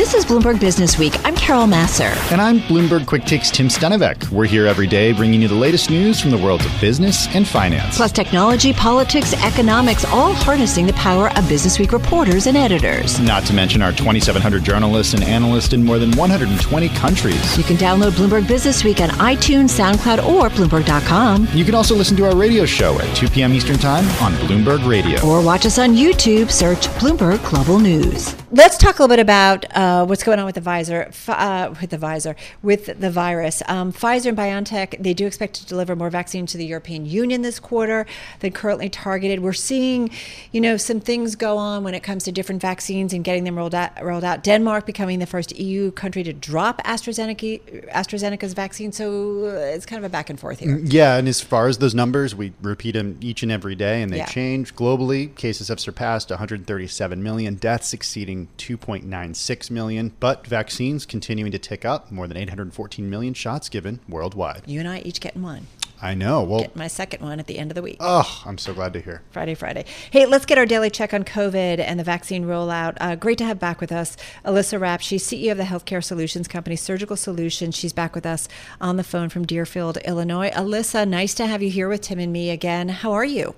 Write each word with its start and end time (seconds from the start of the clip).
This 0.00 0.14
is 0.14 0.24
Bloomberg 0.24 0.58
Business 0.58 0.98
Week. 0.98 1.14
I'm 1.26 1.34
Carol 1.50 1.66
Massar. 1.66 2.14
And 2.30 2.40
I'm 2.40 2.60
Bloomberg 2.60 3.06
Quick 3.06 3.24
Takes 3.24 3.50
Tim 3.50 3.66
Stenovec. 3.66 4.30
We're 4.30 4.44
here 4.44 4.68
every 4.68 4.86
day 4.86 5.10
bringing 5.12 5.42
you 5.42 5.48
the 5.48 5.56
latest 5.56 5.90
news 5.90 6.20
from 6.20 6.30
the 6.30 6.38
worlds 6.38 6.64
of 6.64 6.80
business 6.80 7.26
and 7.34 7.44
finance. 7.44 7.96
Plus 7.96 8.12
technology, 8.12 8.72
politics, 8.72 9.34
economics, 9.34 10.04
all 10.04 10.32
harnessing 10.32 10.86
the 10.86 10.92
power 10.92 11.28
of 11.36 11.48
Business 11.48 11.80
Week 11.80 11.90
reporters 11.90 12.46
and 12.46 12.56
editors. 12.56 13.18
Not 13.18 13.46
to 13.46 13.52
mention 13.52 13.82
our 13.82 13.90
2,700 13.90 14.62
journalists 14.62 15.12
and 15.12 15.24
analysts 15.24 15.72
in 15.72 15.84
more 15.84 15.98
than 15.98 16.12
120 16.12 16.88
countries. 16.90 17.58
You 17.58 17.64
can 17.64 17.76
download 17.76 18.12
Bloomberg 18.12 18.46
Business 18.46 18.84
Week 18.84 19.00
on 19.00 19.08
iTunes, 19.08 19.76
SoundCloud, 19.76 20.24
or 20.24 20.50
Bloomberg.com. 20.50 21.48
You 21.52 21.64
can 21.64 21.74
also 21.74 21.96
listen 21.96 22.16
to 22.18 22.26
our 22.26 22.36
radio 22.36 22.64
show 22.64 22.96
at 23.00 23.16
2 23.16 23.28
p.m. 23.28 23.52
Eastern 23.52 23.76
Time 23.76 24.04
on 24.22 24.34
Bloomberg 24.46 24.88
Radio. 24.88 25.20
Or 25.26 25.44
watch 25.44 25.66
us 25.66 25.80
on 25.80 25.96
YouTube. 25.96 26.48
Search 26.52 26.86
Bloomberg 27.00 27.44
Global 27.50 27.80
News. 27.80 28.36
Let's 28.52 28.76
talk 28.76 28.98
a 28.98 29.02
little 29.02 29.16
bit 29.16 29.20
about 29.20 29.76
uh, 29.76 30.04
what's 30.06 30.24
going 30.24 30.38
on 30.38 30.44
with 30.46 30.56
the 30.56 30.60
visor, 30.60 31.08
uh, 31.40 31.74
with 31.80 31.90
the 31.90 31.98
visor, 31.98 32.36
with 32.62 33.00
the 33.00 33.10
virus. 33.10 33.62
Um, 33.66 33.92
Pfizer 33.92 34.26
and 34.26 34.38
BioNTech, 34.38 35.02
they 35.02 35.14
do 35.14 35.26
expect 35.26 35.54
to 35.54 35.66
deliver 35.66 35.96
more 35.96 36.10
vaccine 36.10 36.46
to 36.46 36.58
the 36.58 36.66
European 36.66 37.06
Union 37.06 37.42
this 37.42 37.58
quarter 37.58 38.06
than 38.40 38.52
currently 38.52 38.88
targeted. 38.88 39.40
We're 39.40 39.52
seeing, 39.54 40.10
you 40.52 40.60
know, 40.60 40.76
some 40.76 41.00
things 41.00 41.34
go 41.34 41.56
on 41.56 41.82
when 41.82 41.94
it 41.94 42.02
comes 42.02 42.24
to 42.24 42.32
different 42.32 42.60
vaccines 42.60 43.12
and 43.12 43.24
getting 43.24 43.44
them 43.44 43.56
rolled 43.56 43.74
out. 43.74 43.90
Rolled 44.02 44.24
out. 44.24 44.44
Denmark 44.44 44.86
becoming 44.86 45.18
the 45.18 45.26
first 45.26 45.56
EU 45.58 45.90
country 45.90 46.22
to 46.22 46.32
drop 46.32 46.82
AstraZeneca, 46.84 47.90
AstraZeneca's 47.90 48.52
vaccine. 48.52 48.92
So 48.92 49.46
uh, 49.46 49.74
it's 49.74 49.86
kind 49.86 49.98
of 49.98 50.04
a 50.04 50.12
back 50.12 50.28
and 50.28 50.38
forth 50.38 50.60
here. 50.60 50.78
Yeah, 50.78 51.16
and 51.16 51.26
as 51.26 51.40
far 51.40 51.68
as 51.68 51.78
those 51.78 51.94
numbers, 51.94 52.34
we 52.34 52.52
repeat 52.60 52.92
them 52.92 53.18
each 53.22 53.42
and 53.42 53.50
every 53.50 53.74
day, 53.74 54.02
and 54.02 54.12
they 54.12 54.18
yeah. 54.18 54.26
change 54.26 54.74
globally. 54.74 55.34
Cases 55.36 55.68
have 55.68 55.80
surpassed 55.80 56.30
137 56.30 57.22
million, 57.22 57.54
deaths 57.54 57.92
exceeding 57.92 58.48
2.96 58.58 59.70
million, 59.70 60.12
but 60.20 60.46
vaccines 60.46 61.06
continuing 61.30 61.52
to 61.52 61.60
tick 61.60 61.84
up, 61.84 62.10
more 62.10 62.26
than 62.26 62.36
814 62.36 63.08
million 63.08 63.34
shots 63.34 63.68
given 63.68 64.00
worldwide. 64.08 64.62
You 64.66 64.80
and 64.80 64.88
I 64.88 64.98
each 64.98 65.20
getting 65.20 65.42
one. 65.42 65.68
I 66.02 66.12
know. 66.12 66.42
Well, 66.42 66.62
get 66.62 66.74
my 66.74 66.88
second 66.88 67.22
one 67.22 67.38
at 67.38 67.46
the 67.46 67.56
end 67.56 67.70
of 67.70 67.76
the 67.76 67.82
week. 67.82 67.98
Oh, 68.00 68.42
I'm 68.44 68.58
so 68.58 68.74
glad 68.74 68.92
to 68.94 69.00
hear. 69.00 69.22
Friday, 69.30 69.54
Friday. 69.54 69.84
Hey, 70.10 70.26
let's 70.26 70.44
get 70.44 70.58
our 70.58 70.66
daily 70.66 70.90
check 70.90 71.14
on 71.14 71.22
COVID 71.22 71.78
and 71.78 72.00
the 72.00 72.02
vaccine 72.02 72.46
rollout. 72.46 72.96
Uh, 73.00 73.14
great 73.14 73.38
to 73.38 73.44
have 73.44 73.60
back 73.60 73.80
with 73.80 73.92
us 73.92 74.16
Alyssa 74.44 74.80
Rapp. 74.80 75.02
She's 75.02 75.24
CEO 75.24 75.52
of 75.52 75.58
the 75.58 75.62
healthcare 75.62 76.02
solutions 76.02 76.48
company 76.48 76.74
Surgical 76.74 77.14
Solutions. 77.14 77.76
She's 77.76 77.92
back 77.92 78.16
with 78.16 78.26
us 78.26 78.48
on 78.80 78.96
the 78.96 79.04
phone 79.04 79.28
from 79.28 79.46
Deerfield, 79.46 79.98
Illinois. 79.98 80.50
Alyssa, 80.50 81.06
nice 81.06 81.32
to 81.34 81.46
have 81.46 81.62
you 81.62 81.70
here 81.70 81.88
with 81.88 82.00
Tim 82.00 82.18
and 82.18 82.32
me 82.32 82.50
again. 82.50 82.88
How 82.88 83.12
are 83.12 83.24
you? 83.24 83.54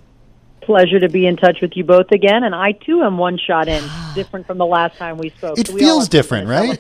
Pleasure 0.63 0.99
to 1.01 1.09
be 1.09 1.27
in 1.27 1.37
touch 1.37 1.61
with 1.61 1.77
you 1.77 1.85
both 1.85 2.11
again. 2.13 2.45
And 2.45 2.55
I 2.55 2.73
too 2.73 3.03
am 3.03 3.19
one 3.19 3.39
shot 3.39 3.69
in, 3.69 3.83
different 4.15 4.47
from 4.47 4.59
the 4.59 4.67
last 4.67 4.97
time 4.97 5.19
we 5.19 5.31
spoke. 5.31 5.59
It 5.59 5.69
so 5.69 5.77
feels 5.77 6.09
different, 6.09 6.49
right? 6.49 6.79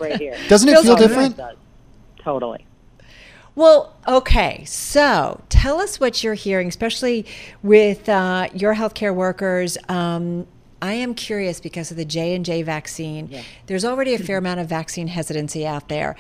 Doesn't 0.48 0.68
it 0.68 0.78
feel 0.80 0.96
different? 0.96 1.40
Totally. 2.18 2.66
Well, 3.54 3.94
okay. 4.08 4.64
So 4.64 5.42
tell 5.48 5.80
us 5.80 6.00
what 6.00 6.24
you're 6.24 6.34
hearing, 6.34 6.68
especially 6.68 7.26
with 7.62 8.08
uh, 8.08 8.48
your 8.54 8.74
healthcare 8.74 9.14
workers. 9.14 9.76
Um, 9.88 10.46
I 10.80 10.94
am 10.94 11.14
curious 11.14 11.60
because 11.60 11.90
of 11.90 11.96
the 11.96 12.04
J 12.04 12.34
and 12.34 12.44
J 12.44 12.62
vaccine. 12.62 13.28
Yeah. 13.30 13.42
There's 13.66 13.84
already 13.84 14.14
a 14.14 14.18
fair 14.18 14.38
amount 14.38 14.60
of 14.60 14.68
vaccine 14.68 15.08
hesitancy 15.08 15.66
out 15.66 15.88
there. 15.88 16.16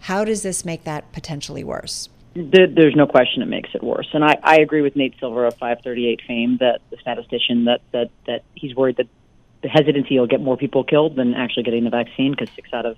How 0.00 0.24
does 0.24 0.42
this 0.42 0.64
make 0.64 0.84
that 0.84 1.10
potentially 1.12 1.64
worse? 1.64 2.10
There's 2.34 2.96
no 2.96 3.06
question 3.06 3.42
it 3.42 3.46
makes 3.46 3.70
it 3.74 3.82
worse. 3.82 4.08
And 4.12 4.24
I, 4.24 4.36
I 4.42 4.56
agree 4.56 4.82
with 4.82 4.96
Nate 4.96 5.14
Silver 5.20 5.46
of 5.46 5.54
538 5.54 6.20
fame, 6.26 6.56
that 6.58 6.80
the 6.90 6.96
statistician, 6.96 7.66
that, 7.66 7.80
that, 7.92 8.10
that 8.26 8.42
he's 8.54 8.74
worried 8.74 8.96
that 8.96 9.08
the 9.62 9.68
hesitancy 9.68 10.18
will 10.18 10.26
get 10.26 10.40
more 10.40 10.56
people 10.56 10.84
killed 10.84 11.16
than 11.16 11.34
actually 11.34 11.62
getting 11.62 11.84
the 11.84 11.90
vaccine 11.90 12.32
because 12.32 12.48
six 12.54 12.68
out 12.72 12.86
of 12.86 12.96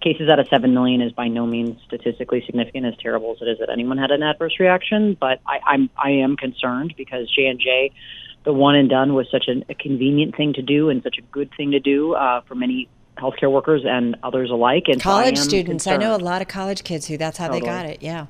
cases 0.00 0.28
out 0.28 0.38
of 0.38 0.46
seven 0.48 0.74
million 0.74 1.00
is 1.00 1.12
by 1.12 1.26
no 1.28 1.46
means 1.46 1.80
statistically 1.86 2.42
significant, 2.46 2.86
as 2.86 2.94
terrible 3.00 3.32
as 3.32 3.38
it 3.40 3.48
is 3.50 3.58
that 3.58 3.70
anyone 3.70 3.98
had 3.98 4.10
an 4.10 4.22
adverse 4.22 4.60
reaction. 4.60 5.16
But 5.18 5.40
I, 5.46 5.58
I'm 5.66 5.90
I 5.96 6.10
am 6.10 6.36
concerned 6.36 6.94
because 6.96 7.28
J 7.34 7.46
and 7.46 7.58
J, 7.58 7.90
the 8.44 8.52
one 8.52 8.76
and 8.76 8.88
done, 8.88 9.14
was 9.14 9.26
such 9.30 9.48
a, 9.48 9.64
a 9.68 9.74
convenient 9.74 10.36
thing 10.36 10.52
to 10.52 10.62
do 10.62 10.90
and 10.90 11.02
such 11.02 11.18
a 11.18 11.22
good 11.22 11.50
thing 11.56 11.72
to 11.72 11.80
do 11.80 12.14
uh, 12.14 12.42
for 12.42 12.54
many 12.54 12.88
healthcare 13.16 13.50
workers 13.50 13.82
and 13.84 14.16
others 14.22 14.50
alike. 14.50 14.84
And 14.88 15.00
college 15.00 15.38
so 15.38 15.44
students, 15.44 15.84
concerned. 15.84 16.04
I 16.04 16.06
know 16.06 16.16
a 16.16 16.18
lot 16.18 16.42
of 16.42 16.48
college 16.48 16.84
kids 16.84 17.08
who 17.08 17.16
that's 17.16 17.38
how 17.38 17.46
totally. 17.46 17.60
they 17.62 17.66
got 17.66 17.86
it. 17.86 18.02
Yeah. 18.02 18.26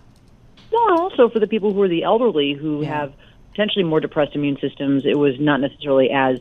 Well, 0.71 1.01
also 1.01 1.29
for 1.29 1.39
the 1.39 1.47
people 1.47 1.73
who 1.73 1.83
are 1.83 1.89
the 1.89 2.03
elderly 2.03 2.53
who 2.53 2.83
yeah. 2.83 3.01
have 3.01 3.13
potentially 3.51 3.85
more 3.85 4.01
depressed 4.01 4.35
immune 4.35 4.59
systems, 4.61 5.05
it 5.07 5.17
was 5.17 5.39
not 5.39 5.61
necessarily 5.61 6.11
as 6.11 6.41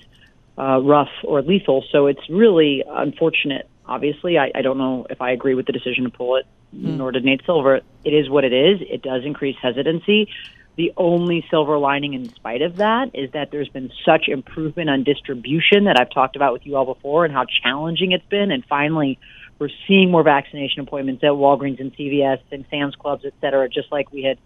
uh, 0.58 0.80
rough 0.82 1.12
or 1.24 1.42
lethal. 1.42 1.84
So 1.92 2.08
it's 2.08 2.28
really 2.30 2.84
unfortunate. 2.88 3.70
Obviously, 3.86 4.38
I, 4.38 4.52
I 4.56 4.62
don't 4.62 4.78
know 4.78 5.06
if 5.10 5.22
I 5.22 5.32
agree 5.32 5.56
with 5.56 5.66
the 5.66 5.74
decision 5.74 6.06
to 6.06 6.10
pull 6.10 6.38
it, 6.38 6.46
mm. 6.76 6.98
nor 6.98 7.12
did 7.12 7.26
Nate 7.26 7.42
Silver. 7.46 7.82
It 8.04 8.14
is 8.14 8.30
what 8.30 8.44
it 8.44 8.54
is. 8.54 8.80
It 8.82 9.02
does 9.02 9.26
increase 9.26 9.58
hesitancy. 9.62 10.30
The 10.76 10.92
only 10.98 11.46
silver 11.52 11.78
lining 11.78 12.14
in 12.14 12.30
spite 12.34 12.64
of 12.64 12.78
that 12.78 13.12
is 13.14 13.32
that 13.34 13.52
there's 13.52 13.70
been 13.70 13.92
such 14.04 14.28
improvement 14.28 14.90
on 14.90 15.04
distribution 15.04 15.84
that 15.84 16.00
I've 16.00 16.10
talked 16.10 16.36
about 16.36 16.52
with 16.52 16.66
you 16.66 16.76
all 16.76 16.86
before 16.86 17.26
and 17.26 17.34
how 17.34 17.46
challenging 17.46 18.12
it's 18.12 18.26
been. 18.26 18.52
And 18.52 18.66
finally, 18.66 19.20
we're 19.64 19.70
seeing 19.88 20.12
more 20.12 20.24
vaccination 20.24 20.82
appointments 20.82 21.24
at 21.24 21.30
Walgreens 21.30 21.80
and 21.80 21.96
CVS 21.96 22.42
and 22.52 22.66
Sam's 22.70 22.96
Clubs, 22.96 23.24
et 23.24 23.34
cetera, 23.40 23.70
just 23.70 23.90
like 23.94 24.12
we 24.12 24.22
had 24.22 24.38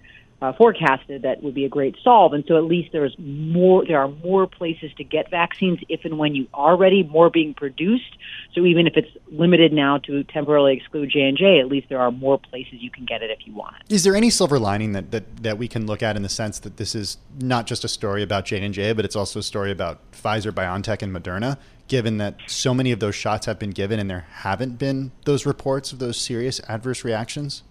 uh, 0.44 0.54
forecasted 0.54 1.24
that 1.24 1.42
would 1.42 1.56
be 1.56 1.66
a 1.66 1.70
great 1.70 1.96
solve. 2.04 2.34
And 2.34 2.44
so 2.48 2.56
at 2.56 2.66
least 2.66 2.92
there's 2.92 3.16
more, 3.18 3.84
there 3.84 4.00
are 4.00 4.10
more 4.10 4.46
places 4.46 4.92
to 4.98 5.04
get 5.04 5.32
vaccines 5.32 5.80
if 5.90 6.06
and 6.06 6.20
when 6.20 6.36
you 6.36 6.48
are 6.54 6.78
ready, 6.78 7.02
more 7.02 7.32
being 7.32 7.56
produced. 7.56 8.16
So 8.54 8.64
even 8.64 8.86
if 8.86 8.94
it's 8.96 9.10
limited 9.32 9.74
now 9.74 9.98
to 10.00 10.24
temporarily 10.26 10.78
exclude 10.78 11.10
J 11.10 11.22
and 11.22 11.36
J, 11.36 11.60
at 11.60 11.68
least 11.68 11.90
there 11.90 12.00
are 12.00 12.12
more 12.12 12.38
places 12.38 12.74
you 12.74 12.92
can 12.92 13.06
get 13.06 13.24
it 13.24 13.32
if 13.32 13.48
you 13.48 13.56
want 13.56 13.78
it. 13.78 13.92
Is 13.92 14.04
there 14.04 14.16
any 14.16 14.30
silver 14.30 14.60
lining 14.60 14.92
that, 14.92 15.10
that, 15.10 15.42
that 15.42 15.58
we 15.58 15.68
can 15.68 15.88
look 15.88 16.04
at 16.04 16.16
in 16.16 16.22
the 16.22 16.30
sense 16.30 16.60
that 16.60 16.78
this 16.78 16.94
is 16.94 17.18
not 17.40 17.66
just 17.66 17.84
a 17.84 17.88
story 17.88 18.22
about 18.22 18.46
J 18.46 18.64
and 18.64 18.76
J, 18.76 18.94
but 18.94 19.04
it's 19.04 19.16
also 19.16 19.40
a 19.40 19.44
story 19.44 19.72
about 19.72 20.12
Pfizer, 20.12 20.52
BioNTech, 20.52 21.02
and 21.02 21.12
Moderna? 21.12 21.58
Given 21.88 22.18
that 22.18 22.36
so 22.48 22.74
many 22.74 22.92
of 22.92 23.00
those 23.00 23.16
shots 23.16 23.46
have 23.46 23.60
been 23.60 23.72
given 23.72 24.00
and 24.00 24.10
there 24.10 24.28
haven't 24.30 24.78
been 24.78 25.12
those 25.26 25.46
reports 25.46 25.94
of 25.94 26.00
those 26.00 26.20
serious 26.20 26.60
adverse 26.68 27.04
reactions? 27.04 27.64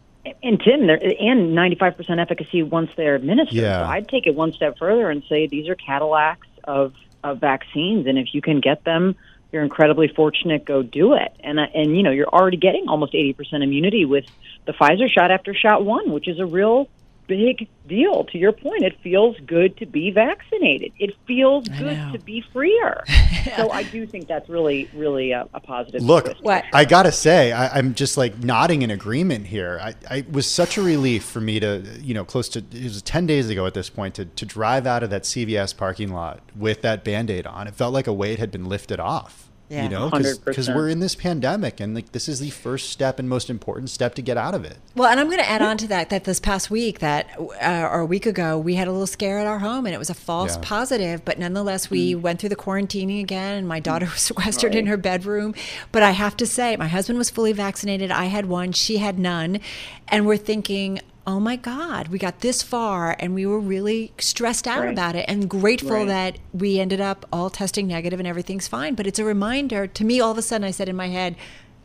and 0.42 0.60
Tim, 0.60 0.88
and 0.88 1.56
95% 1.56 2.20
efficacy 2.20 2.62
once 2.62 2.90
they're 2.96 3.14
administered. 3.14 3.54
Yeah. 3.54 3.84
So 3.84 3.90
I'd 3.90 4.08
take 4.08 4.26
it 4.26 4.34
one 4.34 4.52
step 4.52 4.78
further 4.78 5.10
and 5.10 5.22
say 5.28 5.46
these 5.46 5.68
are 5.68 5.74
Cadillacs 5.74 6.46
of, 6.64 6.94
of 7.22 7.40
vaccines, 7.40 8.06
and 8.06 8.18
if 8.18 8.34
you 8.34 8.42
can 8.42 8.60
get 8.60 8.84
them, 8.84 9.14
you're 9.52 9.62
incredibly 9.62 10.08
fortunate. 10.08 10.64
Go 10.64 10.82
do 10.82 11.14
it, 11.14 11.32
and 11.40 11.60
uh, 11.60 11.66
and 11.74 11.96
you 11.96 12.02
know 12.02 12.10
you're 12.10 12.28
already 12.28 12.56
getting 12.56 12.88
almost 12.88 13.12
80% 13.12 13.62
immunity 13.62 14.04
with 14.04 14.26
the 14.66 14.72
Pfizer 14.72 15.08
shot 15.08 15.30
after 15.30 15.54
shot 15.54 15.84
one, 15.84 16.10
which 16.10 16.26
is 16.26 16.40
a 16.40 16.46
real 16.46 16.88
big 17.26 17.68
deal. 17.86 18.24
To 18.24 18.38
your 18.38 18.52
point, 18.52 18.82
it 18.82 18.98
feels 19.02 19.36
good 19.46 19.76
to 19.78 19.86
be 19.86 20.10
vaccinated. 20.10 20.92
It 20.98 21.16
feels 21.26 21.68
good 21.68 22.12
to 22.12 22.18
be 22.18 22.44
freer. 22.52 23.04
so 23.56 23.70
I 23.70 23.84
do 23.84 24.06
think 24.06 24.26
that's 24.26 24.48
really, 24.48 24.90
really 24.94 25.32
a, 25.32 25.48
a 25.54 25.60
positive. 25.60 26.02
Look, 26.02 26.28
I 26.72 26.84
gotta 26.84 27.12
say, 27.12 27.52
I, 27.52 27.78
am 27.78 27.94
just 27.94 28.16
like 28.16 28.38
nodding 28.38 28.82
in 28.82 28.90
agreement 28.90 29.46
here. 29.46 29.78
I, 29.80 29.94
I 30.10 30.24
was 30.30 30.46
such 30.46 30.76
a 30.76 30.82
relief 30.82 31.24
for 31.24 31.40
me 31.40 31.60
to, 31.60 31.82
you 32.00 32.14
know, 32.14 32.24
close 32.24 32.48
to 32.50 32.58
it 32.58 32.84
was 32.84 33.02
10 33.02 33.26
days 33.26 33.48
ago 33.50 33.66
at 33.66 33.74
this 33.74 33.90
point 33.90 34.14
to 34.16 34.24
to 34.24 34.46
drive 34.46 34.86
out 34.86 35.02
of 35.02 35.10
that 35.10 35.22
CVS 35.22 35.76
parking 35.76 36.12
lot 36.12 36.40
with 36.56 36.82
that 36.82 37.04
band 37.04 37.30
aid 37.30 37.46
on. 37.46 37.66
It 37.66 37.74
felt 37.74 37.92
like 37.92 38.06
a 38.06 38.12
weight 38.12 38.38
had 38.38 38.50
been 38.50 38.66
lifted 38.66 39.00
off. 39.00 39.45
Yeah. 39.68 39.82
You 39.82 39.88
know, 39.88 40.10
because 40.10 40.68
we're 40.68 40.88
in 40.88 41.00
this 41.00 41.16
pandemic 41.16 41.80
and 41.80 41.92
like 41.92 42.12
this 42.12 42.28
is 42.28 42.38
the 42.38 42.50
first 42.50 42.90
step 42.90 43.18
and 43.18 43.28
most 43.28 43.50
important 43.50 43.90
step 43.90 44.14
to 44.14 44.22
get 44.22 44.36
out 44.36 44.54
of 44.54 44.64
it. 44.64 44.76
Well, 44.94 45.08
and 45.08 45.18
I'm 45.18 45.26
going 45.26 45.40
to 45.40 45.48
add 45.48 45.60
on 45.60 45.76
to 45.78 45.88
that 45.88 46.08
that 46.10 46.22
this 46.22 46.38
past 46.38 46.70
week 46.70 47.00
that 47.00 47.28
uh, 47.38 47.88
or 47.90 48.00
a 48.00 48.06
week 48.06 48.26
ago 48.26 48.58
we 48.58 48.76
had 48.76 48.86
a 48.86 48.92
little 48.92 49.08
scare 49.08 49.40
at 49.40 49.46
our 49.46 49.58
home 49.58 49.84
and 49.84 49.92
it 49.92 49.98
was 49.98 50.08
a 50.08 50.14
false 50.14 50.54
yeah. 50.54 50.62
positive, 50.62 51.24
but 51.24 51.40
nonetheless 51.40 51.90
we 51.90 52.14
mm. 52.14 52.20
went 52.20 52.38
through 52.38 52.50
the 52.50 52.56
quarantining 52.56 53.20
again 53.20 53.58
and 53.58 53.66
my 53.66 53.80
daughter 53.80 54.06
was 54.06 54.20
sequestered 54.22 54.74
right. 54.74 54.78
in 54.78 54.86
her 54.86 54.96
bedroom. 54.96 55.52
But 55.90 56.04
I 56.04 56.12
have 56.12 56.36
to 56.36 56.46
say, 56.46 56.76
my 56.76 56.88
husband 56.88 57.18
was 57.18 57.30
fully 57.30 57.52
vaccinated. 57.52 58.12
I 58.12 58.26
had 58.26 58.46
one, 58.46 58.70
she 58.70 58.98
had 58.98 59.18
none, 59.18 59.58
and 60.06 60.26
we're 60.26 60.36
thinking 60.36 61.00
oh 61.26 61.40
my 61.40 61.56
God, 61.56 62.08
we 62.08 62.18
got 62.18 62.40
this 62.40 62.62
far 62.62 63.16
and 63.18 63.34
we 63.34 63.44
were 63.44 63.58
really 63.58 64.12
stressed 64.18 64.68
out 64.68 64.84
right. 64.84 64.92
about 64.92 65.16
it 65.16 65.24
and 65.28 65.50
grateful 65.50 65.90
right. 65.90 66.06
that 66.06 66.38
we 66.52 66.78
ended 66.78 67.00
up 67.00 67.26
all 67.32 67.50
testing 67.50 67.88
negative 67.88 68.20
and 68.20 68.28
everything's 68.28 68.68
fine. 68.68 68.94
But 68.94 69.06
it's 69.06 69.18
a 69.18 69.24
reminder 69.24 69.86
to 69.88 70.04
me, 70.04 70.20
all 70.20 70.30
of 70.30 70.38
a 70.38 70.42
sudden, 70.42 70.64
I 70.64 70.70
said 70.70 70.88
in 70.88 70.94
my 70.94 71.08
head, 71.08 71.34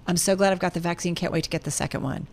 I'm 0.06 0.18
so 0.18 0.36
glad 0.36 0.52
I've 0.52 0.60
got 0.60 0.74
the 0.74 0.80
vaccine. 0.80 1.16
Can't 1.16 1.34
wait 1.34 1.44
to 1.46 1.50
get 1.50 1.64
the 1.64 1.72
second 1.72 2.04
one. 2.04 2.28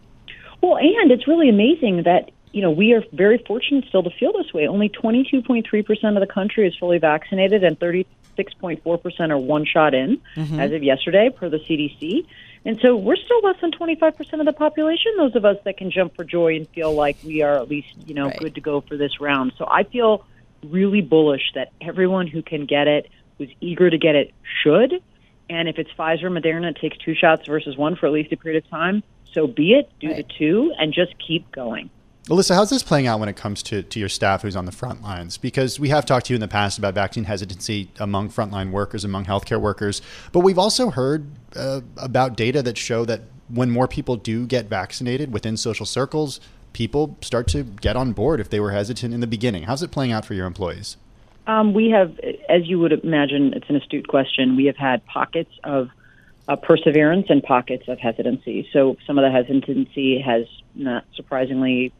Well, 0.60 0.76
and 0.76 1.10
it's 1.10 1.26
really 1.26 1.48
amazing 1.48 2.02
that, 2.04 2.30
you 2.52 2.62
know, 2.62 2.70
we 2.70 2.92
are 2.92 3.02
very 3.12 3.38
fortunate 3.38 3.84
still 3.88 4.02
to 4.02 4.10
feel 4.10 4.32
this 4.32 4.52
way. 4.52 4.66
Only 4.66 4.88
22.3% 4.88 6.14
of 6.14 6.20
the 6.20 6.32
country 6.32 6.66
is 6.66 6.76
fully 6.76 6.98
vaccinated 6.98 7.64
and 7.64 7.78
36.4% 7.78 9.30
are 9.30 9.38
one 9.38 9.64
shot 9.64 9.94
in 9.94 10.20
mm-hmm. 10.36 10.58
as 10.58 10.72
of 10.72 10.82
yesterday 10.82 11.30
per 11.30 11.48
the 11.48 11.58
CDC. 11.58 12.26
And 12.64 12.78
so 12.80 12.96
we're 12.96 13.16
still 13.16 13.40
less 13.42 13.60
than 13.60 13.70
25% 13.70 14.40
of 14.40 14.46
the 14.46 14.52
population, 14.52 15.12
those 15.16 15.36
of 15.36 15.44
us 15.44 15.56
that 15.64 15.76
can 15.76 15.90
jump 15.90 16.16
for 16.16 16.24
joy 16.24 16.56
and 16.56 16.68
feel 16.68 16.92
like 16.92 17.16
we 17.24 17.42
are 17.42 17.56
at 17.56 17.68
least, 17.68 17.88
you 18.06 18.14
know, 18.14 18.26
right. 18.26 18.38
good 18.38 18.54
to 18.56 18.60
go 18.60 18.80
for 18.80 18.96
this 18.96 19.20
round. 19.20 19.52
So 19.56 19.66
I 19.70 19.84
feel 19.84 20.24
really 20.64 21.00
bullish 21.00 21.52
that 21.54 21.72
everyone 21.80 22.26
who 22.26 22.42
can 22.42 22.66
get 22.66 22.88
it, 22.88 23.10
who's 23.38 23.50
eager 23.60 23.88
to 23.88 23.98
get 23.98 24.16
it, 24.16 24.34
should. 24.62 25.02
And 25.48 25.68
if 25.68 25.78
it's 25.78 25.90
Pfizer, 25.92 26.24
Moderna, 26.24 26.70
it 26.70 26.76
takes 26.80 26.98
two 26.98 27.14
shots 27.14 27.46
versus 27.46 27.76
one 27.76 27.96
for 27.96 28.06
at 28.06 28.12
least 28.12 28.32
a 28.32 28.36
period 28.36 28.64
of 28.64 28.70
time. 28.70 29.02
So 29.32 29.46
be 29.46 29.74
it. 29.74 29.90
Do 30.00 30.08
right. 30.08 30.16
the 30.16 30.34
two 30.38 30.72
and 30.78 30.92
just 30.92 31.14
keep 31.18 31.50
going. 31.52 31.90
Alyssa, 32.28 32.54
how's 32.54 32.68
this 32.68 32.82
playing 32.82 33.06
out 33.06 33.20
when 33.20 33.30
it 33.30 33.36
comes 33.36 33.62
to, 33.62 33.82
to 33.82 33.98
your 33.98 34.10
staff 34.10 34.42
who's 34.42 34.54
on 34.54 34.66
the 34.66 34.72
front 34.72 35.02
lines? 35.02 35.38
Because 35.38 35.80
we 35.80 35.88
have 35.88 36.04
talked 36.04 36.26
to 36.26 36.34
you 36.34 36.36
in 36.36 36.42
the 36.42 36.48
past 36.48 36.76
about 36.78 36.92
vaccine 36.92 37.24
hesitancy 37.24 37.90
among 37.98 38.28
frontline 38.28 38.70
workers, 38.70 39.02
among 39.02 39.24
healthcare 39.24 39.58
workers, 39.58 40.02
but 40.30 40.40
we've 40.40 40.58
also 40.58 40.90
heard 40.90 41.26
uh, 41.56 41.80
about 41.96 42.36
data 42.36 42.62
that 42.62 42.76
show 42.76 43.06
that 43.06 43.22
when 43.48 43.70
more 43.70 43.88
people 43.88 44.16
do 44.16 44.46
get 44.46 44.66
vaccinated 44.66 45.32
within 45.32 45.56
social 45.56 45.86
circles, 45.86 46.38
people 46.74 47.16
start 47.22 47.48
to 47.48 47.62
get 47.62 47.96
on 47.96 48.12
board 48.12 48.40
if 48.40 48.50
they 48.50 48.60
were 48.60 48.72
hesitant 48.72 49.14
in 49.14 49.20
the 49.20 49.26
beginning. 49.26 49.62
How's 49.62 49.82
it 49.82 49.90
playing 49.90 50.12
out 50.12 50.26
for 50.26 50.34
your 50.34 50.46
employees? 50.46 50.98
Um, 51.46 51.72
we 51.72 51.88
have, 51.88 52.18
as 52.50 52.66
you 52.66 52.78
would 52.78 52.92
imagine, 52.92 53.54
it's 53.54 53.70
an 53.70 53.76
astute 53.76 54.06
question. 54.06 54.54
We 54.54 54.66
have 54.66 54.76
had 54.76 55.02
pockets 55.06 55.50
of 55.64 55.88
uh, 56.46 56.56
perseverance 56.56 57.28
and 57.30 57.42
pockets 57.42 57.88
of 57.88 57.98
hesitancy. 57.98 58.68
So 58.70 58.98
some 59.06 59.16
of 59.18 59.24
the 59.24 59.30
hesitancy 59.30 60.20
has 60.20 60.44
not 60.74 61.06
surprisingly 61.14 61.90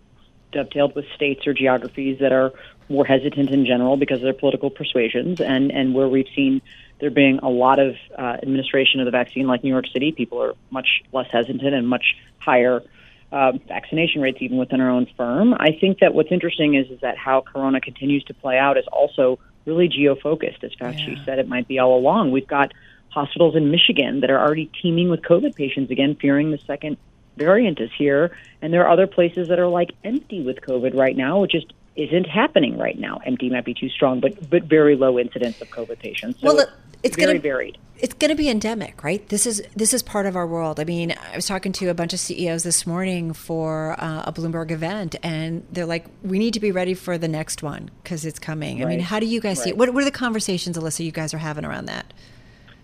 dovetailed 0.52 0.94
with 0.94 1.04
states 1.14 1.46
or 1.46 1.54
geographies 1.54 2.18
that 2.20 2.32
are 2.32 2.52
more 2.88 3.04
hesitant 3.04 3.50
in 3.50 3.66
general 3.66 3.96
because 3.96 4.16
of 4.16 4.22
their 4.22 4.32
political 4.32 4.70
persuasions, 4.70 5.40
and 5.40 5.70
and 5.70 5.94
where 5.94 6.08
we've 6.08 6.28
seen 6.34 6.62
there 7.00 7.10
being 7.10 7.38
a 7.42 7.48
lot 7.48 7.78
of 7.78 7.94
uh, 8.18 8.36
administration 8.42 9.00
of 9.00 9.04
the 9.04 9.10
vaccine, 9.10 9.46
like 9.46 9.62
New 9.62 9.70
York 9.70 9.86
City, 9.92 10.10
people 10.12 10.42
are 10.42 10.54
much 10.70 11.02
less 11.12 11.28
hesitant 11.30 11.74
and 11.74 11.88
much 11.88 12.16
higher 12.38 12.82
uh, 13.30 13.52
vaccination 13.68 14.20
rates 14.20 14.38
even 14.40 14.56
within 14.56 14.80
our 14.80 14.90
own 14.90 15.06
firm. 15.16 15.54
I 15.54 15.76
think 15.80 16.00
that 16.00 16.14
what's 16.14 16.32
interesting 16.32 16.74
is 16.74 16.90
is 16.90 17.00
that 17.00 17.16
how 17.16 17.42
Corona 17.42 17.80
continues 17.80 18.24
to 18.24 18.34
play 18.34 18.58
out 18.58 18.78
is 18.78 18.86
also 18.90 19.38
really 19.66 19.88
geo 19.88 20.14
focused. 20.16 20.64
As 20.64 20.72
Fauci 20.74 21.16
yeah. 21.16 21.24
said, 21.24 21.38
it 21.38 21.48
might 21.48 21.68
be 21.68 21.78
all 21.78 21.98
along. 21.98 22.30
We've 22.30 22.46
got 22.46 22.72
hospitals 23.10 23.54
in 23.54 23.70
Michigan 23.70 24.20
that 24.20 24.30
are 24.30 24.40
already 24.40 24.70
teeming 24.80 25.10
with 25.10 25.20
COVID 25.22 25.54
patients 25.54 25.90
again, 25.90 26.16
fearing 26.20 26.50
the 26.50 26.58
second 26.58 26.96
variant 27.38 27.80
is 27.80 27.90
here. 27.96 28.36
And 28.60 28.72
there 28.72 28.84
are 28.84 28.90
other 28.90 29.06
places 29.06 29.48
that 29.48 29.58
are 29.58 29.68
like 29.68 29.92
empty 30.04 30.42
with 30.42 30.60
COVID 30.60 30.94
right 30.94 31.16
now, 31.16 31.40
which 31.40 31.52
just 31.52 31.72
isn't 31.96 32.28
happening 32.28 32.78
right 32.78 32.98
now. 32.98 33.20
Empty 33.26 33.50
might 33.50 33.64
be 33.64 33.74
too 33.74 33.88
strong, 33.88 34.20
but 34.20 34.48
but 34.48 34.64
very 34.64 34.96
low 34.96 35.18
incidence 35.18 35.60
of 35.60 35.68
COVID 35.68 35.98
patients. 35.98 36.40
So 36.40 36.54
well, 36.54 36.66
it's 37.02 37.16
very 37.16 37.34
gonna, 37.34 37.40
varied. 37.40 37.78
It's 37.98 38.14
going 38.14 38.30
to 38.30 38.36
be 38.36 38.48
endemic, 38.48 39.02
right? 39.02 39.28
This 39.28 39.46
is 39.46 39.62
this 39.74 39.92
is 39.92 40.02
part 40.02 40.26
of 40.26 40.36
our 40.36 40.46
world. 40.46 40.78
I 40.78 40.84
mean, 40.84 41.12
I 41.32 41.34
was 41.34 41.46
talking 41.46 41.72
to 41.72 41.88
a 41.88 41.94
bunch 41.94 42.12
of 42.12 42.20
CEOs 42.20 42.62
this 42.62 42.86
morning 42.86 43.32
for 43.32 43.96
uh, 43.98 44.22
a 44.26 44.32
Bloomberg 44.32 44.70
event, 44.70 45.16
and 45.22 45.66
they're 45.72 45.86
like, 45.86 46.06
"We 46.22 46.38
need 46.38 46.54
to 46.54 46.60
be 46.60 46.70
ready 46.70 46.94
for 46.94 47.18
the 47.18 47.28
next 47.28 47.62
one 47.62 47.90
because 48.02 48.24
it's 48.24 48.38
coming." 48.38 48.78
Right. 48.78 48.86
I 48.86 48.90
mean, 48.90 49.00
how 49.00 49.18
do 49.18 49.26
you 49.26 49.40
guys 49.40 49.58
right. 49.58 49.64
see 49.64 49.70
it? 49.70 49.76
What, 49.76 49.92
what 49.92 50.02
are 50.02 50.06
the 50.06 50.10
conversations, 50.12 50.78
Alyssa, 50.78 51.04
you 51.04 51.12
guys 51.12 51.34
are 51.34 51.38
having 51.38 51.64
around 51.64 51.86
that? 51.86 52.12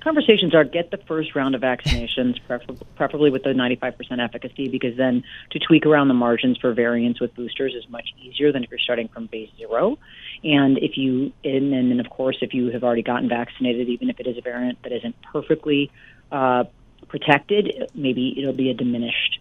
Conversations 0.04 0.54
are 0.54 0.64
get 0.64 0.90
the 0.90 0.98
first 0.98 1.34
round 1.34 1.54
of 1.54 1.62
vaccinations, 1.62 2.38
preferably 2.96 3.30
with 3.30 3.42
the 3.42 3.50
95% 3.50 4.22
efficacy, 4.22 4.68
because 4.68 4.96
then 4.96 5.24
to 5.50 5.58
tweak 5.58 5.86
around 5.86 6.08
the 6.08 6.14
margins 6.14 6.58
for 6.58 6.72
variants 6.74 7.20
with 7.20 7.34
boosters 7.34 7.74
is 7.74 7.88
much 7.88 8.10
easier 8.22 8.52
than 8.52 8.62
if 8.62 8.70
you're 8.70 8.78
starting 8.78 9.08
from 9.08 9.26
base 9.26 9.50
zero. 9.56 9.98
And 10.44 10.78
if 10.78 10.98
you, 10.98 11.32
and 11.42 11.72
then 11.72 11.98
of 11.98 12.10
course, 12.10 12.36
if 12.42 12.52
you 12.52 12.70
have 12.70 12.84
already 12.84 13.02
gotten 13.02 13.28
vaccinated, 13.28 13.88
even 13.88 14.10
if 14.10 14.20
it 14.20 14.26
is 14.26 14.36
a 14.36 14.42
variant 14.42 14.80
that 14.82 14.92
isn't 14.92 15.16
perfectly 15.22 15.90
uh, 16.30 16.64
protected, 17.08 17.90
maybe 17.94 18.34
it'll 18.38 18.52
be 18.52 18.70
a 18.70 18.74
diminished 18.74 19.40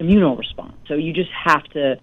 immuno 0.00 0.36
response. 0.36 0.74
So 0.88 0.94
you 0.94 1.12
just 1.12 1.30
have 1.30 1.62
to 1.70 2.00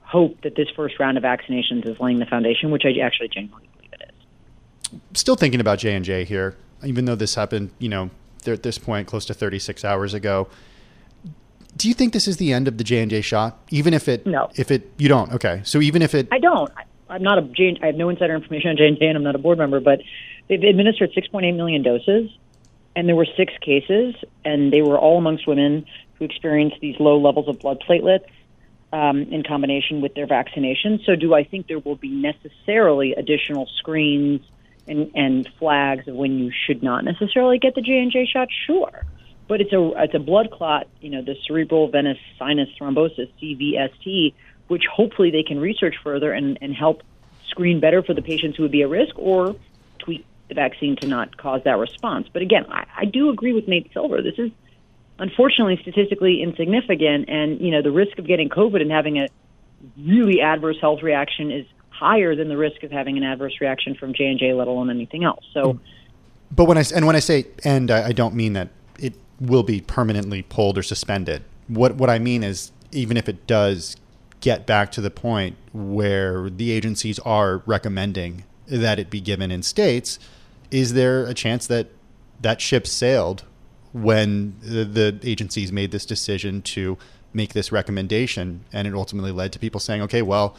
hope 0.00 0.40
that 0.42 0.56
this 0.56 0.68
first 0.74 0.98
round 0.98 1.16
of 1.16 1.22
vaccinations 1.22 1.88
is 1.88 2.00
laying 2.00 2.18
the 2.18 2.26
foundation, 2.26 2.70
which 2.70 2.84
I 2.84 3.00
actually 3.00 3.28
genuinely 3.28 3.68
believe 3.76 3.92
it 3.92 4.10
is. 4.10 5.00
Still 5.18 5.36
thinking 5.36 5.60
about 5.60 5.78
J 5.78 5.94
and 5.94 6.04
J 6.04 6.24
here 6.24 6.56
even 6.84 7.04
though 7.04 7.14
this 7.14 7.34
happened, 7.34 7.70
you 7.78 7.88
know, 7.88 8.10
at 8.46 8.62
this 8.62 8.78
point 8.78 9.06
close 9.06 9.24
to 9.26 9.34
36 9.34 9.84
hours 9.84 10.14
ago. 10.14 10.48
Do 11.76 11.88
you 11.88 11.94
think 11.94 12.12
this 12.12 12.26
is 12.26 12.38
the 12.38 12.52
end 12.52 12.68
of 12.68 12.78
the 12.78 12.84
J 12.84 13.02
and 13.02 13.10
J 13.10 13.20
shot? 13.20 13.58
Even 13.70 13.92
if 13.92 14.08
it, 14.08 14.26
no, 14.26 14.50
if 14.54 14.70
it, 14.70 14.90
you 14.96 15.08
don't. 15.08 15.32
Okay, 15.32 15.60
so 15.64 15.80
even 15.80 16.00
if 16.00 16.14
it, 16.14 16.28
I 16.32 16.38
don't. 16.38 16.70
I'm 17.08 17.22
not 17.22 17.38
a 17.38 17.42
J. 17.42 17.78
I 17.82 17.86
have 17.86 17.96
no 17.96 18.08
insider 18.08 18.34
information 18.34 18.70
on 18.70 18.76
J 18.76 18.88
and 18.88 18.98
J, 18.98 19.06
and 19.06 19.16
I'm 19.16 19.22
not 19.22 19.34
a 19.34 19.38
board 19.38 19.58
member. 19.58 19.80
But 19.80 20.00
they've 20.48 20.62
administered 20.62 21.12
6.8 21.12 21.54
million 21.54 21.82
doses, 21.82 22.30
and 22.94 23.08
there 23.08 23.16
were 23.16 23.26
six 23.36 23.52
cases, 23.60 24.14
and 24.44 24.72
they 24.72 24.80
were 24.80 24.98
all 24.98 25.18
amongst 25.18 25.46
women 25.46 25.84
who 26.14 26.24
experienced 26.24 26.76
these 26.80 26.98
low 26.98 27.18
levels 27.18 27.46
of 27.46 27.58
blood 27.60 27.84
platelets 27.86 28.24
um, 28.92 29.22
in 29.24 29.42
combination 29.42 30.00
with 30.00 30.14
their 30.14 30.26
vaccination. 30.26 31.00
So, 31.04 31.14
do 31.14 31.34
I 31.34 31.44
think 31.44 31.66
there 31.66 31.78
will 31.78 31.96
be 31.96 32.10
necessarily 32.10 33.12
additional 33.12 33.66
screens? 33.76 34.40
And, 34.88 35.10
and 35.14 35.48
flags 35.58 36.06
of 36.08 36.14
when 36.14 36.38
you 36.38 36.52
should 36.66 36.82
not 36.82 37.04
necessarily 37.04 37.58
get 37.58 37.74
the 37.74 37.82
J 37.82 37.98
and 37.98 38.12
J 38.12 38.26
shot, 38.26 38.48
sure. 38.66 39.04
But 39.48 39.60
it's 39.60 39.72
a 39.72 39.92
it's 39.96 40.14
a 40.14 40.18
blood 40.18 40.50
clot, 40.50 40.88
you 41.00 41.10
know, 41.10 41.22
the 41.22 41.36
cerebral 41.46 41.88
venous 41.88 42.18
sinus 42.38 42.68
thrombosis 42.80 43.30
(CVST), 43.40 44.34
which 44.66 44.84
hopefully 44.92 45.30
they 45.30 45.44
can 45.44 45.60
research 45.60 45.94
further 46.02 46.32
and, 46.32 46.58
and 46.60 46.74
help 46.74 47.02
screen 47.48 47.78
better 47.78 48.02
for 48.02 48.12
the 48.12 48.22
patients 48.22 48.56
who 48.56 48.64
would 48.64 48.72
be 48.72 48.82
at 48.82 48.88
risk, 48.88 49.16
or 49.16 49.54
tweak 49.98 50.26
the 50.48 50.54
vaccine 50.54 50.96
to 50.96 51.06
not 51.06 51.36
cause 51.36 51.62
that 51.64 51.78
response. 51.78 52.28
But 52.32 52.42
again, 52.42 52.66
I, 52.68 52.86
I 52.96 53.04
do 53.04 53.30
agree 53.30 53.52
with 53.52 53.68
Nate 53.68 53.92
Silver. 53.92 54.20
This 54.20 54.38
is 54.38 54.50
unfortunately 55.18 55.78
statistically 55.80 56.42
insignificant, 56.42 57.28
and 57.28 57.60
you 57.60 57.70
know 57.70 57.82
the 57.82 57.92
risk 57.92 58.18
of 58.18 58.26
getting 58.26 58.48
COVID 58.48 58.80
and 58.80 58.90
having 58.90 59.18
a 59.18 59.28
really 59.96 60.40
adverse 60.40 60.80
health 60.80 61.02
reaction 61.02 61.52
is 61.52 61.66
higher 61.98 62.34
than 62.34 62.48
the 62.48 62.56
risk 62.56 62.82
of 62.82 62.90
having 62.90 63.16
an 63.16 63.22
adverse 63.22 63.54
reaction 63.60 63.94
from 63.94 64.12
J 64.12 64.26
and 64.26 64.38
J, 64.38 64.52
let 64.52 64.68
alone 64.68 64.90
anything 64.90 65.24
else. 65.24 65.44
So, 65.52 65.74
hmm. 65.74 65.78
but 66.54 66.64
when 66.64 66.78
I 66.78 66.84
and 66.94 67.06
when 67.06 67.16
I 67.16 67.20
say 67.20 67.46
and, 67.64 67.90
I, 67.90 68.08
I 68.08 68.12
don't 68.12 68.34
mean 68.34 68.52
that 68.54 68.68
it 68.98 69.14
will 69.40 69.62
be 69.62 69.80
permanently 69.80 70.42
pulled 70.42 70.78
or 70.78 70.82
suspended. 70.82 71.42
What 71.68 71.96
what 71.96 72.10
I 72.10 72.18
mean 72.18 72.44
is 72.44 72.72
even 72.92 73.16
if 73.16 73.28
it 73.28 73.46
does 73.46 73.96
get 74.40 74.66
back 74.66 74.92
to 74.92 75.00
the 75.00 75.10
point 75.10 75.56
where 75.72 76.50
the 76.50 76.70
agencies 76.70 77.18
are 77.20 77.62
recommending 77.66 78.44
that 78.66 78.98
it 78.98 79.10
be 79.10 79.20
given 79.20 79.50
in 79.50 79.62
states, 79.62 80.18
is 80.70 80.94
there 80.94 81.24
a 81.24 81.34
chance 81.34 81.66
that 81.66 81.88
that 82.40 82.60
ship 82.60 82.86
sailed 82.86 83.44
when 83.92 84.54
the, 84.60 84.84
the 84.84 85.18
agencies 85.22 85.72
made 85.72 85.90
this 85.90 86.04
decision 86.04 86.60
to 86.60 86.98
make 87.32 87.54
this 87.54 87.72
recommendation 87.72 88.64
and 88.72 88.86
it 88.86 88.94
ultimately 88.94 89.32
led 89.32 89.52
to 89.52 89.58
people 89.58 89.80
saying, 89.80 90.02
okay, 90.02 90.22
well, 90.22 90.54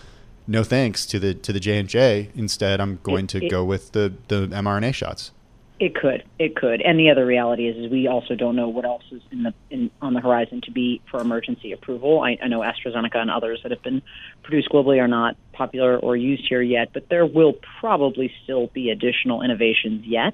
no 0.48 0.64
thanks 0.64 1.06
to 1.08 1.20
the 1.20 1.34
to 1.34 1.54
the 1.54 1.60
J 1.60 1.80
and 1.80 1.90
J. 1.90 2.32
Instead, 2.36 2.80
I'm 2.80 3.00
going 3.04 3.26
it, 3.26 3.30
to 3.32 3.46
it, 3.46 3.50
go 3.50 3.64
with 3.64 3.92
the 3.92 4.14
the 4.28 4.48
mRNA 4.48 4.94
shots. 4.94 5.32
It 5.80 5.94
could, 5.94 6.24
it 6.40 6.56
could, 6.56 6.82
and 6.82 6.98
the 6.98 7.12
other 7.12 7.24
reality 7.24 7.68
is, 7.68 7.78
is 7.78 7.92
we 7.92 8.08
also 8.08 8.34
don't 8.34 8.56
know 8.56 8.68
what 8.68 8.84
else 8.84 9.04
is 9.12 9.22
in 9.32 9.44
the 9.44 9.54
in, 9.70 9.92
on 10.02 10.16
the 10.16 10.22
horizon 10.22 10.62
to 10.62 10.72
be 10.72 11.02
for 11.12 11.22
emergency 11.22 11.72
approval. 11.72 12.22
I, 12.22 12.38
I 12.42 12.48
know 12.48 12.62
AstraZeneca 12.62 13.18
and 13.18 13.30
others 13.30 13.60
that 13.62 13.72
have 13.72 13.84
been 13.84 14.02
produced 14.42 14.70
globally 14.70 15.00
are 15.00 15.08
not 15.08 15.38
popular 15.54 16.00
or 16.00 16.16
used 16.16 16.48
here 16.50 16.64
yet, 16.64 16.94
but 16.94 17.10
there 17.10 17.28
will 17.28 17.54
probably 17.80 18.32
still 18.44 18.68
be 18.68 18.90
additional 18.90 19.44
innovations 19.44 20.04
yet 20.04 20.34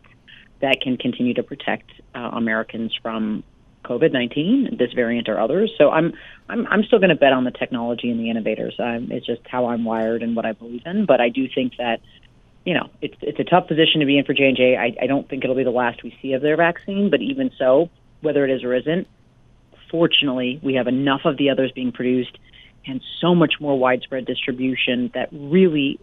that 0.62 0.80
can 0.82 0.96
continue 0.96 1.34
to 1.34 1.44
protect 1.44 1.92
uh, 2.16 2.20
Americans 2.20 2.98
from 3.02 3.44
COVID 3.84 4.12
nineteen, 4.12 4.76
this 4.78 4.94
variant 4.94 5.30
or 5.30 5.40
others. 5.40 5.72
So 5.78 5.90
I'm 5.90 6.14
I'm 6.50 6.66
I'm 6.68 6.84
still 6.84 7.00
going 7.00 7.10
to 7.10 7.16
bet 7.16 7.34
on 7.34 7.44
the 7.44 7.52
technology 7.52 8.10
and 8.10 8.20
the 8.20 8.30
innovators. 8.30 8.76
It's 8.80 9.26
just 9.26 9.42
how 9.48 9.68
I'm 9.68 9.86
wired 9.86 10.24
and 10.24 10.36
what 10.36 10.46
I 10.46 10.54
believe 10.54 10.84
in. 10.86 11.06
But 11.06 11.22
I 11.22 11.30
do 11.30 11.48
think 11.54 11.78
that 11.78 12.00
you 12.66 12.74
know 12.74 12.90
it's 13.02 13.18
it's 13.22 13.40
a 13.40 13.44
tough 13.44 13.68
position 13.68 14.00
to 14.00 14.06
be 14.06 14.18
in 14.18 14.26
for 14.26 14.34
J 14.34 14.46
and 14.46 14.58
J. 14.58 14.78
I 15.02 15.08
don't 15.08 15.28
think 15.30 15.44
it'll 15.44 15.56
be 15.56 15.64
the 15.64 15.72
last 15.72 16.04
we 16.04 16.18
see 16.22 16.34
of 16.34 16.42
their 16.42 16.58
vaccine. 16.58 17.10
But 17.10 17.22
even 17.22 17.52
so, 17.58 17.90
whether 18.22 18.46
it 18.46 18.52
is 18.52 18.64
or 18.64 18.74
isn't, 18.74 19.08
fortunately 19.92 20.60
we 20.64 20.76
have 20.76 20.88
enough 20.88 21.22
of 21.26 21.38
the 21.38 21.50
others 21.50 21.72
being 21.74 21.92
produced 21.92 22.38
and 22.86 23.02
so 23.22 23.34
much 23.34 23.54
more 23.60 23.78
widespread 23.78 24.26
distribution 24.26 25.12
that 25.14 25.30
really 25.32 26.00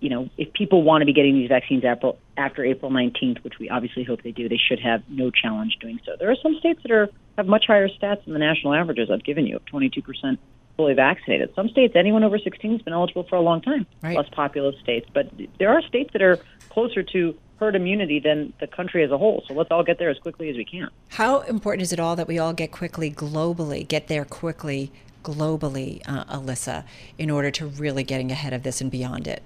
you 0.00 0.10
know, 0.10 0.28
if 0.36 0.52
people 0.52 0.82
want 0.82 1.02
to 1.02 1.06
be 1.06 1.12
getting 1.12 1.34
these 1.34 1.48
vaccines 1.48 1.84
after, 1.84 2.12
after 2.36 2.64
April 2.64 2.90
19th, 2.90 3.42
which 3.44 3.58
we 3.58 3.68
obviously 3.70 4.04
hope 4.04 4.22
they 4.22 4.32
do, 4.32 4.48
they 4.48 4.60
should 4.68 4.80
have 4.80 5.02
no 5.08 5.30
challenge 5.30 5.78
doing 5.80 6.00
so. 6.04 6.12
There 6.18 6.30
are 6.30 6.36
some 6.42 6.56
states 6.58 6.82
that 6.82 6.92
are 6.92 7.08
have 7.38 7.46
much 7.46 7.64
higher 7.66 7.88
stats 7.88 8.24
than 8.24 8.34
the 8.34 8.38
national 8.38 8.74
averages 8.74 9.10
I've 9.10 9.24
given 9.24 9.46
you 9.46 9.56
of 9.56 9.64
22% 9.64 10.36
fully 10.76 10.94
vaccinated. 10.94 11.54
Some 11.54 11.68
states, 11.68 11.94
anyone 11.96 12.24
over 12.24 12.38
16 12.38 12.72
has 12.72 12.82
been 12.82 12.92
eligible 12.92 13.24
for 13.24 13.36
a 13.36 13.40
long 13.40 13.60
time, 13.60 13.86
right. 14.02 14.16
less 14.16 14.28
populous 14.30 14.78
states. 14.80 15.08
But 15.12 15.30
there 15.58 15.70
are 15.70 15.82
states 15.82 16.10
that 16.12 16.22
are 16.22 16.38
closer 16.70 17.02
to 17.02 17.34
herd 17.58 17.76
immunity 17.76 18.18
than 18.18 18.52
the 18.60 18.66
country 18.66 19.04
as 19.04 19.10
a 19.10 19.18
whole. 19.18 19.44
So 19.46 19.54
let's 19.54 19.70
all 19.70 19.84
get 19.84 19.98
there 19.98 20.10
as 20.10 20.18
quickly 20.18 20.50
as 20.50 20.56
we 20.56 20.64
can. 20.64 20.88
How 21.10 21.40
important 21.40 21.82
is 21.82 21.92
it 21.92 22.00
all 22.00 22.16
that 22.16 22.26
we 22.26 22.38
all 22.38 22.52
get 22.52 22.72
quickly 22.72 23.10
globally, 23.10 23.86
get 23.86 24.08
there 24.08 24.24
quickly 24.24 24.90
globally, 25.22 26.02
uh, 26.06 26.24
Alyssa, 26.24 26.84
in 27.18 27.30
order 27.30 27.50
to 27.52 27.66
really 27.66 28.02
getting 28.02 28.32
ahead 28.32 28.52
of 28.52 28.62
this 28.62 28.80
and 28.80 28.90
beyond 28.90 29.28
it? 29.28 29.42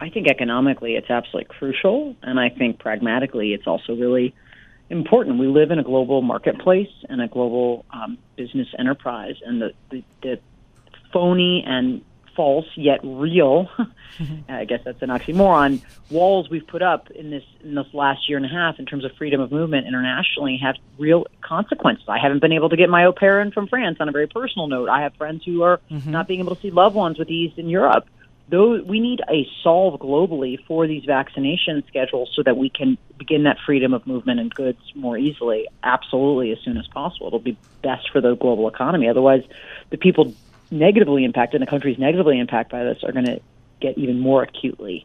I 0.00 0.10
think 0.10 0.28
economically 0.28 0.94
it's 0.96 1.10
absolutely 1.10 1.54
crucial, 1.58 2.16
and 2.22 2.38
I 2.38 2.50
think 2.50 2.78
pragmatically 2.78 3.54
it's 3.54 3.66
also 3.66 3.94
really 3.94 4.34
important. 4.90 5.38
We 5.38 5.46
live 5.46 5.70
in 5.70 5.78
a 5.78 5.82
global 5.82 6.22
marketplace 6.22 6.92
and 7.08 7.20
a 7.20 7.28
global 7.28 7.84
um, 7.90 8.18
business 8.36 8.68
enterprise, 8.78 9.36
and 9.44 9.60
the, 9.60 9.72
the, 9.90 10.04
the 10.22 10.40
phony 11.12 11.64
and 11.66 12.02
false 12.36 12.66
yet 12.76 13.00
real. 13.02 13.68
I 14.48 14.64
guess 14.66 14.80
that's 14.84 15.02
an 15.02 15.08
oxymoron. 15.08 15.82
Walls 16.10 16.48
we've 16.48 16.66
put 16.66 16.82
up 16.82 17.10
in 17.10 17.30
this 17.30 17.42
in 17.64 17.74
this 17.74 17.86
last 17.92 18.28
year 18.28 18.36
and 18.36 18.46
a 18.46 18.48
half 18.48 18.78
in 18.78 18.86
terms 18.86 19.04
of 19.04 19.12
freedom 19.12 19.40
of 19.40 19.50
movement 19.50 19.86
internationally 19.86 20.58
have 20.62 20.76
real 20.98 21.26
consequences. 21.40 22.04
I 22.08 22.18
haven't 22.18 22.40
been 22.40 22.52
able 22.52 22.68
to 22.68 22.76
get 22.76 22.88
my 22.88 23.06
au 23.06 23.12
pair 23.12 23.40
in 23.40 23.50
from 23.50 23.66
France. 23.66 23.96
On 24.00 24.08
a 24.08 24.12
very 24.12 24.26
personal 24.26 24.68
note, 24.68 24.88
I 24.88 25.02
have 25.02 25.14
friends 25.16 25.44
who 25.44 25.62
are 25.62 25.80
mm-hmm. 25.90 26.10
not 26.10 26.28
being 26.28 26.40
able 26.40 26.54
to 26.54 26.60
see 26.60 26.70
loved 26.70 26.94
ones 26.94 27.18
with 27.18 27.30
ease 27.30 27.52
in 27.56 27.68
Europe. 27.68 28.06
Though 28.48 28.80
we 28.82 29.00
need 29.00 29.20
a 29.28 29.48
solve 29.62 29.98
globally 29.98 30.64
for 30.66 30.86
these 30.86 31.04
vaccination 31.04 31.82
schedules 31.88 32.30
so 32.32 32.44
that 32.44 32.56
we 32.56 32.70
can 32.70 32.96
begin 33.18 33.42
that 33.42 33.56
freedom 33.66 33.92
of 33.92 34.06
movement 34.06 34.38
and 34.38 34.54
goods 34.54 34.78
more 34.94 35.18
easily. 35.18 35.66
Absolutely, 35.82 36.52
as 36.52 36.58
soon 36.60 36.76
as 36.76 36.86
possible. 36.86 37.26
It'll 37.26 37.40
be 37.40 37.56
best 37.82 38.08
for 38.10 38.20
the 38.20 38.36
global 38.36 38.68
economy. 38.68 39.08
Otherwise, 39.08 39.42
the 39.90 39.96
people 39.96 40.32
negatively 40.70 41.24
impacted, 41.24 41.60
and 41.60 41.66
the 41.66 41.70
countries 41.70 41.98
negatively 41.98 42.38
impacted 42.38 42.70
by 42.70 42.84
this, 42.84 43.02
are 43.02 43.10
going 43.10 43.24
to 43.24 43.40
get 43.80 43.98
even 43.98 44.20
more 44.20 44.44
acutely, 44.44 45.04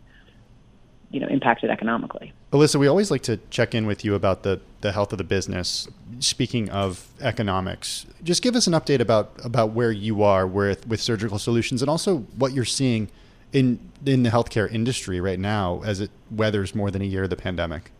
you 1.09 1.19
know, 1.19 1.27
impacted 1.27 1.71
economically. 1.71 2.31
Alyssa, 2.51 2.75
we 2.75 2.85
always 2.85 3.09
like 3.09 3.23
to 3.23 3.37
check 3.49 3.73
in 3.73 3.87
with 3.87 4.05
you 4.05 4.13
about 4.13 4.43
the, 4.43 4.61
the 4.81 4.91
health 4.91 5.11
of 5.13 5.17
the 5.17 5.23
business. 5.23 5.87
Speaking 6.19 6.69
of 6.69 7.07
economics, 7.19 8.05
just 8.23 8.43
give 8.43 8.55
us 8.55 8.67
an 8.67 8.73
update 8.73 8.99
about 8.99 9.31
about 9.43 9.71
where 9.71 9.91
you 9.91 10.21
are 10.21 10.45
with 10.45 10.87
with 10.87 11.01
surgical 11.01 11.39
solutions 11.39 11.81
and 11.81 11.89
also 11.89 12.19
what 12.37 12.53
you're 12.53 12.65
seeing 12.65 13.09
in 13.53 13.79
in 14.05 14.23
the 14.23 14.29
healthcare 14.29 14.71
industry 14.71 15.19
right 15.21 15.39
now 15.39 15.81
as 15.85 16.01
it 16.01 16.09
weathers 16.29 16.73
more 16.73 16.89
than 16.89 17.01
a 17.01 17.05
year 17.05 17.23
of 17.23 17.29
the 17.29 17.35
pandemic. 17.35 17.91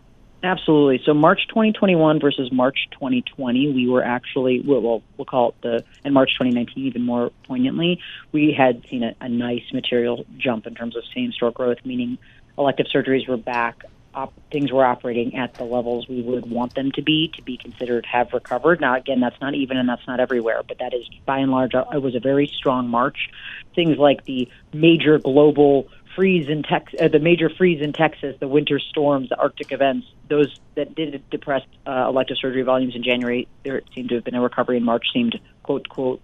Absolutely. 0.43 0.99
So 1.05 1.13
March 1.13 1.47
2021 1.49 2.19
versus 2.19 2.51
March 2.51 2.87
2020, 2.93 3.73
we 3.73 3.87
were 3.87 4.03
actually, 4.03 4.61
well, 4.65 5.03
we'll 5.17 5.25
call 5.25 5.49
it 5.49 5.55
the, 5.61 5.83
and 6.03 6.15
March 6.15 6.31
2019 6.31 6.83
even 6.87 7.03
more 7.03 7.31
poignantly, 7.47 7.99
we 8.31 8.51
had 8.51 8.81
seen 8.89 9.03
a, 9.03 9.15
a 9.21 9.29
nice 9.29 9.61
material 9.71 10.25
jump 10.37 10.65
in 10.65 10.73
terms 10.73 10.95
of 10.95 11.03
same 11.13 11.31
store 11.31 11.51
growth, 11.51 11.77
meaning 11.85 12.17
elective 12.57 12.87
surgeries 12.93 13.27
were 13.27 13.37
back. 13.37 13.83
Op, 14.13 14.33
things 14.51 14.71
were 14.71 14.83
operating 14.83 15.37
at 15.37 15.53
the 15.53 15.63
levels 15.63 16.07
we 16.07 16.21
would 16.21 16.49
want 16.49 16.75
them 16.75 16.91
to 16.91 17.01
be 17.01 17.31
to 17.35 17.41
be 17.41 17.55
considered 17.57 18.05
have 18.05 18.33
recovered. 18.33 18.81
Now, 18.81 18.95
again, 18.95 19.21
that's 19.21 19.39
not 19.39 19.55
even 19.55 19.77
and 19.77 19.87
that's 19.87 20.05
not 20.05 20.19
everywhere, 20.19 20.61
but 20.67 20.79
that 20.79 20.93
is 20.93 21.07
by 21.25 21.39
and 21.39 21.51
large, 21.51 21.73
it 21.73 22.01
was 22.01 22.15
a 22.15 22.19
very 22.19 22.47
strong 22.47 22.89
March. 22.89 23.29
Things 23.73 23.97
like 23.97 24.25
the 24.25 24.49
major 24.73 25.17
global 25.17 25.87
freeze 26.15 26.49
in 26.49 26.63
Tex, 26.63 26.93
uh, 26.99 27.07
the 27.07 27.19
major 27.19 27.49
freeze 27.49 27.81
in 27.81 27.93
Texas, 27.93 28.35
the 28.39 28.47
winter 28.47 28.79
storms, 28.79 29.29
the 29.29 29.39
Arctic 29.39 29.71
events, 29.71 30.07
those 30.27 30.59
that 30.75 30.93
did 30.95 31.23
depress 31.29 31.63
uh, 31.87 32.05
elective 32.07 32.37
surgery 32.37 32.63
volumes 32.63 32.95
in 32.95 33.03
January, 33.03 33.47
there 33.63 33.81
seemed 33.95 34.09
to 34.09 34.15
have 34.15 34.23
been 34.23 34.35
a 34.35 34.41
recovery 34.41 34.77
in 34.77 34.83
March. 34.83 35.05
Seemed 35.13 35.39
quote 35.63 35.87
quote 35.87 36.21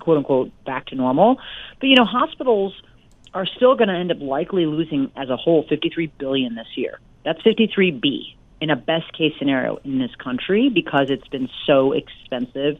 quote 0.00 0.18
unquote 0.18 0.52
back 0.64 0.86
to 0.86 0.94
normal, 0.94 1.38
but 1.80 1.86
you 1.86 1.96
know 1.96 2.04
hospitals 2.04 2.74
are 3.34 3.46
still 3.46 3.74
going 3.74 3.88
to 3.88 3.94
end 3.94 4.10
up 4.12 4.20
likely 4.20 4.66
losing 4.66 5.10
as 5.16 5.30
a 5.30 5.36
whole 5.36 5.64
53 5.68 6.08
billion 6.18 6.54
this 6.54 6.66
year. 6.76 6.98
That's 7.24 7.40
53b 7.42 8.34
in 8.60 8.70
a 8.70 8.76
best 8.76 9.12
case 9.12 9.32
scenario 9.38 9.78
in 9.84 9.98
this 9.98 10.14
country 10.22 10.68
because 10.68 11.06
it's 11.08 11.26
been 11.28 11.48
so 11.66 11.92
expensive 11.92 12.78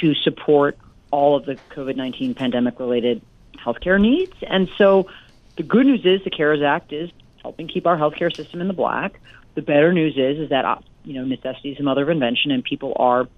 to 0.00 0.14
support 0.14 0.78
all 1.10 1.36
of 1.36 1.46
the 1.46 1.58
COVID 1.70 1.96
19 1.96 2.34
pandemic 2.34 2.78
related 2.78 3.22
healthcare 3.64 4.00
needs. 4.00 4.32
And 4.42 4.68
so 4.76 5.08
the 5.56 5.62
good 5.62 5.86
news 5.86 6.00
is 6.04 6.22
the 6.24 6.30
CARES 6.30 6.60
Act 6.62 6.92
is 6.92 7.10
helping 7.40 7.68
keep 7.68 7.86
our 7.86 7.96
healthcare 7.96 8.34
system 8.34 8.60
in 8.60 8.68
the 8.68 8.74
black. 8.74 9.20
The 9.54 9.62
better 9.62 9.92
news 9.92 10.14
is 10.16 10.42
is 10.42 10.50
that 10.50 10.82
you 11.04 11.14
know 11.14 11.24
necessity 11.24 11.70
is 11.70 11.78
the 11.78 11.84
mother 11.84 12.02
of 12.02 12.08
invention, 12.08 12.50
and 12.50 12.64
people 12.64 12.94
are 12.96 13.28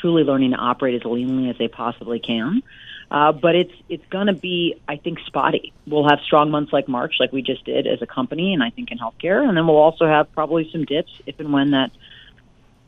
truly 0.00 0.22
learning 0.22 0.52
to 0.52 0.56
operate 0.56 0.94
as 0.94 1.02
leanly 1.02 1.50
as 1.50 1.58
they 1.58 1.68
possibly 1.68 2.20
can. 2.20 2.62
Uh, 3.12 3.30
but 3.30 3.54
it's 3.54 3.74
it's 3.90 4.06
going 4.06 4.28
to 4.28 4.32
be, 4.32 4.80
I 4.88 4.96
think, 4.96 5.18
spotty. 5.26 5.74
We'll 5.86 6.08
have 6.08 6.20
strong 6.24 6.50
months 6.50 6.72
like 6.72 6.88
March, 6.88 7.16
like 7.20 7.30
we 7.30 7.42
just 7.42 7.62
did 7.66 7.86
as 7.86 8.00
a 8.00 8.06
company, 8.06 8.54
and 8.54 8.62
I 8.62 8.70
think 8.70 8.90
in 8.90 8.98
healthcare, 8.98 9.46
and 9.46 9.54
then 9.54 9.66
we'll 9.66 9.76
also 9.76 10.06
have 10.06 10.32
probably 10.32 10.70
some 10.72 10.86
dips 10.86 11.12
if 11.26 11.38
and 11.38 11.52
when 11.52 11.72
that 11.72 11.90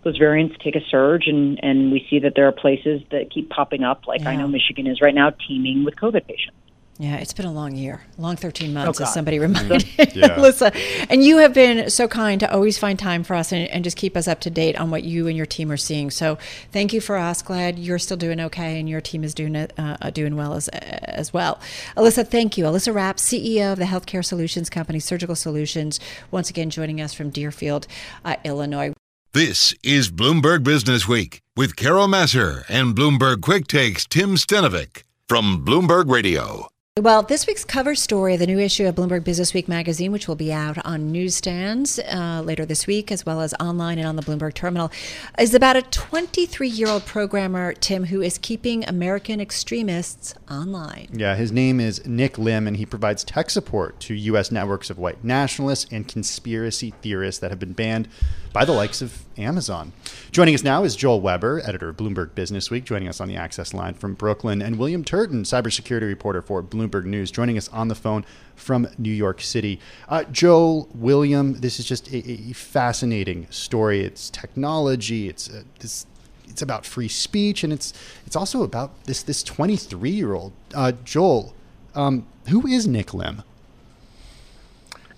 those 0.03 0.17
variants 0.17 0.57
take 0.65 0.77
a 0.77 0.81
surge, 0.91 1.27
and 1.27 1.61
and 1.63 1.93
we 1.93 2.07
see 2.09 2.21
that 2.21 2.33
there 2.35 2.49
are 2.49 2.53
places 2.53 3.03
that 3.11 3.31
keep 3.31 3.51
popping 3.51 3.85
up. 3.85 4.07
Like 4.07 4.23
yeah. 4.23 4.31
I 4.31 4.37
know 4.37 4.49
Michigan 4.49 4.87
is 4.87 5.03
right 5.03 5.15
now 5.15 5.29
teeming 5.47 5.85
with 5.85 5.95
COVID 5.97 6.27
patients. 6.27 6.57
Yeah, 6.99 7.17
it's 7.17 7.33
been 7.33 7.47
a 7.47 7.53
long 7.53 7.75
year, 7.75 8.03
long 8.19 8.37
13 8.37 8.73
months, 8.73 9.01
oh, 9.01 9.05
as 9.05 9.13
somebody 9.13 9.41
reminded 9.41 9.83
yeah. 9.99 10.05
Alyssa. 10.39 10.73
And 11.11 11.25
you 11.25 11.39
have 11.39 11.53
been 11.53 11.91
so 11.91 12.07
kind 12.07 12.39
to 12.39 12.53
always 12.53 12.79
find 12.79 12.97
time 12.97 13.25
for 13.25 13.35
us 13.35 13.51
and, 13.51 13.69
and, 13.69 13.83
just 13.83 13.97
keep 13.97 14.17
us 14.17 14.29
up 14.29 14.41
to 14.41 14.51
date 14.51 14.79
on 14.79 14.91
what 14.91 15.03
you 15.03 15.27
and 15.27 15.37
your 15.37 15.45
team 15.45 15.73
are 15.73 15.77
seeing. 15.77 16.11
So 16.11 16.39
thank 16.71 16.93
you 16.93 17.01
for 17.01 17.17
us. 17.17 17.43
Glad 17.43 17.81
you're 17.81 17.99
still 17.99 18.17
doing 18.17 18.41
okay 18.41 18.79
and 18.79 18.89
your 18.89 19.01
team 19.01 19.25
is 19.25 19.35
doing 19.35 19.57
uh, 19.57 19.67
uh, 19.77 20.11
doing 20.11 20.37
well 20.37 20.55
as 20.55 20.69
as 20.69 21.33
well. 21.33 21.61
Alyssa, 21.97 22.27
thank 22.27 22.57
you. 22.57 22.65
Alyssa 22.65 22.95
Rapp, 22.95 23.17
CEO 23.17 23.73
of 23.73 23.79
the 23.79 23.87
Healthcare 23.87 24.25
Solutions 24.25 24.71
Company, 24.71 25.01
Surgical 25.01 25.35
Solutions, 25.35 25.99
once 26.31 26.49
again 26.49 26.71
joining 26.71 27.01
us 27.01 27.13
from 27.13 27.31
Deerfield, 27.31 27.89
uh, 28.25 28.37
Illinois. 28.45 28.93
This 29.33 29.75
is 29.83 30.13
Bloomberg 30.13 30.63
Business 30.63 31.09
Week 31.09 31.41
with 31.57 31.75
Carol 31.75 32.07
Massar 32.07 32.65
and 32.69 32.95
Bloomberg 32.95 33.41
Quick 33.41 33.67
Takes 33.67 34.07
Tim 34.07 34.37
Stenovec 34.37 35.03
from 35.29 35.65
Bloomberg 35.65 36.09
Radio. 36.09 36.69
Well, 37.01 37.25
this 37.25 37.49
week's 37.49 37.65
cover 37.65 37.97
story 37.97 38.35
of 38.35 38.39
the 38.39 38.47
new 38.47 38.61
issue 38.61 38.87
of 38.87 38.95
Bloomberg 38.95 39.25
Business 39.25 39.53
Week 39.53 39.67
magazine, 39.67 40.13
which 40.13 40.29
will 40.29 40.37
be 40.37 40.53
out 40.53 40.79
on 40.87 41.11
newsstands 41.11 41.99
uh, 41.99 42.41
later 42.45 42.65
this 42.65 42.87
week, 42.87 43.11
as 43.11 43.27
well 43.27 43.41
as 43.41 43.53
online 43.55 43.99
and 43.99 44.07
on 44.07 44.15
the 44.15 44.23
Bloomberg 44.23 44.55
terminal, 44.55 44.93
is 45.37 45.55
about 45.55 45.75
a 45.75 45.83
23 45.83 46.69
year 46.69 46.87
old 46.87 47.05
programmer, 47.05 47.73
Tim, 47.73 48.05
who 48.05 48.23
is 48.23 48.39
keeping 48.39 48.85
American 48.85 49.41
extremists 49.41 50.37
online. 50.49 51.09
Yeah, 51.13 51.35
his 51.35 51.51
name 51.51 51.81
is 51.81 52.07
Nick 52.07 52.39
Lim, 52.39 52.69
and 52.69 52.77
he 52.77 52.87
provides 52.87 53.25
tech 53.25 53.51
support 53.51 53.99
to 53.99 54.15
U.S. 54.15 54.53
networks 54.53 54.89
of 54.89 54.97
white 54.97 55.25
nationalists 55.25 55.91
and 55.91 56.07
conspiracy 56.07 56.95
theorists 57.03 57.41
that 57.41 57.51
have 57.51 57.59
been 57.59 57.73
banned 57.73 58.07
by 58.55 58.65
the 58.65 58.73
likes 58.73 59.03
of 59.03 59.25
Amazon. 59.37 59.93
Joining 60.31 60.55
us 60.55 60.63
now 60.63 60.85
is 60.85 60.95
Joel 60.95 61.21
Weber, 61.21 61.61
editor 61.65 61.89
of 61.89 61.97
Bloomberg 61.97 62.37
Business 62.37 62.71
Week, 62.71 62.85
joining 62.85 63.09
us 63.09 63.21
on 63.21 63.27
the 63.27 63.35
Access 63.35 63.75
line 63.75 63.95
from 63.95 64.15
Brooklyn, 64.15 64.63
and 64.63 64.79
William 64.79 65.03
Turton, 65.03 65.43
cybersecurity 65.43 66.07
reporter 66.07 66.41
for 66.41 66.63
Bloomberg 66.63 67.05
News, 67.05 67.33
joining 67.33 67.59
us 67.59 67.69
on 67.71 67.89
the 67.89 67.97
phone 67.97 68.25
from 68.55 68.87
New 68.97 69.13
York 69.13 69.41
City. 69.41 69.81
Uh, 70.09 70.23
Joel, 70.25 70.89
William, 70.95 71.61
this 71.61 71.81
is 71.81 71.85
just 71.85 72.09
a, 72.13 72.31
a 72.31 72.53
fascinating 72.53 73.49
story. 73.51 74.03
It's 74.03 74.31
technology. 74.31 75.29
It's 75.29 75.51
uh, 75.51 75.65
this. 75.81 76.07
It's 76.47 76.63
about 76.63 76.87
free 76.87 77.09
speech, 77.09 77.65
and 77.65 77.73
it's 77.73 77.93
it's 78.25 78.37
also 78.37 78.63
about 78.63 79.05
this 79.05 79.25
this 79.25 79.43
23 79.43 80.11
year 80.11 80.33
old 80.33 80.53
uh, 80.73 80.93
Joel. 81.05 81.55
Um, 81.97 82.25
who 82.49 82.65
is 82.69 82.87
Nick 82.87 83.13
Lim? 83.13 83.43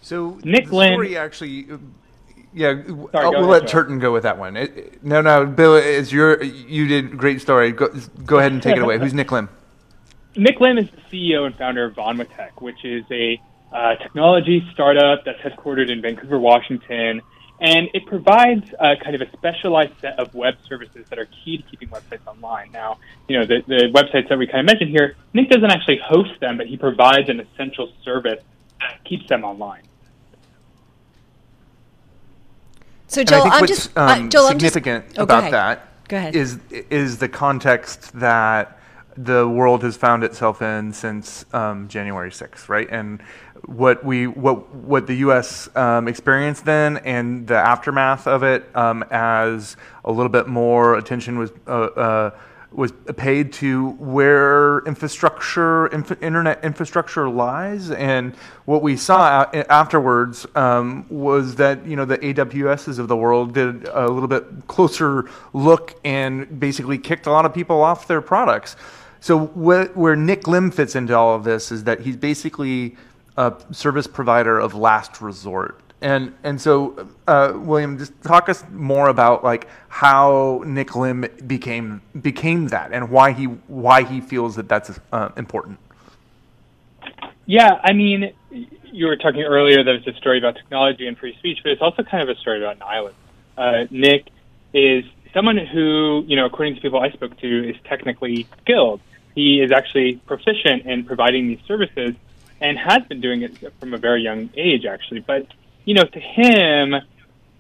So 0.01 0.41
Nick 0.43 0.71
the 0.71 0.89
story 0.89 1.09
Lim 1.11 1.19
actually 1.19 1.67
yeah, 2.57 2.83
Sorry, 2.87 3.07
oh, 3.15 3.33
we'll 3.33 3.49
let 3.49 3.69
Turton 3.69 3.99
go 3.99 4.15
with 4.15 4.23
that 4.23 4.39
one. 4.39 4.57
It, 4.57 5.05
no, 5.05 5.21
no, 5.21 5.45
Bill, 5.45 5.77
it's 5.77 6.11
your. 6.11 6.43
You 6.43 6.89
did 6.89 7.19
great 7.19 7.43
story. 7.43 7.71
Go, 7.71 7.89
go 8.25 8.39
ahead 8.39 8.51
and 8.51 8.63
take 8.63 8.79
it 8.79 8.83
away. 8.83 8.99
Who's 8.99 9.13
Nick 9.13 9.31
Lim? 9.31 9.51
Nick 10.37 10.59
Lim 10.59 10.79
is 10.79 10.89
the 10.91 11.03
CEO 11.13 11.45
and 11.45 11.55
founder 11.55 11.85
of 11.85 11.95
VanwaTech, 11.95 12.63
which 12.63 12.83
is 12.83 13.05
a 13.11 13.39
uh, 13.75 13.97
technology 13.97 14.67
startup 14.73 15.27
that's 15.27 15.39
headquartered 15.41 15.91
in 15.91 16.01
Vancouver, 16.01 16.39
Washington, 16.39 17.21
and 17.61 17.91
it 17.93 18.07
provides 18.07 18.65
uh, 18.81 18.95
kind 19.05 19.15
of 19.15 19.21
a 19.21 19.31
specialized 19.33 19.93
set 20.01 20.19
of 20.19 20.35
web 20.35 20.55
services 20.67 21.07
that 21.11 21.19
are 21.19 21.29
key 21.45 21.59
to 21.59 21.63
keeping 21.65 21.91
websites 21.91 22.27
online. 22.27 22.73
Now, 22.73 22.97
you 23.29 23.39
know, 23.39 23.45
the, 23.45 23.65
the 23.67 23.91
websites 23.93 24.31
that 24.31 24.39
we 24.39 24.47
kind 24.47 24.61
of 24.61 24.67
mentioned 24.67 24.93
here, 24.93 25.15
Nick 25.35 25.51
doesn't 25.51 25.71
actually 25.71 25.99
host 25.99 26.41
them, 26.41 26.57
but 26.57 26.69
he 26.69 26.79
provides 26.79 27.29
an 27.29 27.39
essential 27.39 27.93
service 28.03 28.43
that 28.81 29.05
keeps 29.05 29.29
them 29.29 29.45
online. 29.45 29.83
So 33.09 33.23
Joel, 33.25 33.43
I'm 33.47 33.67
just 33.67 33.97
um, 33.97 34.27
uh, 34.27 34.29
Joel, 34.29 34.49
significant 34.49 35.05
I'm 35.05 35.09
just, 35.09 35.19
oh, 35.21 35.25
about 35.25 35.51
that 35.51 35.89
go 36.09 36.17
ahead. 36.17 36.37
is 36.37 36.59
is 36.71 37.19
the 37.19 37.29
context 37.29 38.13
that 38.19 38.79
the 39.17 39.49
world 39.49 39.83
has 39.83 39.97
found 39.97 40.23
itself 40.25 40.61
in 40.61 40.93
since 40.93 41.47
um, 41.55 41.89
January 41.89 42.31
6th, 42.31 42.69
right? 42.69 42.87
And 42.91 43.23
what 43.65 44.05
we 44.05 44.27
what 44.27 44.75
what 44.75 45.07
the 45.07 45.15
U.S. 45.17 45.75
Um, 45.75 46.07
experienced 46.09 46.65
then 46.65 46.99
and 46.99 47.47
the 47.47 47.57
aftermath 47.57 48.27
of 48.27 48.43
it, 48.43 48.69
um, 48.77 49.05
as 49.11 49.77
a 50.05 50.13
little 50.13 50.29
bit 50.29 50.47
more 50.47 50.97
attention 50.97 51.39
was 51.39 51.51
uh, 51.67 51.71
uh, 51.71 52.31
was 52.77 52.93
paid 53.17 53.55
to 53.55 53.91
where 53.93 54.81
infrastructure, 54.81 55.87
inf- 55.87 56.23
internet 56.23 56.63
infrastructure 56.63 57.29
lies. 57.29 57.91
And 57.91 58.35
what 58.67 58.83
we 58.83 58.97
saw 58.97 59.51
afterwards 59.71 60.47
um, 60.55 61.07
was 61.09 61.57
that 61.57 61.87
you 61.87 61.97
know 61.97 62.05
the 62.05 62.19
AWSs 62.19 62.99
of 62.99 63.09
the 63.09 63.17
world 63.17 63.55
did 63.55 63.89
a 63.89 64.09
little 64.09 64.29
bit 64.29 64.45
closer 64.67 65.29
look 65.55 65.99
and 66.05 66.61
basically 66.61 66.99
kicked 66.99 67.27
a 67.27 67.31
lot 67.31 67.47
of 67.47 67.55
people 67.55 67.83
off 67.83 68.07
their 68.07 68.21
products. 68.21 68.77
So 69.21 69.47
wh- 69.47 69.97
where 69.97 70.15
Nick 70.15 70.47
Lim 70.47 70.71
fits 70.71 70.95
into 70.95 71.17
all 71.17 71.35
of 71.35 71.45
this 71.45 71.73
is 71.73 71.85
that 71.85 72.01
he's 72.01 72.17
basically 72.17 72.97
a 73.39 73.55
service 73.73 74.07
provider 74.07 74.59
of 74.59 74.75
last 74.75 75.21
resort. 75.23 75.81
And 76.01 76.35
and 76.45 76.61
so, 76.61 77.09
uh, 77.27 77.55
William, 77.57 77.97
just 77.99 78.13
talk 78.23 78.49
us 78.49 78.65
more 78.71 79.09
about 79.09 79.43
like 79.43 79.67
how 79.89 80.63
Nick 80.67 80.95
Lim 80.95 81.27
became 81.47 82.03
became 82.21 82.69
that, 82.69 82.93
and 82.93 83.11
why 83.11 83.33
he 83.33 83.45
why 83.45 84.03
he 84.03 84.21
feels 84.21 84.57
that 84.57 84.69
that's 84.69 85.01
uh, 85.11 85.31
important. 85.37 85.79
Yeah, 87.47 87.81
I 87.83 87.93
mean, 87.93 88.33
you 88.93 89.07
were 89.07 89.17
talking 89.17 89.43
earlier. 89.43 89.83
that 89.85 89.95
it's 89.95 90.07
a 90.07 90.13
story 90.15 90.39
about 90.39 90.57
technology 90.57 91.07
and 91.07 91.17
free 91.17 91.35
speech, 91.37 91.61
but 91.63 91.73
it's 91.73 91.83
also 91.83 92.03
kind 92.03 92.23
of 92.23 92.29
a 92.29 92.39
story 92.41 92.63
about 92.63 92.79
Nylon. 92.79 93.15
Uh, 93.57 93.87
Nick 93.91 94.27
is 94.75 95.05
someone 95.33 95.59
who, 95.59 96.25
you 96.27 96.37
know, 96.37 96.47
according 96.47 96.75
to 96.75 96.81
people 96.81 96.99
I 96.99 97.11
spoke 97.11 97.39
to, 97.39 97.71
is 97.71 97.77
technically 97.85 98.47
skilled. 98.63 99.01
He 99.35 99.61
is 99.61 99.71
actually 99.71 100.17
proficient 100.27 100.87
in 100.87 101.05
providing 101.05 101.47
these 101.47 101.61
services 101.67 102.15
and 102.61 102.79
has 102.79 103.03
been 103.05 103.21
doing 103.21 103.43
it 103.43 103.53
from 103.79 103.93
a 103.93 103.99
very 103.99 104.23
young 104.23 104.49
age, 104.57 104.87
actually. 104.87 105.21
But, 105.21 105.47
you 105.87 105.95
know, 105.95 106.05
to 106.05 106.21
him, 106.21 106.95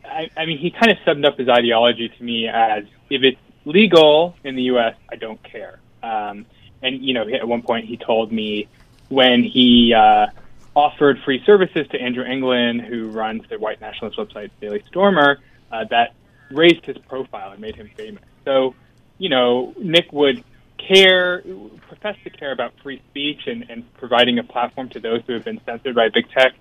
I, 0.04 0.28
I 0.36 0.44
mean, 0.44 0.58
he 0.58 0.70
kind 0.70 0.92
of 0.92 0.98
summed 1.06 1.24
up 1.24 1.38
his 1.38 1.48
ideology 1.48 2.10
to 2.10 2.22
me 2.22 2.48
as 2.48 2.84
if 3.08 3.22
it's 3.22 3.40
legal 3.64 4.36
in 4.44 4.56
the 4.56 4.62
U.S., 4.64 4.94
I 5.10 5.16
don't 5.16 5.42
care. 5.42 5.80
Um, 6.02 6.44
and, 6.82 7.02
you 7.02 7.14
know, 7.14 7.26
at 7.26 7.48
one 7.48 7.62
point 7.62 7.86
he 7.86 7.96
told 7.96 8.30
me 8.30 8.68
when 9.08 9.42
he 9.42 9.94
uh, 9.94 10.26
offered 10.74 11.18
free 11.24 11.42
services 11.46 11.86
to 11.92 12.00
Andrew 12.00 12.24
Anglin, 12.24 12.80
who 12.80 13.08
runs 13.10 13.42
the 13.48 13.58
white 13.58 13.80
nationalist 13.80 14.18
website 14.18 14.50
Daily 14.60 14.82
Stormer, 14.88 15.38
uh, 15.72 15.84
that 15.90 16.14
raised 16.50 16.84
his 16.84 16.98
profile 17.08 17.52
and 17.52 17.60
made 17.60 17.76
him 17.76 17.90
famous. 17.96 18.22
So, 18.44 18.74
you 19.18 19.28
know, 19.28 19.72
Nick 19.78 20.12
would 20.12 20.44
care, 20.76 21.42
profess 21.88 22.16
to 22.24 22.30
care 22.30 22.52
about 22.52 22.72
free 22.82 23.00
speech 23.10 23.46
and, 23.46 23.68
and 23.70 23.92
providing 23.94 24.38
a 24.38 24.44
platform 24.44 24.88
to 24.90 25.00
those 25.00 25.22
who 25.26 25.32
have 25.32 25.44
been 25.44 25.60
censored 25.64 25.94
by 25.94 26.08
big 26.08 26.28
tech. 26.30 26.54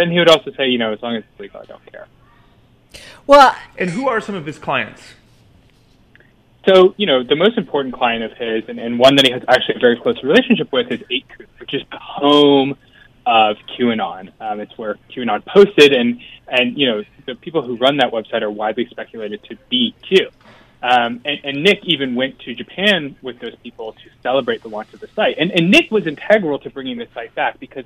Then 0.00 0.10
he 0.10 0.18
would 0.18 0.30
also 0.30 0.50
say, 0.52 0.68
you 0.68 0.78
know, 0.78 0.94
as 0.94 1.02
long 1.02 1.14
as 1.16 1.24
it's 1.30 1.38
legal, 1.38 1.60
I 1.60 1.66
don't 1.66 1.84
care. 1.92 2.06
Well, 3.26 3.54
and 3.76 3.90
who 3.90 4.08
are 4.08 4.22
some 4.22 4.34
of 4.34 4.46
his 4.46 4.58
clients? 4.58 5.02
So, 6.66 6.94
you 6.96 7.04
know, 7.04 7.22
the 7.22 7.36
most 7.36 7.58
important 7.58 7.92
client 7.92 8.24
of 8.24 8.32
his, 8.32 8.66
and, 8.70 8.80
and 8.80 8.98
one 8.98 9.16
that 9.16 9.26
he 9.26 9.32
has 9.32 9.42
actually 9.46 9.74
a 9.74 9.78
very 9.78 10.00
close 10.00 10.16
relationship 10.22 10.72
with, 10.72 10.90
is 10.90 11.00
8kun, 11.00 11.46
which 11.58 11.74
is 11.74 11.82
the 11.90 11.98
home 11.98 12.78
of 13.26 13.58
QAnon. 13.76 14.32
Um, 14.40 14.60
it's 14.60 14.76
where 14.78 14.96
QAnon 15.10 15.44
posted, 15.44 15.92
and 15.92 16.18
and 16.48 16.78
you 16.78 16.86
know 16.86 17.04
the 17.26 17.34
people 17.34 17.60
who 17.60 17.76
run 17.76 17.98
that 17.98 18.10
website 18.10 18.40
are 18.40 18.50
widely 18.50 18.86
speculated 18.90 19.44
to 19.44 19.56
be 19.68 19.94
Q. 20.00 20.30
Um, 20.82 21.20
and, 21.26 21.40
and 21.44 21.62
Nick 21.62 21.80
even 21.84 22.14
went 22.14 22.38
to 22.40 22.54
Japan 22.54 23.16
with 23.20 23.38
those 23.38 23.54
people 23.56 23.92
to 23.92 24.10
celebrate 24.22 24.62
the 24.62 24.68
launch 24.68 24.94
of 24.94 25.00
the 25.00 25.08
site. 25.08 25.36
And, 25.38 25.50
and 25.50 25.70
Nick 25.70 25.90
was 25.90 26.06
integral 26.06 26.58
to 26.60 26.70
bringing 26.70 26.96
the 26.96 27.06
site 27.12 27.34
back 27.34 27.60
because 27.60 27.84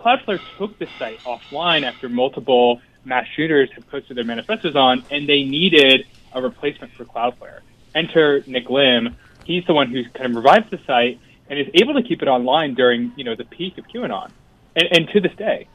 Cloudflare 0.00 0.40
took 0.56 0.78
the 0.78 0.88
site 0.98 1.18
offline 1.20 1.82
after 1.82 2.08
multiple 2.08 2.80
mass 3.04 3.26
shooters 3.36 3.70
had 3.72 3.86
posted 3.88 4.16
their 4.16 4.24
manifestos 4.24 4.74
on, 4.74 5.04
and 5.10 5.28
they 5.28 5.44
needed 5.44 6.06
a 6.32 6.40
replacement 6.40 6.92
for 6.94 7.04
Cloudflare. 7.04 7.60
Enter 7.94 8.42
Nick 8.46 8.70
Lim. 8.70 9.16
He's 9.44 9.64
the 9.66 9.74
one 9.74 9.90
who 9.90 10.04
kind 10.04 10.30
of 10.30 10.36
revives 10.36 10.70
the 10.70 10.80
site 10.86 11.20
and 11.50 11.58
is 11.58 11.68
able 11.74 11.94
to 11.94 12.02
keep 12.02 12.22
it 12.22 12.28
online 12.28 12.74
during 12.74 13.12
you 13.16 13.24
know 13.24 13.34
the 13.34 13.44
peak 13.44 13.76
of 13.76 13.86
QAnon 13.88 14.30
and, 14.74 14.88
and 14.90 15.08
to 15.10 15.20
this 15.20 15.34
day. 15.36 15.66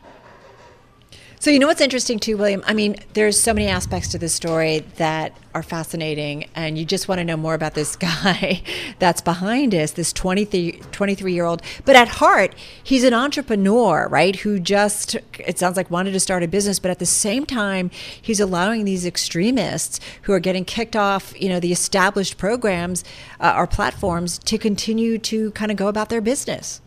So 1.45 1.51
you 1.51 1.59
know 1.59 1.67
what's 1.67 1.79
interesting 1.79 2.17
too, 2.17 2.37
William? 2.37 2.63
I 2.65 2.73
mean, 2.73 2.95
there's 3.13 3.39
so 3.39 3.53
many 3.53 3.67
aspects 3.67 4.07
to 4.07 4.17
this 4.17 4.33
story 4.33 4.79
that 4.95 5.31
are 5.53 5.61
fascinating, 5.61 6.49
and 6.55 6.75
you 6.75 6.85
just 6.85 7.07
want 7.07 7.19
to 7.19 7.23
know 7.23 7.37
more 7.37 7.53
about 7.53 7.75
this 7.75 7.95
guy 7.95 8.63
that's 8.97 9.21
behind 9.21 9.75
us, 9.75 9.91
this 9.91 10.11
23, 10.11 10.81
23 10.91 11.33
year 11.33 11.45
old. 11.45 11.61
But 11.85 11.95
at 11.97 12.07
heart, 12.07 12.55
he's 12.83 13.03
an 13.03 13.13
entrepreneur, 13.13 14.07
right? 14.07 14.35
Who 14.37 14.59
just, 14.59 15.17
it 15.37 15.59
sounds 15.59 15.77
like, 15.77 15.91
wanted 15.91 16.13
to 16.13 16.19
start 16.19 16.41
a 16.41 16.47
business, 16.47 16.79
but 16.79 16.89
at 16.89 16.97
the 16.97 17.05
same 17.05 17.45
time, 17.45 17.91
he's 18.19 18.39
allowing 18.39 18.83
these 18.83 19.05
extremists 19.05 19.99
who 20.23 20.33
are 20.33 20.39
getting 20.39 20.65
kicked 20.65 20.95
off, 20.95 21.39
you 21.39 21.49
know, 21.49 21.59
the 21.59 21.71
established 21.71 22.39
programs 22.39 23.03
uh, 23.39 23.53
or 23.55 23.67
platforms 23.67 24.39
to 24.39 24.57
continue 24.57 25.19
to 25.19 25.51
kind 25.51 25.69
of 25.69 25.77
go 25.77 25.89
about 25.89 26.09
their 26.09 26.21
business. 26.21 26.81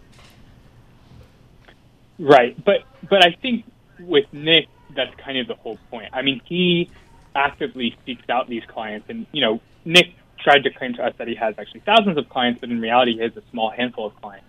Right, 2.19 2.57
but 2.65 2.79
but 3.09 3.25
I 3.25 3.37
think 3.41 3.65
with 4.01 4.27
Nick, 4.33 4.67
that's 4.95 5.15
kind 5.17 5.39
of 5.39 5.47
the 5.47 5.55
whole 5.55 5.79
point. 5.91 6.11
I 6.13 6.23
mean, 6.23 6.41
he 6.45 6.91
actively 7.35 7.97
seeks 8.07 8.29
out 8.29 8.49
these 8.49 8.65
clients, 8.67 9.09
and 9.09 9.27
you 9.33 9.41
know, 9.41 9.61
Nick 9.85 10.15
tried 10.39 10.63
to 10.65 10.71
claim 10.71 10.95
to 10.95 11.05
us 11.05 11.15
that 11.19 11.29
he 11.29 11.35
has 11.35 11.55
actually 11.59 11.81
thousands 11.81 12.17
of 12.17 12.29
clients, 12.29 12.61
but 12.61 12.71
in 12.71 12.81
reality, 12.81 13.15
he 13.15 13.21
has 13.21 13.37
a 13.37 13.43
small 13.51 13.71
handful 13.71 14.07
of 14.07 14.17
clients, 14.21 14.47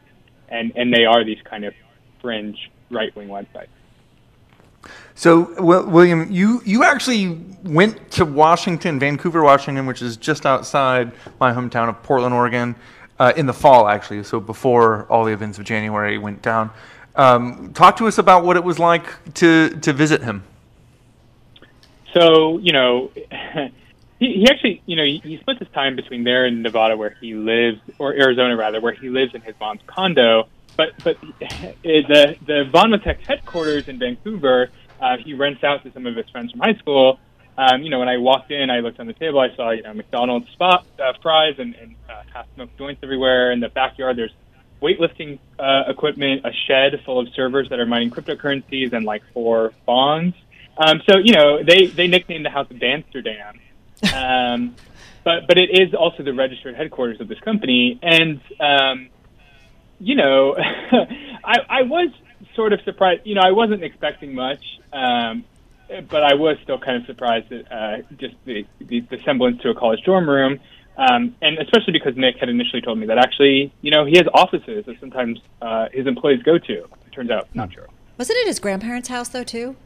and 0.47 0.74
and 0.76 0.93
they 0.93 1.06
are 1.06 1.24
these 1.24 1.41
kind 1.43 1.65
of 1.65 1.74
fringe 2.21 2.71
right 2.89 3.15
wing 3.15 3.28
websites. 3.28 3.67
So, 5.15 5.62
well, 5.62 5.86
William, 5.86 6.32
you, 6.32 6.62
you 6.63 6.84
actually 6.84 7.38
went 7.63 8.12
to 8.12 8.24
Washington, 8.24 9.00
Vancouver, 9.00 9.43
Washington, 9.43 9.86
which 9.86 10.02
is 10.02 10.15
just 10.15 10.45
outside 10.45 11.12
my 11.39 11.52
hometown 11.52 11.89
of 11.89 12.02
Portland, 12.04 12.34
Oregon, 12.34 12.76
uh, 13.19 13.34
in 13.36 13.45
the 13.45 13.54
fall, 13.54 13.89
actually. 13.89 14.24
So, 14.24 14.39
before 14.39 15.06
all 15.10 15.26
the 15.26 15.34
events 15.34 15.60
of 15.60 15.65
January 15.65 16.17
went 16.17 16.41
down. 16.41 16.71
Um, 17.19 17.73
talk 17.73 17.97
to 17.97 18.08
us 18.08 18.17
about 18.17 18.45
what 18.45 18.55
it 18.55 18.63
was 18.63 18.79
like 18.79 19.34
to 19.34 19.71
to 19.82 19.91
visit 19.91 20.23
him. 20.23 20.45
So 22.13 22.60
you 22.60 22.71
know, 22.71 23.12
he, 24.19 24.34
he 24.36 24.47
actually 24.49 24.82
you 24.86 24.95
know 24.95 25.03
he, 25.03 25.17
he 25.17 25.38
split 25.38 25.60
his 25.60 25.67
time 25.73 25.97
between 25.97 26.23
there 26.23 26.45
and 26.45 26.63
Nevada 26.63 26.95
where 26.95 27.17
he 27.19 27.34
lives, 27.34 27.82
or 27.97 28.13
Arizona 28.13 28.55
rather, 28.55 28.79
where 28.79 28.93
he 28.93 29.10
lives 29.10 29.36
in 29.36 29.41
his 29.41 29.53
mom's 29.60 29.82
condo. 29.86 30.47
But 30.77 30.91
but 31.03 31.17
the 31.84 32.38
the 32.47 32.69
VanwaTech 32.73 33.27
headquarters 33.27 33.89
in 33.89 33.99
Vancouver, 33.99 34.69
uh, 35.01 35.17
he 35.17 35.34
rents 35.34 35.62
out 35.62 35.84
to 35.84 35.91
some 35.91 36.05
of 36.05 36.15
his 36.15 36.29
friends 36.29 36.51
from 36.51 36.62
high 36.62 36.75
school. 36.75 37.19
Um, 37.58 37.82
you 37.84 37.89
know, 37.89 37.99
when 37.99 38.08
I 38.08 38.15
walked 38.15 38.49
in, 38.51 38.69
I 38.69 38.79
looked 38.79 39.01
on 39.01 39.08
the 39.08 39.13
table. 39.13 39.41
I 39.41 39.53
saw 39.58 39.71
you 39.71 39.84
know 39.84 39.93
McDonald's 39.93 40.49
spot 40.51 40.86
uh, 40.97 41.12
fries 41.21 41.55
and, 41.58 41.75
and 41.75 41.95
uh, 42.10 42.21
half 42.34 42.45
smoked 42.55 42.77
joints 42.77 43.01
everywhere. 43.03 43.51
In 43.51 43.60
the 43.60 43.67
backyard, 43.67 44.17
there's 44.17 44.32
weightlifting 44.82 45.39
uh, 45.58 45.84
equipment, 45.88 46.46
a 46.46 46.52
shed 46.68 47.02
full 47.06 47.20
of 47.20 47.28
servers 47.36 47.70
that 47.70 47.80
are 47.80 47.86
mining 47.86 48.10
cryptocurrencies, 48.10 48.94
and 48.94 49.06
like 49.06 49.22
four 49.34 49.74
bonds. 49.86 50.36
Um, 50.78 51.02
so 51.10 51.18
you 51.18 51.34
know 51.34 51.63
they 51.63 51.88
they 51.88 52.08
nicknamed 52.08 52.46
the 52.46 52.50
house 52.50 52.70
of 52.72 52.82
Amsterdam. 52.82 53.60
Um, 54.13 54.76
but 55.24 55.48
but 55.48 55.58
it 55.58 55.70
is 55.72 55.94
also 55.94 56.24
the 56.24 56.34
registered 56.34 56.76
headquarters 56.76 57.20
of 57.20 57.28
this 57.28 57.39
company, 57.39 58.00
and 58.02 58.42
um, 58.60 59.10
you 60.00 60.15
know 60.15 60.56
I 61.44 61.58
I 61.70 61.82
was 61.84 62.10
sort 62.56 62.74
of 62.74 62.82
surprised. 62.82 63.22
You 63.26 63.36
know 63.36 63.42
I 63.44 63.52
wasn't 63.52 63.84
expecting 63.84 64.34
much. 64.34 64.63
Um, 64.92 65.46
but 66.10 66.24
I 66.24 66.36
was 66.36 66.58
still 66.63 66.78
kind 66.78 66.98
of 66.98 67.06
surprised 67.06 67.52
at 67.52 67.72
uh, 67.72 67.98
just 68.18 68.36
the, 68.46 68.65
the, 68.80 69.02
the 69.02 69.20
semblance 69.26 69.62
to 69.62 69.70
a 69.70 69.76
college 69.76 70.04
dorm 70.04 70.30
room. 70.30 70.60
Um, 71.00 71.34
and 71.42 71.58
especially 71.60 71.94
because 71.94 72.18
Nick 72.18 72.38
had 72.38 72.50
initially 72.50 72.82
told 72.82 72.98
me 72.98 73.08
that 73.08 73.18
actually, 73.18 73.72
you 73.82 73.90
know, 73.90 74.04
he 74.04 74.18
has 74.18 74.28
offices 74.34 74.86
that 74.86 75.00
sometimes 75.00 75.40
uh, 75.62 75.88
his 75.94 76.06
employees 76.08 76.44
go 76.44 76.58
to. 76.58 76.74
It 76.74 77.12
turns 77.14 77.32
out 77.32 77.48
not 77.54 77.72
true. 77.72 77.86
Wasn't 78.18 78.38
it 78.38 78.48
his 78.48 78.60
grandparents' 78.60 79.08
house 79.08 79.30
though 79.30 79.46
too? 79.46 79.78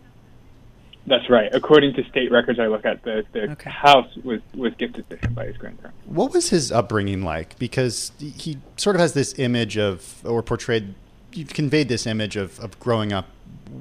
That's 1.05 1.29
right. 1.29 1.53
According 1.53 1.93
to 1.95 2.03
state 2.05 2.31
records 2.31 2.59
I 2.59 2.65
look 2.65 2.83
at, 2.85 3.03
the, 3.03 3.25
the 3.31 3.51
okay. 3.51 3.69
house 3.69 4.09
was, 4.23 4.39
was 4.55 4.73
gifted 4.75 5.07
to 5.11 5.17
him 5.17 5.33
by 5.33 5.45
his 5.45 5.57
grandparents. 5.57 5.99
What 6.05 6.33
was 6.33 6.49
his 6.49 6.71
upbringing 6.71 7.21
like? 7.21 7.59
Because 7.59 8.11
he 8.19 8.57
sort 8.77 8.95
of 8.95 9.01
has 9.01 9.13
this 9.13 9.37
image 9.37 9.77
of, 9.77 10.25
or 10.25 10.41
portrayed, 10.41 10.95
you 11.33 11.45
conveyed 11.45 11.89
this 11.89 12.07
image 12.07 12.37
of, 12.37 12.59
of 12.59 12.79
growing 12.79 13.13
up 13.13 13.27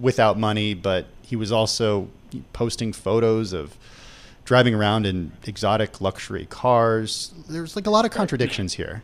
without 0.01 0.39
money, 0.39 0.75
but 0.75 1.07
he 1.23 1.37
was 1.37 1.53
also 1.53 2.09
posting 2.53 2.93
photos 2.93 3.53
of 3.53 3.79
driving 4.45 4.75
around 4.75 5.07
in 5.07 5.33
exotic 5.45 6.01
luxury 6.01 6.47
cars. 6.47 7.33
There's 7.49 7.77
like 7.77 7.87
a 7.87 7.91
lot 7.91 8.05
of 8.05 8.11
contradictions 8.11 8.75
here. 8.75 9.03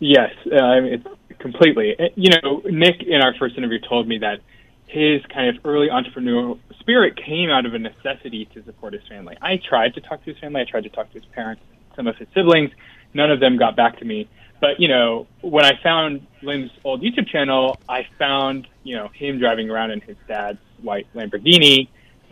Yes, 0.00 0.30
uh, 0.50 0.56
I 0.56 0.80
mean, 0.80 1.04
completely. 1.38 1.98
Uh, 1.98 2.04
you 2.14 2.30
know, 2.30 2.62
Nick 2.64 3.02
in 3.02 3.20
our 3.20 3.34
first 3.34 3.56
interview 3.56 3.78
told 3.80 4.06
me 4.06 4.18
that 4.18 4.40
his 4.86 5.20
kind 5.26 5.54
of 5.54 5.64
early 5.66 5.88
entrepreneurial 5.88 6.58
spirit 6.80 7.16
came 7.16 7.50
out 7.50 7.66
of 7.66 7.74
a 7.74 7.78
necessity 7.78 8.46
to 8.54 8.64
support 8.64 8.92
his 8.92 9.02
family. 9.08 9.36
I 9.42 9.56
tried 9.56 9.94
to 9.94 10.00
talk 10.00 10.24
to 10.24 10.32
his 10.32 10.38
family. 10.38 10.60
I 10.60 10.64
tried 10.64 10.84
to 10.84 10.88
talk 10.88 11.08
to 11.12 11.14
his 11.14 11.26
parents, 11.26 11.62
some 11.94 12.06
of 12.06 12.16
his 12.16 12.28
siblings. 12.34 12.70
None 13.12 13.30
of 13.30 13.40
them 13.40 13.58
got 13.58 13.76
back 13.76 13.98
to 13.98 14.04
me. 14.04 14.28
But 14.60 14.80
you 14.80 14.88
know, 14.88 15.26
when 15.40 15.64
I 15.64 15.72
found 15.82 16.26
Lim's 16.42 16.70
old 16.84 17.02
YouTube 17.02 17.28
channel, 17.28 17.78
I 17.88 18.06
found 18.18 18.66
you 18.82 18.96
know 18.96 19.08
him 19.08 19.38
driving 19.38 19.70
around 19.70 19.90
in 19.90 20.00
his 20.00 20.16
dad's 20.26 20.58
white 20.80 21.06
Lamborghini 21.14 21.88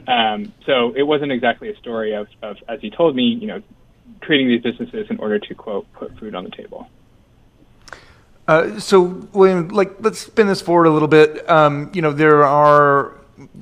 um, 0.07 0.53
so 0.65 0.93
it 0.95 1.03
wasn't 1.03 1.33
exactly 1.33 1.69
a 1.69 1.77
story 1.77 2.15
of, 2.15 2.29
of, 2.43 2.57
as 2.69 2.81
he 2.81 2.91
told 2.91 3.17
me, 3.17 3.25
you 3.25 3.47
know, 3.47 3.63
creating 4.21 4.49
these 4.49 4.63
businesses 4.63 5.09
in 5.11 5.19
order 5.19 5.39
to 5.39 5.55
quote 5.55 5.91
put 5.93 6.17
food 6.19 6.35
on 6.35 6.45
the 6.45 6.51
table. 6.51 6.89
Uh, 8.49 8.79
so 8.79 9.01
William, 9.33 9.69
like 9.69 9.93
let's 10.01 10.21
spin 10.21 10.47
this 10.47 10.61
forward 10.61 10.87
a 10.87 10.91
little 10.91 11.09
bit. 11.09 11.49
Um, 11.51 11.91
you 11.93 12.01
know, 12.01 12.13
there 12.13 12.45
are 12.45 13.17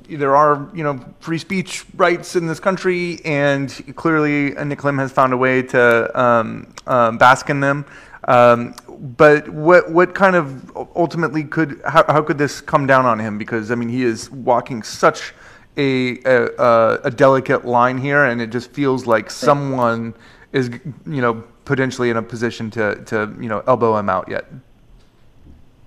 there 0.09 0.37
are 0.37 0.69
you 0.75 0.85
know 0.85 1.03
free 1.21 1.39
speech 1.39 1.87
rights 1.97 2.37
in 2.37 2.47
this 2.47 2.61
country, 2.61 3.21
and 3.25 3.71
clearly 3.97 4.51
Nick 4.65 4.85
Lim 4.85 4.99
has 4.99 5.11
found 5.11 5.33
a 5.33 5.37
way 5.39 5.63
to 5.63 6.21
um, 6.21 6.75
um, 6.87 7.17
bask 7.17 7.49
in 7.49 7.61
them. 7.61 7.87
Um, 8.29 8.75
but 8.89 9.49
what 9.49 9.91
what 9.91 10.15
kind 10.15 10.37
of 10.37 10.77
ultimately 10.95 11.45
could 11.45 11.81
how, 11.87 12.05
how 12.07 12.23
could 12.23 12.37
this 12.37 12.61
come 12.61 12.87
down 12.87 13.07
on 13.07 13.19
him? 13.19 13.39
Because 13.39 13.71
I 13.71 13.75
mean, 13.75 13.89
he 13.89 14.03
is 14.03 14.31
walking 14.31 14.83
such 14.83 15.33
a, 15.77 16.19
a, 16.25 17.01
a 17.05 17.11
delicate 17.11 17.65
line 17.65 17.99
here, 17.99 18.25
and 18.25 18.41
it 18.41 18.51
just 18.51 18.71
feels 18.73 19.07
like 19.07 19.31
someone 19.31 20.15
is 20.53 20.71
you 21.07 21.21
know 21.21 21.43
potentially 21.65 22.11
in 22.11 22.17
a 22.17 22.23
position 22.23 22.71
to 22.71 22.97
to 23.05 23.35
you 23.41 23.49
know 23.49 23.63
elbow 23.67 23.97
him 23.97 24.09
out 24.09 24.29
yet. 24.29 24.47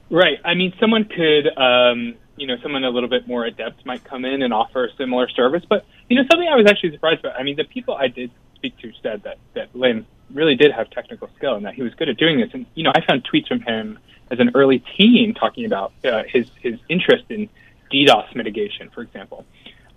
Right. 0.10 0.40
I 0.46 0.54
mean, 0.54 0.74
someone 0.80 1.04
could, 1.06 1.48
um, 1.58 2.16
you 2.38 2.48
know, 2.48 2.56
someone 2.62 2.84
a 2.84 2.90
little 2.90 3.10
bit 3.10 3.28
more 3.28 3.46
adept 3.46 3.86
might 3.86 4.04
come 4.04 4.24
in 4.24 4.42
and 4.42 4.54
offer 4.54 4.86
a 4.86 4.96
similar 4.96 5.28
service. 5.30 5.64
But 5.68 5.86
you 6.10 6.16
know, 6.16 6.24
something 6.32 6.48
I 6.48 6.56
was 6.56 6.66
actually 6.68 6.92
surprised 6.92 7.20
about. 7.20 7.40
I 7.40 7.44
mean, 7.44 7.58
the 7.58 7.66
people 7.66 7.96
I 7.96 8.08
did 8.08 8.32
speak 8.56 8.78
to 8.80 8.92
said 9.02 9.24
that 9.24 9.38
that 9.54 9.76
Lim 9.76 10.06
really 10.34 10.56
did 10.56 10.72
have 10.72 10.90
technical 10.90 11.30
skill 11.38 11.56
and 11.56 11.66
that 11.66 11.74
he 11.74 11.82
was 11.82 11.94
good 11.96 12.10
at 12.10 12.18
doing 12.18 12.40
this. 12.40 12.50
And 12.54 12.66
you 12.76 12.84
know, 12.84 12.92
I 12.96 13.06
found 13.06 13.28
tweets 13.28 13.48
from 13.48 13.62
him 13.62 14.00
as 14.32 14.40
an 14.40 14.52
early 14.56 14.84
teen 14.96 15.34
talking 15.34 15.66
about 15.66 15.92
uh, 16.06 16.24
his 16.24 16.50
his 16.62 16.80
interest 16.90 17.26
in 17.30 17.50
DDoS 17.92 18.36
mitigation, 18.36 18.90
for 18.90 19.02
example. 19.02 19.46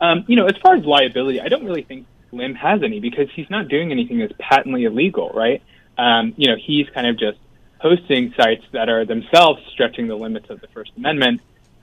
Um, 0.00 0.24
you 0.26 0.36
know, 0.36 0.46
as 0.46 0.56
far 0.56 0.76
as 0.76 0.84
liability, 0.84 1.40
I 1.40 1.48
don't 1.48 1.64
really 1.64 1.82
think 1.82 2.06
Lim 2.32 2.54
has 2.54 2.82
any 2.82 3.00
because 3.00 3.28
he's 3.34 3.50
not 3.50 3.68
doing 3.68 3.92
anything 3.92 4.18
that's 4.18 4.32
patently 4.38 4.84
illegal, 4.84 5.30
right? 5.34 5.62
Um, 5.98 6.34
you 6.36 6.48
know, 6.48 6.56
he's 6.56 6.88
kind 6.90 7.06
of 7.06 7.18
just 7.18 7.38
hosting 7.78 8.32
sites 8.36 8.64
that 8.72 8.88
are 8.88 9.04
themselves 9.04 9.62
stretching 9.72 10.08
the 10.08 10.16
limits 10.16 10.48
of 10.50 10.60
the 10.60 10.68
First 10.68 10.92
Amendment. 10.96 11.40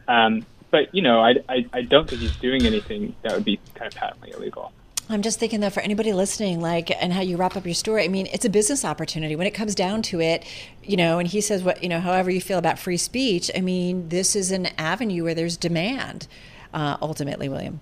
Um, 0.07 0.45
but 0.71 0.93
you 0.93 1.01
know, 1.01 1.19
I, 1.19 1.35
I, 1.49 1.65
I 1.73 1.81
don't 1.81 2.09
think 2.09 2.21
he's 2.21 2.35
doing 2.37 2.65
anything 2.65 3.15
that 3.21 3.33
would 3.33 3.45
be 3.45 3.59
kind 3.75 3.91
of 3.91 3.97
patently 3.97 4.31
illegal. 4.31 4.71
I'm 5.09 5.21
just 5.21 5.39
thinking 5.39 5.61
though, 5.61 5.69
for 5.69 5.79
anybody 5.79 6.11
listening, 6.11 6.59
like, 6.59 6.91
and 7.01 7.13
how 7.13 7.21
you 7.21 7.37
wrap 7.37 7.55
up 7.55 7.65
your 7.65 7.73
story. 7.73 8.03
I 8.03 8.09
mean, 8.09 8.27
it's 8.33 8.43
a 8.43 8.49
business 8.49 8.83
opportunity 8.83 9.37
when 9.37 9.47
it 9.47 9.51
comes 9.51 9.73
down 9.73 10.01
to 10.03 10.19
it, 10.19 10.45
you 10.83 10.97
know. 10.97 11.19
And 11.19 11.27
he 11.27 11.39
says, 11.39 11.63
what 11.63 11.81
you 11.81 11.89
know, 11.89 12.01
however 12.01 12.29
you 12.29 12.41
feel 12.41 12.57
about 12.57 12.77
free 12.77 12.97
speech. 12.97 13.49
I 13.55 13.61
mean, 13.61 14.09
this 14.09 14.35
is 14.35 14.51
an 14.51 14.67
avenue 14.77 15.23
where 15.23 15.33
there's 15.33 15.55
demand. 15.55 16.27
Uh, 16.73 16.97
ultimately, 17.01 17.47
William. 17.47 17.79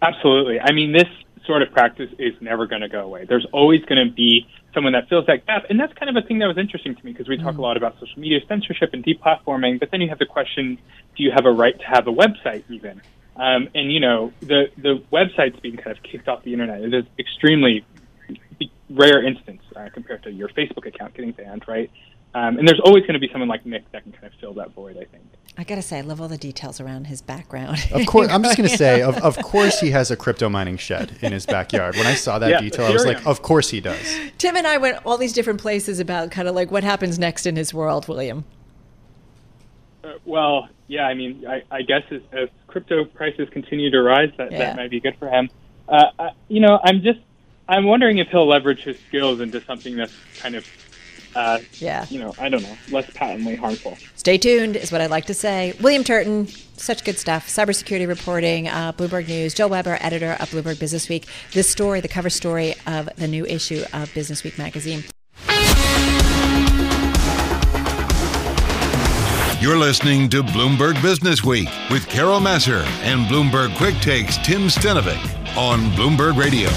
Absolutely. 0.00 0.60
I 0.60 0.72
mean, 0.72 0.92
this 0.92 1.08
sort 1.46 1.62
of 1.62 1.72
practice 1.72 2.10
is 2.18 2.34
never 2.40 2.66
going 2.66 2.82
to 2.82 2.88
go 2.88 3.00
away. 3.00 3.24
There's 3.24 3.46
always 3.52 3.84
going 3.84 4.06
to 4.06 4.12
be 4.12 4.46
someone 4.74 4.92
that 4.92 5.08
fills 5.08 5.26
that 5.26 5.46
gap, 5.46 5.64
and 5.70 5.80
that's 5.80 5.92
kind 5.94 6.14
of 6.14 6.22
a 6.22 6.26
thing 6.26 6.38
that 6.40 6.46
was 6.46 6.58
interesting 6.58 6.94
to 6.94 7.04
me 7.04 7.12
because 7.12 7.28
we 7.28 7.36
talk 7.38 7.54
mm. 7.54 7.58
a 7.58 7.62
lot 7.62 7.76
about 7.76 7.94
social 7.98 8.20
media 8.20 8.38
censorship 8.46 8.90
and 8.92 9.04
deplatforming, 9.04 9.80
but 9.80 9.90
then 9.90 10.00
you 10.00 10.08
have 10.08 10.18
the 10.18 10.26
question: 10.26 10.78
Do 11.16 11.22
you 11.22 11.32
have 11.34 11.46
a 11.46 11.50
right 11.50 11.76
to 11.78 11.84
have 11.86 12.06
a 12.06 12.12
website 12.12 12.64
even? 12.68 13.00
Um, 13.34 13.68
and 13.74 13.92
you 13.92 14.00
know, 14.00 14.32
the 14.40 14.70
the 14.76 15.02
websites 15.12 15.60
being 15.62 15.76
kind 15.76 15.96
of 15.96 16.02
kicked 16.02 16.28
off 16.28 16.42
the 16.44 16.52
internet 16.52 16.82
is 16.82 16.92
an 16.92 17.06
extremely 17.18 17.84
rare 18.90 19.24
instance 19.26 19.62
uh, 19.76 19.88
compared 19.92 20.22
to 20.24 20.30
your 20.30 20.48
Facebook 20.48 20.86
account 20.86 21.14
getting 21.14 21.32
banned, 21.32 21.64
right? 21.68 21.90
Um, 22.38 22.58
and 22.58 22.68
there's 22.68 22.80
always 22.80 23.02
going 23.02 23.14
to 23.14 23.18
be 23.18 23.28
someone 23.32 23.48
like 23.48 23.66
Nick 23.66 23.90
that 23.90 24.04
can 24.04 24.12
kind 24.12 24.26
of 24.26 24.32
fill 24.38 24.54
that 24.54 24.70
void. 24.72 24.96
I 24.96 25.04
think. 25.04 25.24
I 25.56 25.64
gotta 25.64 25.82
say, 25.82 25.98
I 25.98 26.02
love 26.02 26.20
all 26.20 26.28
the 26.28 26.38
details 26.38 26.80
around 26.80 27.08
his 27.08 27.20
background. 27.20 27.84
Of 27.92 28.06
course, 28.06 28.28
I'm 28.30 28.44
just 28.44 28.56
gonna 28.56 28.68
say, 28.86 29.02
of, 29.02 29.16
of 29.18 29.36
course, 29.38 29.80
he 29.80 29.90
has 29.90 30.12
a 30.12 30.16
crypto 30.16 30.48
mining 30.48 30.76
shed 30.76 31.18
in 31.20 31.32
his 31.32 31.46
backyard. 31.46 31.96
When 31.96 32.06
I 32.06 32.14
saw 32.14 32.38
that 32.38 32.48
yeah, 32.48 32.60
detail, 32.60 32.86
I 32.86 32.90
was 32.90 33.04
like, 33.04 33.26
of 33.26 33.42
course 33.42 33.70
he 33.70 33.80
does. 33.80 33.98
Tim 34.38 34.56
and 34.56 34.68
I 34.68 34.76
went 34.78 35.04
all 35.04 35.18
these 35.18 35.32
different 35.32 35.60
places 35.60 35.98
about 35.98 36.30
kind 36.30 36.46
of 36.46 36.54
like 36.54 36.70
what 36.70 36.84
happens 36.84 37.18
next 37.18 37.44
in 37.44 37.56
his 37.56 37.74
world, 37.74 38.06
William. 38.06 38.44
Uh, 40.04 40.12
well, 40.24 40.68
yeah, 40.86 41.08
I 41.08 41.14
mean, 41.14 41.44
I, 41.44 41.62
I 41.72 41.82
guess 41.82 42.02
as, 42.12 42.22
as, 42.32 42.48
crypto 42.68 43.04
prices 43.06 43.48
continue 43.50 43.90
to 43.90 44.00
rise, 44.02 44.30
that, 44.36 44.52
yeah. 44.52 44.58
that 44.58 44.76
might 44.76 44.90
be 44.90 45.00
good 45.00 45.16
for 45.18 45.28
him. 45.28 45.48
Uh, 45.88 46.04
I, 46.18 46.30
you 46.48 46.60
know, 46.60 46.78
I'm 46.84 47.02
just, 47.02 47.18
I'm 47.66 47.86
wondering 47.86 48.18
if 48.18 48.28
he'll 48.28 48.46
leverage 48.46 48.84
his 48.84 48.98
skills 49.08 49.40
into 49.40 49.60
something 49.64 49.96
that's 49.96 50.12
kind 50.38 50.54
of, 50.54 50.66
uh, 51.34 51.58
yeah, 51.74 52.06
you 52.08 52.18
know, 52.18 52.34
I 52.38 52.48
don't 52.48 52.62
know, 52.62 52.76
less 52.90 53.08
patently 53.10 53.56
harmful. 53.56 53.96
Stay 54.16 54.38
tuned 54.38 54.76
is 54.76 54.90
what 54.92 55.00
I'd 55.00 55.10
like 55.10 55.26
to 55.26 55.34
say. 55.34 55.74
William 55.80 56.04
Turton, 56.04 56.46
such 56.46 57.04
good 57.04 57.18
stuff. 57.18 57.48
Cybersecurity 57.48 58.06
reporting, 58.06 58.68
uh, 58.68 58.92
Bloomberg 58.92 59.28
News. 59.28 59.54
Joel 59.54 59.70
Weber, 59.70 59.98
editor 60.00 60.36
of 60.40 60.50
Bloomberg 60.50 60.78
Business 60.78 61.08
Week. 61.08 61.26
This 61.52 61.68
story, 61.68 62.00
the 62.00 62.08
cover 62.08 62.30
story 62.30 62.74
of 62.86 63.08
the 63.16 63.28
new 63.28 63.44
issue 63.46 63.84
of 63.92 64.12
Business 64.14 64.44
Week 64.44 64.58
magazine. 64.58 65.04
You're 69.60 69.76
listening 69.76 70.28
to 70.30 70.44
Bloomberg 70.44 71.02
Business 71.02 71.42
Week 71.42 71.68
with 71.90 72.06
Carol 72.08 72.38
Massar 72.38 72.84
and 73.02 73.26
Bloomberg 73.26 73.76
Quick 73.76 73.96
Takes 73.96 74.36
Tim 74.38 74.68
Stenovec 74.68 75.18
on 75.56 75.80
Bloomberg 75.90 76.36
Radio. 76.36 76.68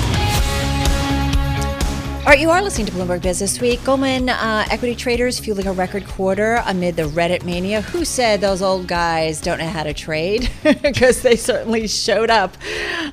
All 2.21 2.27
right, 2.27 2.39
you 2.39 2.51
are 2.51 2.61
listening 2.61 2.85
to 2.85 2.93
Bloomberg 2.93 3.23
Business 3.23 3.59
Week. 3.59 3.83
Goldman 3.83 4.29
uh, 4.29 4.63
equity 4.69 4.93
traders 4.93 5.39
fueling 5.39 5.65
a 5.65 5.73
record 5.73 6.05
quarter 6.05 6.61
amid 6.67 6.95
the 6.95 7.07
Reddit 7.07 7.43
mania. 7.43 7.81
Who 7.81 8.05
said 8.05 8.41
those 8.41 8.61
old 8.61 8.85
guys 8.85 9.41
don't 9.41 9.57
know 9.57 9.67
how 9.67 9.81
to 9.81 9.93
trade? 9.93 10.47
Because 10.81 11.21
they 11.21 11.35
certainly 11.35 11.87
showed 11.87 12.29
up 12.29 12.57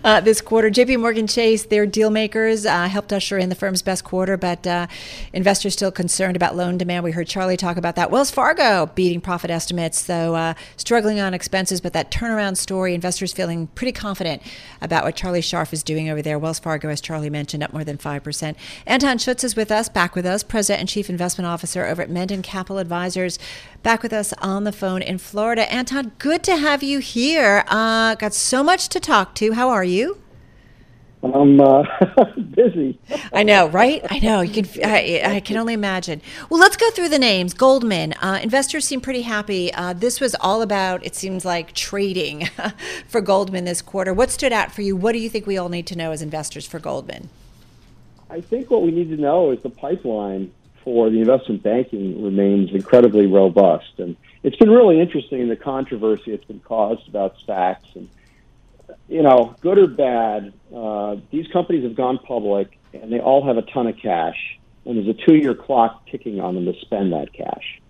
uh, 0.05 0.21
this 0.21 0.41
quarter. 0.41 0.71
JP 0.71 1.01
Morgan 1.01 1.27
Chase, 1.27 1.65
their 1.65 1.87
deal 1.87 2.11
makers, 2.11 2.67
uh, 2.67 2.87
helped 2.87 3.13
usher 3.13 3.39
in 3.39 3.49
the 3.49 3.55
firm's 3.55 3.83
best 3.83 4.05
quarter, 4.05 4.37
but 4.37 4.67
uh, 4.67 4.87
investors 5.33 5.73
still 5.73 5.91
concerned 5.91 6.37
about 6.37 6.55
loan 6.55 6.77
demand. 6.77 7.05
We 7.05 7.13
heard 7.13 7.27
Charlie 7.27 7.57
talk 7.57 7.77
about 7.77 7.97
that. 7.97 8.11
Wells 8.11 8.31
Fargo 8.31 8.87
beating 8.95 9.21
profit 9.21 9.51
estimates, 9.51 10.05
though 10.05 10.35
uh, 10.35 10.55
struggling 10.77 11.19
on 11.19 11.35
expenses, 11.35 11.81
but 11.81 11.95
that 11.95 12.11
turnaround 12.11 12.59
story, 12.59 12.95
investors 12.95 13.33
feeling 13.33 13.69
pretty 13.69 13.93
confident 13.93 14.43
about 14.83 15.05
what 15.05 15.17
Charlie 15.17 15.41
Scharf 15.41 15.73
is 15.73 15.83
doing 15.83 16.11
over 16.11 16.21
there. 16.21 16.39
Wells 16.39 16.59
Fargo, 16.59 16.89
as 16.91 17.01
Charlie 17.01 17.31
mentioned, 17.31 17.63
up 17.63 17.73
more 17.73 17.85
than 17.85 17.97
5%. 17.97 18.55
And 18.87 18.98
Anton 18.99 19.19
Schutz 19.19 19.45
is 19.45 19.55
with 19.55 19.71
us, 19.71 19.89
back 19.89 20.17
with 20.17 20.27
us, 20.27 20.43
President 20.43 20.81
and 20.81 20.89
Chief 20.89 21.09
Investment 21.09 21.47
Officer 21.47 21.87
over 21.87 22.03
at 22.03 22.11
Mendon 22.11 22.43
Capital 22.43 22.79
Advisors, 22.79 23.39
back 23.85 24.03
with 24.03 24.13
us 24.13 24.33
on 24.39 24.65
the 24.65 24.73
phone 24.73 25.03
in 25.03 25.19
Florida. 25.19 25.73
Anton, 25.73 26.11
good 26.19 26.43
to 26.43 26.57
have 26.57 26.83
you 26.83 26.99
here. 26.99 27.63
Uh, 27.69 28.17
got 28.17 28.35
so 28.35 28.65
much 28.65 28.89
to 28.89 28.99
talk 28.99 29.37
to. 29.37 29.53
How 29.53 29.69
are 29.69 29.85
you? 29.85 30.21
I'm 31.23 31.61
uh, 31.61 31.85
busy. 32.57 32.99
I 33.33 33.45
know, 33.45 33.69
right? 33.69 34.05
I 34.11 34.19
know. 34.19 34.41
You 34.41 34.65
can. 34.65 34.85
I, 34.85 35.37
I, 35.37 35.41
can 35.41 35.57
only 35.59 35.75
imagine. 35.75 36.21
Well, 36.51 36.59
let's 36.59 36.77
go 36.77 36.91
through 36.91 37.11
the 37.11 37.21
names. 37.21 37.55
Goldman. 37.55 38.15
Uh, 38.15 38.41
investors 38.43 38.85
seem 38.85 39.01
pretty 39.01 39.23
happy. 39.23 39.73
Uh, 39.75 39.93
this 39.93 40.21
was 40.21 40.35
all 40.41 40.61
about. 40.61 41.07
It 41.07 41.15
seems 41.15 41.45
like 41.45 41.73
trading 41.73 42.49
for 43.07 43.21
Goldman 43.21 43.65
this 43.65 43.81
quarter. 43.81 44.13
What 44.13 44.33
stood 44.33 44.53
out 44.53 44.73
for 44.73 44.83
you? 44.83 44.97
What 44.97 45.13
do 45.13 45.21
you 45.21 45.31
think 45.31 45.47
we 45.47 45.57
all 45.57 45.69
need 45.69 45.87
to 45.87 45.97
know 45.97 46.11
as 46.11 46.21
investors 46.21 46.67
for 46.67 46.81
Goldman? 46.81 47.29
I 48.31 48.41
think 48.41 48.71
what 48.71 48.83
we 48.83 48.91
need 48.91 49.11
to 49.11 49.17
know 49.17 49.51
is 49.53 49.63
the 49.63 49.71
pipeline 49.71 50.53
for 50.85 51.11
the 51.11 51.21
investment 51.21 51.63
banking 51.63 52.23
remains 52.23 52.71
incredibly 52.73 53.27
robust. 53.27 53.99
And 53.99 54.17
it's 54.43 54.57
been 54.57 54.71
really 54.71 55.01
interesting 55.01 55.41
in 55.41 55.49
the 55.49 55.57
controversy 55.57 56.31
that's 56.31 56.45
been 56.45 56.61
caused 56.61 57.09
about 57.09 57.37
SPACs. 57.47 57.95
And, 57.95 58.09
you 59.09 59.23
know, 59.23 59.55
good 59.61 59.79
or 59.79 59.87
bad, 59.87 60.53
uh, 60.75 61.17
these 61.31 61.47
companies 61.49 61.85
have 61.85 61.95
gone 61.95 62.19
public 62.19 62.79
and 62.93 63.13
they 63.13 63.21
all 63.21 63.47
have 63.47 63.57
a 63.57 63.63
ton 63.63 63.87
of 63.87 63.97
cash. 63.97 64.59
And 64.85 64.97
there's 64.97 65.09
a 65.09 65.27
two 65.27 65.35
year 65.35 65.55
clock 65.55 66.07
ticking 66.07 66.41
on 66.41 66.55
them 66.55 66.65
to 66.67 66.79
spend 66.81 67.13
that 67.13 67.33
cash. 67.33 67.81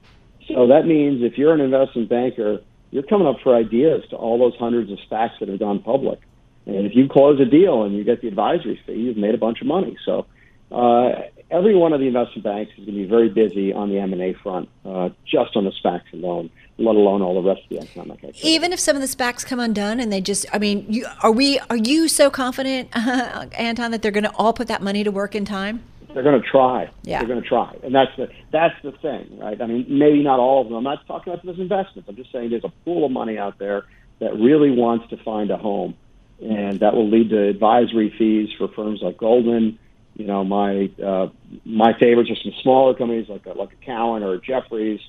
So 0.48 0.68
that 0.68 0.86
means 0.86 1.22
if 1.22 1.36
you're 1.36 1.52
an 1.52 1.60
investment 1.60 2.08
banker, 2.08 2.62
you're 2.90 3.02
coming 3.02 3.26
up 3.26 3.36
for 3.42 3.54
ideas 3.54 4.02
to 4.10 4.16
all 4.16 4.38
those 4.38 4.56
hundreds 4.58 4.90
of 4.90 4.98
SPACs 5.10 5.38
that 5.40 5.48
have 5.48 5.58
gone 5.58 5.80
public. 5.80 6.20
And 6.68 6.86
if 6.86 6.94
you 6.94 7.08
close 7.08 7.40
a 7.40 7.46
deal 7.46 7.82
and 7.82 7.96
you 7.96 8.04
get 8.04 8.20
the 8.20 8.28
advisory 8.28 8.78
fee, 8.86 8.92
you've 8.92 9.16
made 9.16 9.34
a 9.34 9.38
bunch 9.38 9.62
of 9.62 9.66
money. 9.66 9.96
So 10.04 10.26
uh, 10.70 11.22
every 11.50 11.74
one 11.74 11.94
of 11.94 12.00
the 12.00 12.06
investment 12.06 12.44
banks 12.44 12.72
is 12.72 12.84
going 12.84 12.98
to 12.98 13.02
be 13.02 13.06
very 13.06 13.30
busy 13.30 13.72
on 13.72 13.88
the 13.88 13.98
M&A 13.98 14.34
front, 14.34 14.68
uh, 14.84 15.08
just 15.24 15.56
on 15.56 15.64
the 15.64 15.72
SPACs 15.72 16.12
alone, 16.12 16.50
let 16.76 16.94
alone 16.94 17.22
all 17.22 17.40
the 17.40 17.48
rest 17.48 17.62
of 17.62 17.70
the 17.70 17.80
economic 17.80 18.16
activity. 18.16 18.46
Even 18.48 18.74
if 18.74 18.80
some 18.80 18.96
of 18.96 19.00
the 19.00 19.08
SPACs 19.08 19.46
come 19.46 19.60
undone 19.60 19.98
and 19.98 20.12
they 20.12 20.20
just, 20.20 20.44
I 20.52 20.58
mean, 20.58 20.84
you, 20.90 21.06
are 21.22 21.32
we? 21.32 21.58
Are 21.70 21.76
you 21.76 22.06
so 22.06 22.28
confident, 22.28 22.90
uh, 22.92 23.46
Anton, 23.52 23.90
that 23.92 24.02
they're 24.02 24.12
going 24.12 24.24
to 24.24 24.34
all 24.34 24.52
put 24.52 24.68
that 24.68 24.82
money 24.82 25.02
to 25.04 25.10
work 25.10 25.34
in 25.34 25.46
time? 25.46 25.82
They're 26.12 26.22
going 26.22 26.40
to 26.40 26.46
try. 26.46 26.90
Yeah. 27.02 27.18
They're 27.20 27.28
going 27.28 27.42
to 27.42 27.48
try, 27.48 27.76
and 27.82 27.94
that's 27.94 28.14
the 28.16 28.28
that's 28.50 28.74
the 28.82 28.92
thing, 28.92 29.38
right? 29.38 29.60
I 29.60 29.66
mean, 29.66 29.86
maybe 29.88 30.22
not 30.22 30.38
all 30.38 30.62
of 30.62 30.68
them. 30.68 30.76
I'm 30.76 30.84
not 30.84 31.06
talking 31.06 31.32
about 31.32 31.44
those 31.44 31.58
investments. 31.58 32.08
I'm 32.08 32.16
just 32.16 32.32
saying 32.32 32.50
there's 32.50 32.64
a 32.64 32.72
pool 32.84 33.04
of 33.04 33.12
money 33.12 33.38
out 33.38 33.58
there 33.58 33.84
that 34.18 34.34
really 34.34 34.70
wants 34.70 35.08
to 35.10 35.16
find 35.18 35.50
a 35.50 35.56
home 35.56 35.94
and 36.40 36.80
that 36.80 36.94
will 36.94 37.08
lead 37.08 37.30
to 37.30 37.48
advisory 37.48 38.14
fees 38.16 38.50
for 38.56 38.68
firms 38.68 39.00
like 39.02 39.18
Goldman. 39.18 39.78
You 40.14 40.26
know, 40.26 40.44
my 40.44 40.90
uh, 41.04 41.28
my 41.64 41.96
favorites 41.98 42.30
are 42.30 42.36
some 42.42 42.52
smaller 42.62 42.94
companies 42.94 43.28
like 43.28 43.46
a, 43.46 43.50
like 43.50 43.72
a 43.72 43.84
Cowen 43.84 44.22
or 44.22 44.34
a 44.34 44.40
Jefferies, 44.40 45.00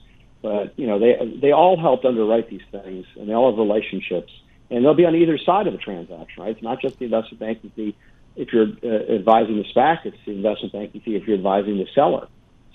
but 0.41 0.77
you 0.77 0.87
know 0.87 0.99
they 0.99 1.39
they 1.41 1.51
all 1.51 1.79
helped 1.79 2.05
underwrite 2.05 2.49
these 2.49 2.61
things, 2.71 3.05
and 3.15 3.27
they 3.27 3.33
all 3.33 3.49
have 3.49 3.57
relationships, 3.57 4.31
and 4.69 4.85
they'll 4.85 4.93
be 4.93 5.05
on 5.05 5.15
either 5.15 5.37
side 5.37 5.67
of 5.67 5.73
the 5.73 5.79
transaction, 5.79 6.43
right? 6.43 6.51
It's 6.51 6.61
not 6.61 6.81
just 6.81 6.99
the 6.99 7.05
investment 7.05 7.39
banking 7.39 7.71
fee 7.75 7.95
if 8.35 8.53
you're 8.53 8.67
uh, 8.83 9.15
advising 9.15 9.57
the 9.57 9.65
SPAC; 9.73 10.05
it's 10.05 10.17
the 10.25 10.33
investment 10.33 10.73
banking 10.73 11.01
fee 11.01 11.15
if 11.15 11.27
you're 11.27 11.37
advising 11.37 11.77
the 11.77 11.87
seller. 11.95 12.27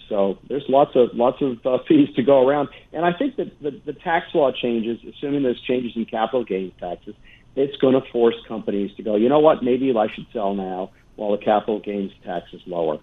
So 0.09 0.39
there's 0.49 0.65
lots 0.69 0.97
of 0.97 1.11
lots 1.15 1.41
of 1.41 1.65
uh, 1.65 1.79
fees 1.89 2.09
to 2.17 2.23
go 2.23 2.47
around, 2.47 2.69
and 2.93 3.05
I 3.05 3.13
think 3.13 3.37
that 3.37 3.61
the, 3.63 3.81
the 3.85 3.93
tax 3.93 4.35
law 4.35 4.53
changes, 4.53 4.99
assuming 5.09 5.43
there's 5.43 5.61
changes 5.61 5.93
in 5.97 6.05
capital 6.05 6.45
gains 6.45 6.73
taxes, 6.79 7.15
it's 7.57 7.77
going 7.77 7.95
to 7.95 8.11
force 8.11 8.37
companies 8.47 8.95
to 8.97 9.03
go, 9.03 9.17
you 9.17 9.29
know 9.29 9.39
what, 9.39 9.63
maybe 9.63 9.97
I 9.97 10.09
should 10.13 10.27
sell 10.33 10.55
now 10.55 10.91
while 11.17 11.33
the 11.33 11.39
capital 11.39 11.81
gains 11.81 12.13
tax 12.25 12.53
is 12.53 12.61
lower. 12.67 12.99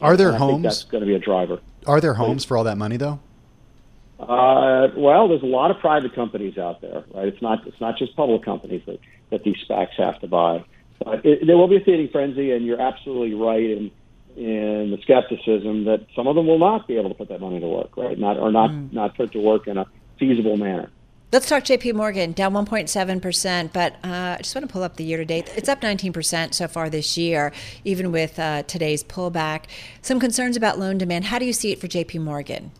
Are 0.00 0.16
there 0.16 0.32
homes? 0.32 0.62
that's 0.62 0.84
going 0.84 1.00
to 1.00 1.06
be 1.06 1.14
a 1.14 1.18
driver. 1.18 1.60
Are 1.86 2.00
there 2.00 2.14
homes 2.14 2.44
for 2.44 2.56
all 2.56 2.64
that 2.64 2.76
money, 2.76 2.96
though? 2.96 3.20
Uh, 4.18 4.88
well, 4.96 5.28
there's 5.28 5.42
a 5.42 5.46
lot 5.46 5.70
of 5.70 5.78
private 5.78 6.14
companies 6.14 6.56
out 6.58 6.80
there, 6.80 7.04
right? 7.14 7.28
It's 7.28 7.42
not 7.42 7.66
it's 7.66 7.80
not 7.80 7.98
just 7.98 8.16
public 8.16 8.42
companies 8.42 8.82
that, 8.86 8.98
that 9.30 9.44
these 9.44 9.56
SPACs 9.68 9.94
have 9.98 10.18
to 10.20 10.26
buy. 10.26 10.64
But 11.04 11.24
it, 11.26 11.46
there 11.46 11.56
will 11.56 11.68
be 11.68 11.76
a 11.76 11.80
feeding 11.80 12.08
frenzy, 12.08 12.52
and 12.52 12.64
you're 12.64 12.80
absolutely 12.80 13.34
right 13.34 13.62
in 13.62 13.90
in 14.36 14.90
the 14.90 14.98
skepticism 15.02 15.84
that 15.84 16.06
some 16.14 16.26
of 16.26 16.34
them 16.34 16.46
will 16.46 16.58
not 16.58 16.86
be 16.86 16.96
able 16.96 17.08
to 17.08 17.14
put 17.14 17.28
that 17.28 17.40
money 17.40 17.60
to 17.60 17.66
work, 17.66 17.96
right? 17.96 18.18
Not 18.18 18.38
or 18.38 18.50
not 18.50 18.70
mm. 18.70 18.92
not 18.92 19.16
put 19.16 19.32
to 19.32 19.38
work 19.38 19.66
in 19.66 19.76
a 19.76 19.86
feasible 20.18 20.56
manner. 20.56 20.90
Let's 21.36 21.50
talk 21.50 21.64
JP 21.64 21.96
Morgan, 21.96 22.32
down 22.32 22.54
1.7%, 22.54 23.70
but 23.70 23.92
uh, 23.96 23.98
I 24.02 24.38
just 24.38 24.54
want 24.54 24.66
to 24.66 24.72
pull 24.72 24.82
up 24.82 24.96
the 24.96 25.04
year 25.04 25.18
to 25.18 25.24
date. 25.26 25.52
It's 25.54 25.68
up 25.68 25.82
19% 25.82 26.54
so 26.54 26.66
far 26.66 26.88
this 26.88 27.18
year, 27.18 27.52
even 27.84 28.10
with 28.10 28.38
uh, 28.38 28.62
today's 28.62 29.04
pullback. 29.04 29.64
Some 30.00 30.18
concerns 30.18 30.56
about 30.56 30.78
loan 30.78 30.96
demand. 30.96 31.26
How 31.26 31.38
do 31.38 31.44
you 31.44 31.52
see 31.52 31.72
it 31.72 31.78
for 31.78 31.88
JP 31.88 32.22
Morgan? 32.22 32.70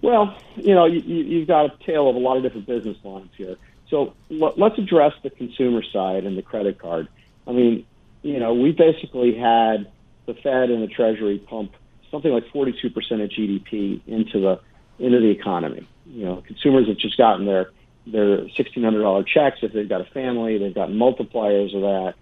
Well, 0.00 0.34
you 0.56 0.74
know, 0.74 0.86
you, 0.86 1.00
you've 1.00 1.48
got 1.48 1.66
a 1.66 1.84
tale 1.84 2.08
of 2.08 2.16
a 2.16 2.18
lot 2.18 2.38
of 2.38 2.44
different 2.44 2.66
business 2.66 2.96
lines 3.04 3.28
here. 3.36 3.56
So 3.90 4.14
let's 4.30 4.78
address 4.78 5.12
the 5.22 5.28
consumer 5.28 5.82
side 5.82 6.24
and 6.24 6.38
the 6.38 6.42
credit 6.42 6.78
card. 6.78 7.08
I 7.46 7.52
mean, 7.52 7.84
you 8.22 8.40
know, 8.40 8.54
we 8.54 8.72
basically 8.72 9.34
had 9.34 9.86
the 10.24 10.32
Fed 10.32 10.70
and 10.70 10.82
the 10.82 10.88
Treasury 10.88 11.38
pump 11.40 11.74
something 12.10 12.32
like 12.32 12.46
42% 12.54 12.86
of 13.22 13.28
GDP 13.28 14.00
into 14.06 14.40
the 14.40 14.60
into 14.98 15.18
the 15.18 15.30
economy. 15.30 15.86
You 16.10 16.26
know, 16.26 16.42
consumers 16.46 16.88
have 16.88 16.98
just 16.98 17.16
gotten 17.16 17.46
their 17.46 17.70
their 18.06 18.38
$1,600 18.38 19.26
checks 19.26 19.58
if 19.62 19.72
they've 19.72 19.88
got 19.88 20.00
a 20.00 20.04
family. 20.12 20.58
They've 20.58 20.74
gotten 20.74 20.96
multipliers 20.96 21.74
of 21.74 21.82
that, 21.82 22.14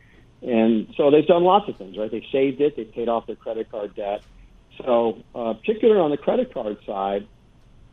and 0.43 0.93
so 0.97 1.11
they've 1.11 1.27
done 1.27 1.45
lots 1.45 1.69
of 1.69 1.77
things. 1.77 1.97
Right? 1.97 2.11
They've 2.11 2.23
saved 2.31 2.61
it. 2.61 2.77
They've 2.77 2.93
paid 2.93 3.09
off 3.09 3.27
their 3.27 3.37
credit 3.37 3.71
card 3.71 3.95
debt. 3.95 4.23
So, 4.85 5.23
uh, 5.35 5.55
particularly 5.55 6.01
on 6.01 6.11
the 6.11 6.17
credit 6.17 6.53
card 6.55 6.79
side, 6.87 7.27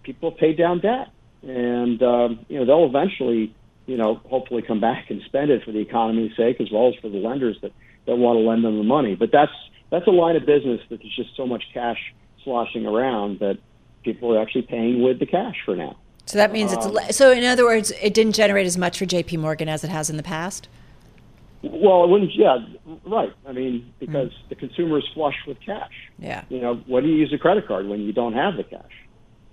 people 0.03 0.31
paid 0.31 0.58
down 0.58 0.79
debt, 0.79 1.10
and 1.41 2.01
um, 2.03 2.45
you 2.47 2.60
know 2.60 2.65
they'll 2.65 2.86
eventually, 2.86 3.55
you 3.86 3.97
know, 3.97 4.15
hopefully 4.29 4.62
come 4.62 4.79
back 4.79 5.10
and 5.10 5.21
spend 5.25 5.49
it 5.49 5.63
for 5.63 5.71
the 5.71 5.79
economy's 5.79 6.36
sake, 6.36 6.60
as 6.60 6.71
well 6.71 6.89
as 6.89 6.95
for 7.01 7.10
the 7.10 7.17
lenders 7.17 7.58
that 7.62 7.71
that 8.05 8.15
want 8.15 8.38
to 8.38 8.41
lend 8.41 8.63
them 8.63 8.77
the 8.77 8.84
money. 8.84 9.15
But 9.15 9.31
that's 9.31 9.53
that's 9.89 10.08
a 10.08 10.12
line 10.12 10.36
of 10.36 10.45
business 10.45 10.81
that 10.89 10.99
there's 10.99 11.15
just 11.15 11.36
so 11.36 11.47
much 11.47 11.63
cash 11.73 12.13
sloshing 12.43 12.86
around 12.86 13.39
that 13.39 13.58
people 14.05 14.33
are 14.33 14.41
actually 14.41 14.61
paying 14.61 15.01
with 15.03 15.19
the 15.19 15.25
cash 15.25 15.55
for 15.65 15.75
now. 15.75 15.97
So 16.25 16.37
that 16.37 16.51
means 16.51 16.71
it's 16.71 16.85
um, 16.85 16.97
so. 17.11 17.31
In 17.31 17.43
other 17.43 17.65
words, 17.65 17.91
it 18.01 18.13
didn't 18.13 18.33
generate 18.33 18.65
as 18.65 18.77
much 18.77 18.97
for 18.97 19.05
J.P. 19.05 19.37
Morgan 19.37 19.69
as 19.69 19.83
it 19.83 19.89
has 19.89 20.09
in 20.09 20.17
the 20.17 20.23
past. 20.23 20.67
Well, 21.61 22.03
it 22.03 22.09
wouldn't. 22.09 22.33
Yeah, 22.33 22.57
right. 23.05 23.31
I 23.47 23.51
mean, 23.51 23.93
because 23.99 24.29
mm. 24.29 24.49
the 24.49 24.55
consumer 24.55 24.99
is 24.99 25.05
flush 25.13 25.35
with 25.47 25.57
cash. 25.63 25.91
Yeah. 26.17 26.43
You 26.49 26.61
know, 26.61 26.75
what 26.87 27.01
do 27.01 27.09
you 27.09 27.15
use 27.15 27.31
a 27.33 27.37
credit 27.37 27.67
card 27.67 27.87
when 27.87 28.01
you 28.01 28.13
don't 28.13 28.33
have 28.33 28.57
the 28.57 28.63
cash? 28.63 28.91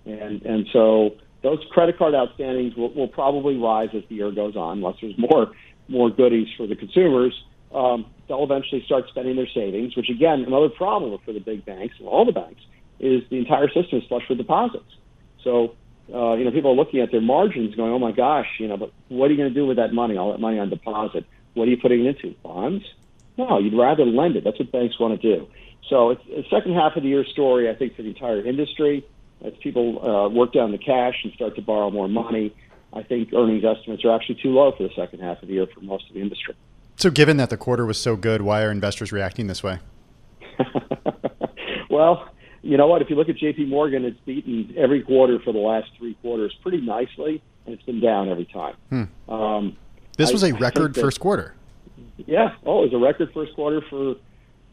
And 0.07 0.43
and 0.43 0.67
so 0.73 1.17
those 1.43 1.59
credit 1.71 1.99
card 1.99 2.15
outstandings 2.15 2.77
will, 2.77 2.93
will 2.95 3.09
probably 3.09 3.57
rise 3.57 3.91
as 3.95 4.03
the 4.09 4.15
year 4.15 4.31
goes 4.31 4.57
on, 4.57 4.79
unless 4.79 4.97
there's 5.03 5.19
more 5.19 5.53
more 5.89 6.09
goodies 6.09 6.49
for 6.57 6.67
the 6.67 6.77
consumers. 6.77 7.35
Um, 7.75 8.07
they'll 8.29 8.45
eventually 8.45 8.83
start 8.85 9.05
spending 9.09 9.37
their 9.37 9.49
savings, 9.53 9.95
which 9.95 10.09
again, 10.09 10.45
another 10.47 10.69
problem 10.71 11.19
for 11.25 11.33
the 11.33 11.41
big 11.41 11.67
banks 11.67 11.97
and 11.99 12.09
all 12.09 12.25
the 12.25 12.33
banks 12.33 12.63
is 13.03 13.23
the 13.29 13.39
entire 13.39 13.69
system 13.69 13.99
is 13.99 14.05
flush 14.07 14.23
with 14.29 14.39
deposits. 14.39 14.97
So, 15.43 15.75
uh, 16.13 16.35
you 16.35 16.45
know, 16.45 16.53
people 16.53 16.71
are 16.71 16.75
looking 16.75 17.01
at 17.01 17.11
their 17.11 17.21
margins 17.21 17.75
going, 17.75 17.93
oh 17.93 17.99
my 17.99 18.13
gosh, 18.13 18.47
you 18.59 18.69
know, 18.69 18.77
but 18.77 18.93
what 19.09 19.27
are 19.27 19.35
you 19.35 19.37
going 19.37 19.53
to 19.53 19.55
do 19.55 19.67
with 19.67 19.77
that 19.77 19.93
money, 19.93 20.17
all 20.17 20.31
that 20.33 20.41
money 20.41 20.59
on 20.59 20.71
deposit? 20.71 21.27
What 21.55 21.69
are 21.69 21.71
you 21.71 21.77
putting 21.77 22.07
it 22.07 22.17
into? 22.17 22.37
Bonds? 22.43 22.85
No, 23.37 23.59
you'd 23.59 23.77
rather 23.77 24.07
lend 24.07 24.37
it. 24.37 24.45
That's 24.45 24.59
what 24.59 24.71
banks 24.71 24.99
want 24.99 25.21
to 25.21 25.37
do. 25.37 25.49
So 25.89 26.11
it's 26.11 26.23
a 26.29 26.49
second 26.49 26.75
half 26.75 26.97
of 26.97 27.03
the 27.03 27.09
year 27.09 27.25
story, 27.25 27.69
I 27.69 27.75
think, 27.75 27.97
for 27.97 28.03
the 28.03 28.09
entire 28.09 28.45
industry. 28.45 29.05
As 29.45 29.53
people 29.61 30.07
uh, 30.07 30.29
work 30.29 30.53
down 30.53 30.71
the 30.71 30.79
cash 30.79 31.17
and 31.25 31.33
start 31.33 31.57
to 31.57 31.63
borrow 31.63 31.91
more 31.91 32.09
money, 32.09 32.55
I 32.93 33.03
think 33.03 33.33
earnings 33.33 33.65
estimates 33.65 34.05
are 34.05 34.15
actually 34.15 34.37
too 34.37 34.51
low 34.51 34.73
for 34.73 34.85
the 34.85 34.95
second 34.95 35.21
half 35.21 35.43
of 35.43 35.49
the 35.49 35.55
year 35.55 35.67
for 35.67 35.81
most 35.81 36.09
of 36.09 36.15
the 36.15 36.21
industry. 36.21 36.55
So, 36.97 37.11
given 37.11 37.39
that 37.39 37.51
the 37.51 37.57
quarter 37.57 37.85
was 37.85 37.99
so 37.99 38.17
good, 38.17 38.43
why 38.43 38.63
are 38.63 38.71
investors 38.71 39.11
reacting 39.11 39.49
this 39.49 39.63
way? 39.63 39.81
well, 41.91 42.29
you 42.63 42.77
know 42.77 42.87
what? 42.87 43.03
If 43.03 43.11
you 43.11 43.17
look 43.17 43.29
at 43.29 43.37
J.P. 43.37 43.67
Morgan, 43.67 44.05
it's 44.05 44.19
beaten 44.21 44.75
every 44.77 45.03
quarter 45.03 45.39
for 45.41 45.53
the 45.53 45.59
last 45.59 45.91
three 45.99 46.15
quarters 46.15 46.57
pretty 46.63 46.81
nicely, 46.81 47.43
and 47.67 47.75
it's 47.75 47.83
been 47.83 48.01
down 48.01 48.29
every 48.29 48.45
time. 48.45 48.77
Hmm. 48.89 49.33
Um, 49.33 49.77
this 50.17 50.33
was 50.33 50.45
a 50.45 50.53
record 50.53 50.95
first 50.95 51.21
quarter. 51.21 51.55
Yeah. 52.19 52.55
Oh, 52.65 52.85
it 52.85 52.93
was 52.93 52.95
a 52.95 53.05
record 53.05 53.33
first 53.33 53.55
quarter 53.55 53.83
for. 53.91 54.17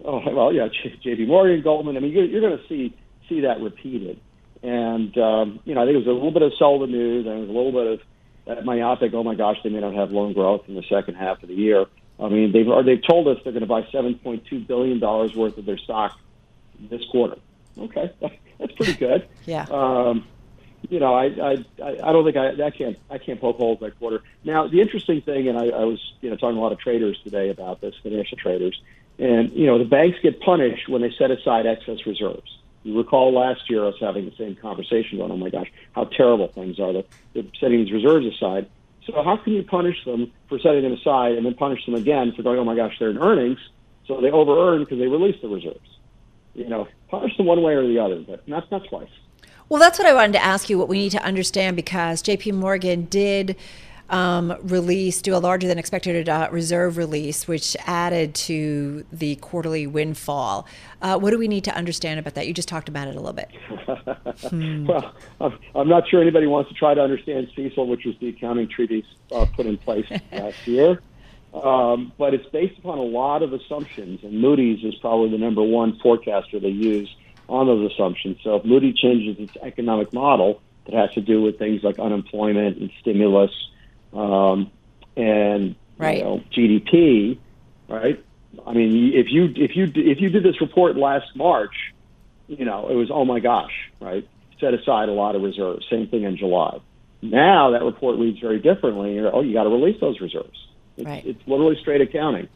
Oh 0.05 0.21
well, 0.33 0.53
yeah. 0.53 0.67
J.P. 1.01 1.25
Morgan, 1.25 1.61
Goldman. 1.61 1.97
I 1.97 1.99
mean, 1.99 2.11
you're, 2.11 2.25
you're 2.25 2.41
going 2.41 2.57
to 2.57 2.67
see 2.67 2.95
see 3.27 3.41
that 3.41 3.59
repeated, 3.59 4.19
and 4.63 5.17
um, 5.17 5.59
you 5.65 5.73
know, 5.73 5.81
I 5.81 5.85
think 5.85 5.95
it 5.95 6.05
was 6.05 6.07
a 6.07 6.11
little 6.11 6.31
bit 6.31 6.43
of 6.43 6.53
sell 6.57 6.79
the 6.79 6.87
news, 6.87 7.25
and 7.25 7.35
it 7.35 7.39
was 7.41 7.49
a 7.49 7.53
little 7.53 7.71
bit 7.71 7.93
of 7.93 7.99
that 8.45 8.65
myopic. 8.65 9.13
Oh 9.13 9.23
my 9.23 9.35
gosh, 9.35 9.57
they 9.63 9.69
may 9.69 9.79
not 9.79 9.93
have 9.93 10.11
loan 10.11 10.33
growth 10.33 10.61
in 10.67 10.75
the 10.75 10.83
second 10.83 11.15
half 11.15 11.41
of 11.41 11.49
the 11.49 11.55
year. 11.55 11.85
I 12.19 12.29
mean, 12.29 12.51
they've 12.51 12.67
or 12.67 12.83
they've 12.83 13.01
told 13.05 13.27
us 13.27 13.37
they're 13.43 13.53
going 13.53 13.61
to 13.61 13.67
buy 13.67 13.81
7.2 13.83 14.67
billion 14.67 14.99
dollars 14.99 15.35
worth 15.35 15.57
of 15.57 15.65
their 15.65 15.77
stock 15.77 16.17
this 16.89 17.01
quarter. 17.11 17.37
Okay, 17.79 18.11
that's 18.59 18.73
pretty 18.73 18.93
good. 18.93 19.27
yeah. 19.45 19.65
Um, 19.69 20.25
you 20.89 20.99
know, 20.99 21.13
I, 21.13 21.25
I 21.25 21.65
I 21.81 22.11
don't 22.11 22.23
think 22.23 22.37
I, 22.37 22.65
I 22.65 22.69
can't 22.71 22.97
I 23.09 23.17
can't 23.17 23.39
poke 23.39 23.57
holes 23.57 23.79
that 23.81 23.97
quarter. 23.99 24.23
Now, 24.43 24.67
the 24.67 24.81
interesting 24.81 25.21
thing, 25.21 25.47
and 25.47 25.57
I, 25.57 25.67
I 25.67 25.83
was 25.83 25.99
you 26.21 26.29
know 26.29 26.35
talking 26.35 26.55
to 26.55 26.61
a 26.61 26.63
lot 26.63 26.71
of 26.71 26.79
traders 26.79 27.19
today 27.23 27.49
about 27.49 27.81
this, 27.81 27.95
financial 28.01 28.37
traders, 28.37 28.79
and 29.17 29.51
you 29.51 29.65
know 29.65 29.77
the 29.77 29.85
banks 29.85 30.19
get 30.21 30.39
punished 30.39 30.87
when 30.87 31.01
they 31.01 31.11
set 31.11 31.31
aside 31.31 31.65
excess 31.65 32.05
reserves. 32.05 32.59
You 32.83 32.97
recall 32.97 33.33
last 33.33 33.69
year 33.69 33.85
us 33.85 33.95
having 33.99 34.25
the 34.25 34.35
same 34.37 34.55
conversation 34.55 35.17
going, 35.17 35.31
oh 35.31 35.37
my 35.37 35.49
gosh, 35.49 35.71
how 35.91 36.05
terrible 36.05 36.47
things 36.47 36.79
are. 36.79 36.93
They're, 36.93 37.03
they're 37.33 37.43
setting 37.59 37.83
these 37.83 37.91
reserves 37.91 38.25
aside. 38.25 38.69
So 39.05 39.21
how 39.21 39.37
can 39.37 39.53
you 39.53 39.63
punish 39.63 40.03
them 40.05 40.31
for 40.47 40.59
setting 40.59 40.83
them 40.83 40.93
aside 40.93 41.33
and 41.33 41.45
then 41.45 41.55
punish 41.55 41.85
them 41.85 41.95
again 41.95 42.31
for 42.35 42.43
going, 42.43 42.57
oh 42.57 42.63
my 42.63 42.75
gosh, 42.75 42.95
they're 42.99 43.09
in 43.09 43.17
earnings, 43.17 43.59
so 44.07 44.21
they 44.21 44.31
over 44.31 44.57
earn 44.57 44.83
because 44.83 44.97
they 44.97 45.07
released 45.07 45.41
the 45.41 45.49
reserves? 45.49 45.98
You 46.59 46.67
know, 46.67 46.87
punish 47.07 47.35
them 47.37 47.45
one 47.45 47.61
way 47.61 47.73
or 47.73 47.87
the 47.87 47.99
other, 47.99 48.19
but 48.19 48.47
not 48.47 48.69
not 48.69 48.83
twice. 48.89 49.09
Well, 49.69 49.79
that's 49.79 49.97
what 49.97 50.07
I 50.07 50.13
wanted 50.13 50.33
to 50.33 50.43
ask 50.43 50.69
you. 50.69 50.77
What 50.77 50.89
we 50.89 50.97
need 50.97 51.11
to 51.11 51.23
understand 51.23 51.75
because 51.75 52.21
J.P. 52.21 52.53
Morgan 52.53 53.05
did 53.05 53.55
um, 54.09 54.57
release, 54.63 55.21
do 55.21 55.35
a 55.35 55.37
larger 55.37 55.67
than 55.67 55.77
expected 55.77 56.27
uh, 56.27 56.49
reserve 56.51 56.97
release, 56.97 57.47
which 57.47 57.77
added 57.85 58.33
to 58.35 59.05
the 59.11 59.35
quarterly 59.37 59.87
windfall. 59.87 60.67
Uh, 61.01 61.17
what 61.17 61.31
do 61.31 61.37
we 61.37 61.47
need 61.47 61.63
to 61.65 61.75
understand 61.75 62.19
about 62.19 62.33
that? 62.33 62.47
You 62.47 62.53
just 62.53 62.67
talked 62.67 62.89
about 62.89 63.07
it 63.07 63.15
a 63.15 63.19
little 63.19 63.33
bit. 63.33 63.49
hmm. 64.49 64.87
Well, 64.87 65.13
I'm 65.75 65.87
not 65.87 66.09
sure 66.09 66.21
anybody 66.21 66.47
wants 66.47 66.69
to 66.69 66.75
try 66.75 66.93
to 66.93 67.01
understand 67.01 67.49
CECL, 67.55 67.87
which 67.87 68.05
was 68.05 68.15
the 68.19 68.29
accounting 68.29 68.67
treaties 68.67 69.05
uh, 69.31 69.45
put 69.55 69.65
in 69.65 69.77
place 69.77 70.07
last 70.31 70.67
year. 70.67 71.01
Um, 71.53 72.11
but 72.17 72.33
it's 72.33 72.47
based 72.49 72.77
upon 72.77 72.99
a 72.99 73.03
lot 73.03 73.41
of 73.41 73.53
assumptions, 73.53 74.23
and 74.23 74.39
Moody's 74.39 74.83
is 74.83 74.95
probably 74.95 75.31
the 75.31 75.37
number 75.37 75.63
one 75.63 75.97
forecaster 75.99 76.59
they 76.59 76.69
use 76.69 77.09
on 77.47 77.65
those 77.65 77.91
assumptions. 77.91 78.37
So 78.43 78.57
if 78.57 78.65
Moody 78.65 78.93
changes 78.93 79.37
its 79.39 79.57
economic 79.61 80.13
model 80.13 80.61
that 80.85 80.93
has 80.93 81.11
to 81.13 81.21
do 81.21 81.41
with 81.41 81.57
things 81.57 81.83
like 81.83 81.97
unemployment 81.97 82.77
and 82.77 82.91
stimulus 83.01 83.51
um, 84.13 84.71
and 85.17 85.75
right. 85.97 86.17
you 86.17 86.23
know, 86.23 86.43
GDP, 86.51 87.39
right? 87.87 88.23
I 88.65 88.73
mean, 88.73 89.13
if 89.13 89.27
you 89.29 89.45
if 89.55 89.75
you 89.75 89.91
if 89.95 90.21
you 90.21 90.29
did 90.29 90.43
this 90.43 90.61
report 90.61 90.97
last 90.97 91.35
March, 91.35 91.93
you 92.47 92.65
know 92.65 92.89
it 92.89 92.95
was 92.95 93.09
oh 93.11 93.25
my 93.25 93.39
gosh, 93.39 93.73
right? 93.99 94.27
Set 94.59 94.73
aside 94.73 95.09
a 95.09 95.13
lot 95.13 95.35
of 95.35 95.41
reserves. 95.41 95.85
Same 95.89 96.07
thing 96.07 96.23
in 96.23 96.37
July. 96.37 96.79
Now 97.21 97.71
that 97.71 97.83
report 97.83 98.17
reads 98.17 98.39
very 98.39 98.59
differently. 98.59 99.19
Oh, 99.19 99.41
you 99.41 99.53
got 99.53 99.63
to 99.63 99.69
release 99.69 99.99
those 99.99 100.19
reserves. 100.19 100.57
It's, 100.99 101.05
right. 101.05 101.25
it's 101.25 101.41
literally 101.47 101.77
straight 101.79 102.01
accounting. 102.01 102.47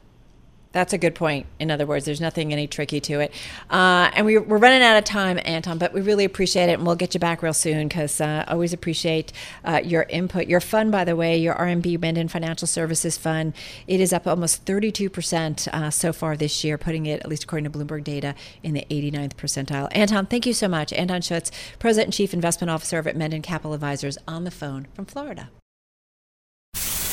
That's 0.74 0.92
a 0.92 0.98
good 0.98 1.14
point. 1.14 1.46
In 1.60 1.70
other 1.70 1.86
words, 1.86 2.04
there's 2.04 2.20
nothing 2.20 2.52
any 2.52 2.66
tricky 2.66 3.00
to 3.02 3.20
it. 3.20 3.32
Uh, 3.70 4.10
and 4.16 4.26
we, 4.26 4.38
are 4.38 4.42
running 4.42 4.82
out 4.82 4.98
of 4.98 5.04
time, 5.04 5.40
Anton, 5.46 5.78
but 5.78 5.94
we 5.94 6.02
really 6.02 6.26
appreciate 6.26 6.68
it. 6.68 6.74
And 6.74 6.86
we'll 6.86 6.96
get 6.96 7.14
you 7.14 7.20
back 7.20 7.44
real 7.44 7.54
soon 7.54 7.88
because 7.88 8.20
uh, 8.20 8.44
always 8.48 8.74
appreciate 8.74 9.32
uh, 9.64 9.82
your 9.84 10.04
input. 10.10 10.48
Your 10.48 10.60
fund, 10.60 10.92
by 10.92 11.04
the 11.06 11.16
way, 11.16 11.38
your 11.38 11.54
RMB 11.54 12.02
Mendon 12.02 12.28
Financial 12.28 12.68
Services 12.68 13.20
Fund, 13.20 13.54
it 13.86 14.02
is 14.02 14.12
up 14.12 14.26
almost 14.26 14.66
32% 14.66 15.68
uh, 15.68 15.92
so 15.92 16.12
far 16.12 16.36
this 16.36 16.64
year, 16.64 16.80
putting 16.80 17.06
it, 17.06 17.20
at 17.20 17.30
least 17.30 17.44
according 17.44 17.72
to 17.72 17.78
Bloomberg 17.78 18.04
data, 18.04 18.34
in 18.64 18.74
the 18.74 18.86
89th 18.90 19.36
percentile. 19.36 19.90
Anton, 19.92 20.26
thank 20.26 20.48
you 20.48 20.54
so 20.54 20.68
much. 20.68 20.92
Anton 20.92 21.22
Schutz, 21.22 21.52
President 21.78 22.08
and 22.08 22.14
Chief 22.14 22.34
Investment 22.34 22.72
Officer 22.72 22.98
of 22.98 23.06
Mendon 23.16 23.44
Capital 23.44 23.74
Advisors, 23.74 24.18
on 24.28 24.44
the 24.44 24.52
phone 24.52 24.88
from 24.96 25.06
Florida. 25.06 25.50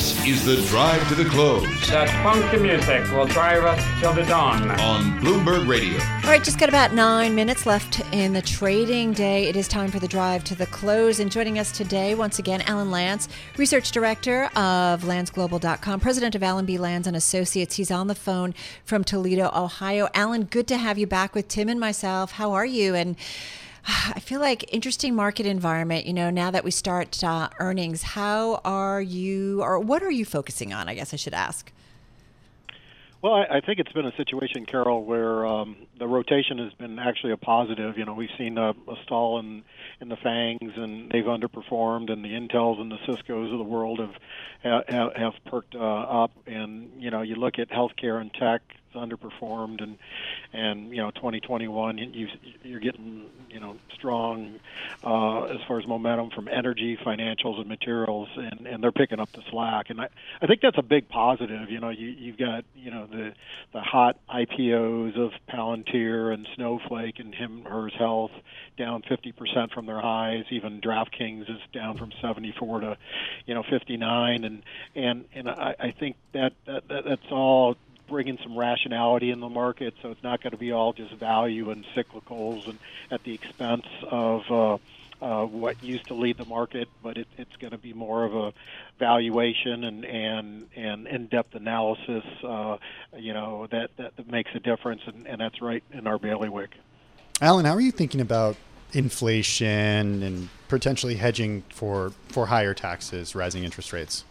This 0.00 0.26
is 0.26 0.46
the 0.46 0.56
drive 0.68 1.06
to 1.08 1.14
the 1.14 1.26
close. 1.26 1.62
That 1.90 2.08
funky 2.22 2.56
music 2.56 3.04
will 3.12 3.26
drive 3.26 3.64
us 3.64 4.00
till 4.00 4.14
the 4.14 4.22
dawn. 4.22 4.70
On 4.80 5.20
Bloomberg 5.20 5.68
Radio. 5.68 6.02
All 6.02 6.30
right, 6.30 6.42
just 6.42 6.58
got 6.58 6.70
about 6.70 6.94
nine 6.94 7.34
minutes 7.34 7.66
left 7.66 8.00
in 8.10 8.32
the 8.32 8.40
trading 8.40 9.12
day. 9.12 9.44
It 9.44 9.56
is 9.56 9.68
time 9.68 9.90
for 9.90 9.98
the 9.98 10.08
drive 10.08 10.42
to 10.44 10.54
the 10.54 10.64
close. 10.64 11.20
And 11.20 11.30
joining 11.30 11.58
us 11.58 11.70
today, 11.70 12.14
once 12.14 12.38
again, 12.38 12.62
Alan 12.62 12.88
Lancz, 12.88 13.28
Research 13.58 13.90
Director 13.90 14.44
of 14.56 15.02
LanczGlobal.com, 15.02 16.00
President 16.00 16.34
of 16.34 16.42
Alan 16.42 16.64
B. 16.64 16.78
Lancz 16.78 17.06
and 17.06 17.14
Associates. 17.14 17.76
He's 17.76 17.90
on 17.90 18.06
the 18.06 18.14
phone 18.14 18.54
from 18.86 19.04
Toledo, 19.04 19.50
Ohio. 19.54 20.08
Alan, 20.14 20.44
good 20.44 20.66
to 20.68 20.78
have 20.78 20.96
you 20.96 21.06
back 21.06 21.34
with 21.34 21.46
Tim 21.46 21.68
and 21.68 21.78
myself. 21.78 22.32
How 22.32 22.52
are 22.52 22.64
you? 22.64 22.94
And 22.94 23.16
I 23.86 24.20
feel 24.20 24.40
like 24.40 24.72
interesting 24.72 25.14
market 25.14 25.46
environment. 25.46 26.06
You 26.06 26.12
know, 26.12 26.30
now 26.30 26.50
that 26.50 26.64
we 26.64 26.70
start 26.70 27.22
uh, 27.22 27.48
earnings, 27.58 28.02
how 28.02 28.60
are 28.64 29.00
you, 29.00 29.62
or 29.62 29.78
what 29.78 30.02
are 30.02 30.10
you 30.10 30.24
focusing 30.24 30.72
on? 30.72 30.88
I 30.88 30.94
guess 30.94 31.12
I 31.12 31.16
should 31.16 31.34
ask. 31.34 31.72
Well, 33.22 33.34
I, 33.34 33.56
I 33.56 33.60
think 33.60 33.78
it's 33.78 33.92
been 33.92 34.06
a 34.06 34.16
situation, 34.16 34.64
Carol, 34.64 35.04
where 35.04 35.44
um, 35.44 35.76
the 35.98 36.06
rotation 36.06 36.56
has 36.58 36.72
been 36.72 36.98
actually 36.98 37.32
a 37.32 37.36
positive. 37.36 37.98
You 37.98 38.06
know, 38.06 38.14
we've 38.14 38.30
seen 38.38 38.56
a, 38.56 38.70
a 38.70 38.96
stall 39.04 39.38
in 39.38 39.62
in 40.00 40.08
the 40.08 40.16
Fangs, 40.16 40.72
and 40.76 41.10
they've 41.10 41.24
underperformed, 41.24 42.10
and 42.10 42.24
the 42.24 42.30
Intels 42.30 42.80
and 42.80 42.90
the 42.90 42.98
Cisco's 43.06 43.52
of 43.52 43.58
the 43.58 43.64
world 43.64 44.00
have 44.00 44.84
have, 44.88 45.14
have 45.14 45.32
perked 45.44 45.74
uh, 45.74 45.78
up. 45.78 46.30
And 46.46 46.90
you 46.98 47.10
know, 47.10 47.20
you 47.20 47.34
look 47.34 47.58
at 47.58 47.68
healthcare 47.68 48.20
and 48.20 48.32
tech 48.32 48.62
underperformed, 48.94 49.82
and 49.82 49.98
and 50.52 50.90
you 50.90 50.98
know 50.98 51.10
2021 51.12 51.98
you 51.98 52.28
you're 52.62 52.80
getting 52.80 53.26
you 53.50 53.60
know 53.60 53.76
strong 53.94 54.58
uh, 55.04 55.44
as 55.44 55.60
far 55.66 55.78
as 55.78 55.86
momentum 55.86 56.30
from 56.30 56.48
energy, 56.48 56.96
financials, 57.04 57.58
and 57.58 57.68
materials, 57.68 58.28
and 58.36 58.66
and 58.66 58.82
they're 58.82 58.92
picking 58.92 59.20
up 59.20 59.30
the 59.32 59.42
slack, 59.50 59.90
and 59.90 60.00
I 60.00 60.08
I 60.40 60.46
think 60.46 60.60
that's 60.60 60.78
a 60.78 60.82
big 60.82 61.08
positive. 61.08 61.70
You 61.70 61.80
know 61.80 61.90
you 61.90 62.08
you've 62.08 62.38
got 62.38 62.64
you 62.74 62.90
know 62.90 63.06
the 63.06 63.32
the 63.72 63.80
hot 63.80 64.18
IPOs 64.28 65.18
of 65.18 65.32
Palantir 65.48 66.32
and 66.32 66.46
Snowflake 66.54 67.18
and 67.18 67.34
Him 67.34 67.64
Hers 67.64 67.94
Health 67.98 68.32
down 68.76 69.02
50% 69.02 69.72
from 69.72 69.86
their 69.86 70.00
highs. 70.00 70.44
Even 70.50 70.80
DraftKings 70.80 71.42
is 71.42 71.60
down 71.72 71.98
from 71.98 72.12
74 72.20 72.80
to 72.80 72.96
you 73.46 73.54
know 73.54 73.62
59, 73.62 74.44
and 74.44 74.62
and 74.94 75.24
and 75.34 75.48
I, 75.48 75.74
I 75.78 75.90
think 75.92 76.16
that, 76.32 76.52
that, 76.66 76.88
that 76.88 77.04
that's 77.04 77.30
all 77.30 77.76
bringing 78.10 78.38
some 78.42 78.58
rationality 78.58 79.30
in 79.30 79.40
the 79.40 79.48
market, 79.48 79.94
so 80.02 80.10
it's 80.10 80.22
not 80.22 80.42
going 80.42 80.50
to 80.50 80.58
be 80.58 80.72
all 80.72 80.92
just 80.92 81.14
value 81.14 81.70
and 81.70 81.86
cyclicals 81.96 82.66
and 82.68 82.78
at 83.10 83.22
the 83.24 83.32
expense 83.32 83.86
of 84.10 84.42
uh, 84.50 84.78
uh, 85.22 85.44
what 85.44 85.82
used 85.82 86.06
to 86.08 86.14
lead 86.14 86.36
the 86.36 86.44
market, 86.44 86.88
but 87.02 87.16
it, 87.16 87.28
it's 87.38 87.54
going 87.56 87.70
to 87.70 87.78
be 87.78 87.92
more 87.92 88.24
of 88.24 88.34
a 88.34 88.52
valuation 88.98 89.84
and 89.84 90.04
and 90.04 90.66
and 90.76 91.06
in-depth 91.06 91.54
analysis, 91.54 92.24
uh, 92.42 92.76
you 93.16 93.32
know, 93.32 93.66
that, 93.70 93.90
that 93.96 94.16
that 94.16 94.30
makes 94.30 94.50
a 94.54 94.60
difference, 94.60 95.02
and, 95.06 95.26
and 95.26 95.40
that's 95.40 95.62
right 95.62 95.84
in 95.92 96.06
our 96.06 96.18
bailiwick. 96.18 96.70
Alan, 97.40 97.64
how 97.64 97.74
are 97.74 97.80
you 97.80 97.92
thinking 97.92 98.20
about 98.20 98.56
inflation 98.92 100.22
and 100.22 100.48
potentially 100.68 101.16
hedging 101.16 101.62
for 101.70 102.12
for 102.28 102.46
higher 102.46 102.74
taxes, 102.74 103.34
rising 103.34 103.64
interest 103.64 103.92
rates? 103.92 104.24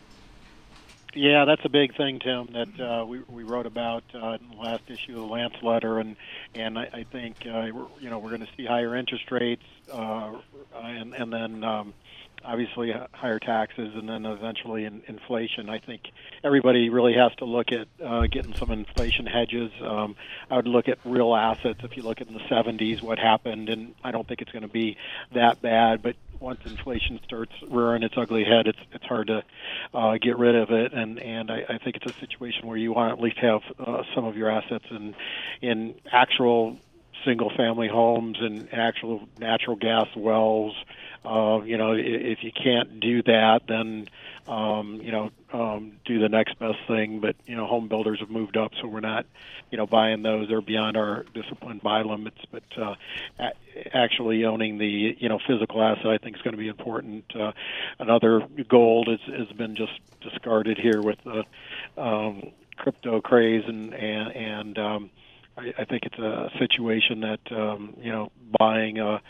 Yeah, 1.15 1.45
that's 1.45 1.65
a 1.65 1.69
big 1.69 1.95
thing, 1.97 2.19
Tim. 2.19 2.47
That 2.53 2.79
uh, 2.79 3.05
we 3.05 3.21
we 3.27 3.43
wrote 3.43 3.65
about 3.65 4.03
uh, 4.13 4.37
in 4.39 4.49
the 4.51 4.57
last 4.57 4.83
issue 4.89 5.21
of 5.21 5.27
the 5.27 5.33
Lancz 5.35 5.61
letter, 5.63 5.97
and 5.99 6.15
and 6.53 6.77
I, 6.77 6.89
I 6.93 7.03
think 7.11 7.47
uh, 7.47 7.63
you 7.99 8.09
know 8.09 8.19
we're 8.19 8.29
going 8.29 8.45
to 8.45 8.49
see 8.55 8.65
higher 8.65 8.95
interest 8.95 9.31
rates, 9.31 9.63
uh, 9.91 10.33
and 10.75 11.15
and 11.15 11.33
then 11.33 11.63
um, 11.63 11.93
obviously 12.43 12.93
higher 13.13 13.39
taxes, 13.39 13.93
and 13.95 14.07
then 14.07 14.25
eventually 14.25 14.85
in, 14.85 15.01
inflation. 15.07 15.69
I 15.69 15.79
think 15.79 16.01
everybody 16.43 16.89
really 16.89 17.13
has 17.13 17.33
to 17.37 17.45
look 17.45 17.71
at 17.71 17.87
uh, 18.03 18.27
getting 18.27 18.53
some 18.55 18.71
inflation 18.71 19.25
hedges. 19.25 19.71
Um, 19.81 20.15
I 20.49 20.55
would 20.57 20.67
look 20.67 20.87
at 20.87 20.99
real 21.05 21.35
assets. 21.35 21.79
If 21.83 21.97
you 21.97 22.03
look 22.03 22.21
at 22.21 22.27
in 22.27 22.33
the 22.33 22.39
70s, 22.41 23.01
what 23.01 23.19
happened, 23.19 23.69
and 23.69 23.93
I 24.03 24.11
don't 24.11 24.27
think 24.27 24.41
it's 24.41 24.51
going 24.51 24.63
to 24.63 24.67
be 24.67 24.97
that 25.33 25.61
bad, 25.61 26.01
but 26.01 26.15
once 26.39 26.59
inflation 26.65 27.19
starts 27.25 27.51
rearing 27.67 28.03
its 28.03 28.15
ugly 28.17 28.43
head, 28.43 28.67
it's 28.67 28.79
it's 28.93 29.05
hard 29.05 29.27
to 29.27 29.43
uh, 29.93 30.17
get 30.21 30.37
rid 30.37 30.55
of 30.55 30.71
it, 30.71 30.93
and 30.93 31.19
and 31.19 31.51
I, 31.51 31.65
I 31.69 31.77
think 31.77 31.97
it's 31.97 32.15
a 32.15 32.19
situation 32.19 32.67
where 32.67 32.77
you 32.77 32.93
want 32.93 33.09
to 33.09 33.17
at 33.17 33.23
least 33.23 33.37
have 33.39 33.61
uh, 33.79 34.03
some 34.15 34.25
of 34.25 34.37
your 34.37 34.49
assets 34.49 34.85
in 34.89 35.15
in 35.61 35.95
actual 36.11 36.77
single 37.25 37.51
family 37.55 37.87
homes 37.87 38.37
and 38.39 38.69
actual 38.73 39.27
natural 39.39 39.75
gas 39.75 40.07
wells. 40.15 40.75
Uh, 41.25 41.61
you 41.65 41.77
know, 41.77 41.93
if 41.93 42.43
you 42.43 42.51
can't 42.51 42.99
do 42.99 43.21
that, 43.23 43.61
then 43.67 44.07
um, 44.47 44.99
you 45.03 45.11
know, 45.11 45.29
um, 45.53 45.93
do 46.05 46.19
the 46.19 46.29
next 46.29 46.57
best 46.59 46.79
thing. 46.87 47.19
But 47.19 47.35
you 47.45 47.55
know, 47.55 47.67
home 47.67 47.87
builders 47.87 48.19
have 48.19 48.29
moved 48.29 48.57
up, 48.57 48.71
so 48.81 48.87
we're 48.87 48.99
not, 48.99 49.25
you 49.69 49.77
know, 49.77 49.85
buying 49.85 50.23
those. 50.23 50.47
They're 50.47 50.61
beyond 50.61 50.97
our 50.97 51.25
disciplined 51.33 51.81
buy 51.81 52.01
limits. 52.01 52.39
But 52.51 52.63
uh, 52.77 52.95
actually 53.93 54.45
owning 54.45 54.77
the 54.77 55.15
you 55.17 55.29
know 55.29 55.39
physical 55.45 55.83
asset, 55.83 56.07
I 56.07 56.17
think, 56.17 56.37
is 56.37 56.41
going 56.41 56.55
to 56.55 56.59
be 56.59 56.67
important. 56.67 57.25
Uh, 57.35 57.51
another 57.99 58.41
gold 58.67 59.07
has, 59.07 59.19
has 59.37 59.55
been 59.55 59.75
just 59.75 59.93
discarded 60.21 60.77
here 60.77 61.01
with 61.01 61.19
the 61.23 61.43
um, 62.01 62.51
crypto 62.77 63.21
craze 63.21 63.63
and 63.67 63.93
and 63.93 64.31
and 64.35 64.79
um, 64.79 65.09
I, 65.59 65.81
I 65.81 65.85
think 65.85 66.03
it's 66.05 66.17
a 66.17 66.49
situation 66.57 67.21
that 67.21 67.51
um, 67.51 67.95
you 68.01 68.11
know 68.11 68.31
buying 68.57 68.99
a, 68.99 69.21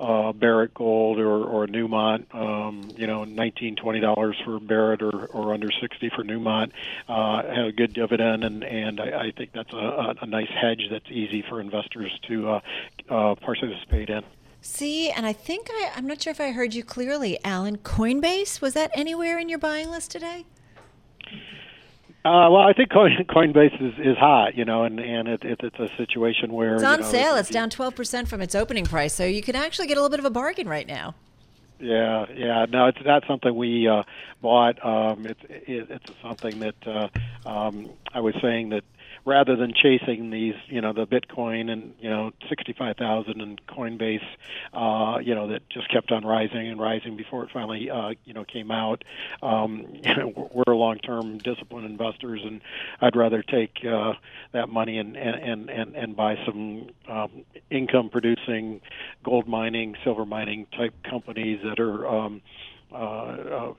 a 0.00 0.32
Barrick 0.32 0.74
Gold 0.74 1.18
or, 1.18 1.44
or 1.44 1.64
a 1.64 1.68
Newmont, 1.68 2.34
um, 2.34 2.90
you 2.96 3.06
know, 3.06 3.24
nineteen 3.24 3.76
twenty 3.76 4.00
dollars 4.00 4.36
for 4.44 4.60
Barrick 4.60 5.02
or, 5.02 5.26
or 5.26 5.54
under 5.54 5.68
sixty 5.80 6.10
for 6.10 6.22
Newmont, 6.24 6.72
uh, 7.08 7.42
had 7.42 7.66
a 7.66 7.72
good 7.72 7.92
dividend, 7.92 8.44
and 8.44 8.64
and 8.64 9.00
I, 9.00 9.26
I 9.26 9.32
think 9.36 9.52
that's 9.52 9.72
a, 9.72 10.14
a 10.20 10.26
nice 10.26 10.50
hedge 10.50 10.88
that's 10.90 11.10
easy 11.10 11.42
for 11.48 11.60
investors 11.60 12.12
to 12.28 12.48
uh, 12.48 12.60
uh, 13.08 13.34
participate 13.36 14.10
in. 14.10 14.22
See, 14.60 15.10
and 15.10 15.24
I 15.24 15.32
think 15.32 15.68
I, 15.70 15.92
I'm 15.94 16.06
not 16.06 16.20
sure 16.20 16.32
if 16.32 16.40
I 16.40 16.50
heard 16.50 16.74
you 16.74 16.82
clearly, 16.82 17.38
Alan. 17.44 17.78
Coinbase 17.78 18.60
was 18.60 18.74
that 18.74 18.90
anywhere 18.94 19.38
in 19.38 19.48
your 19.48 19.58
buying 19.58 19.90
list 19.90 20.10
today? 20.10 20.44
Uh, 22.26 22.50
well, 22.50 22.62
I 22.62 22.72
think 22.72 22.90
Coin, 22.90 23.12
Coinbase 23.28 23.80
is, 23.80 23.94
is 24.04 24.18
hot, 24.18 24.56
you 24.56 24.64
know, 24.64 24.82
and 24.82 24.98
and 24.98 25.28
it, 25.28 25.44
it, 25.44 25.60
it's 25.62 25.78
a 25.78 25.88
situation 25.96 26.52
where 26.52 26.74
it's 26.74 26.82
on 26.82 26.98
you 26.98 27.04
know, 27.04 27.10
sale. 27.10 27.36
It's 27.36 27.50
down 27.50 27.70
twelve 27.70 27.94
percent 27.94 28.26
from 28.26 28.40
its 28.40 28.56
opening 28.56 28.84
price, 28.84 29.14
so 29.14 29.24
you 29.24 29.42
can 29.42 29.54
actually 29.54 29.86
get 29.86 29.96
a 29.96 30.00
little 30.00 30.10
bit 30.10 30.18
of 30.18 30.24
a 30.24 30.30
bargain 30.30 30.68
right 30.68 30.88
now. 30.88 31.14
Yeah, 31.78 32.26
yeah. 32.34 32.66
No, 32.68 32.86
it's 32.86 32.98
not 33.04 33.22
something 33.28 33.54
we 33.54 33.86
uh, 33.86 34.02
bought. 34.42 34.84
Um, 34.84 35.24
it's 35.26 35.40
it, 35.48 35.88
it's 35.88 36.10
something 36.20 36.58
that 36.58 36.74
uh, 36.84 37.08
um, 37.48 37.90
I 38.12 38.18
was 38.18 38.34
saying 38.42 38.70
that 38.70 38.82
rather 39.26 39.56
than 39.56 39.74
chasing 39.74 40.30
these, 40.30 40.54
you 40.68 40.80
know, 40.80 40.92
the 40.92 41.06
Bitcoin 41.06 41.68
and 41.68 41.92
you 42.00 42.08
know, 42.08 42.30
sixty-five 42.48 42.96
thousand 42.96 43.42
and 43.42 43.60
Coinbase, 43.66 44.24
uh, 44.72 45.18
you 45.18 45.34
know, 45.34 45.48
that 45.48 45.68
just 45.68 45.90
kept 45.90 46.12
on 46.12 46.24
rising 46.24 46.68
and 46.68 46.80
rising 46.80 47.16
before 47.16 47.42
it 47.44 47.50
finally, 47.52 47.90
uh, 47.90 48.12
you 48.24 48.32
know, 48.32 48.44
came 48.44 48.70
out. 48.70 49.04
Um, 49.42 49.84
you 50.02 50.16
know, 50.16 50.50
we're 50.54 50.74
long-term 50.74 51.38
disciplined 51.38 51.86
investors, 51.86 52.40
and 52.44 52.62
I'd 53.00 53.16
rather 53.16 53.42
take 53.42 53.84
uh, 53.84 54.14
that 54.52 54.68
money 54.68 54.98
and 54.98 55.16
and 55.16 55.68
and 55.68 55.96
and 55.96 56.16
buy 56.16 56.36
some 56.46 56.88
um, 57.08 57.44
income-producing 57.70 58.80
gold 59.24 59.48
mining, 59.48 59.96
silver 60.04 60.24
mining 60.24 60.66
type 60.76 60.94
companies 61.02 61.60
that 61.64 61.80
are. 61.80 62.06
Um, 62.06 62.42
uh, 62.92 62.96
uh, 62.96 63.72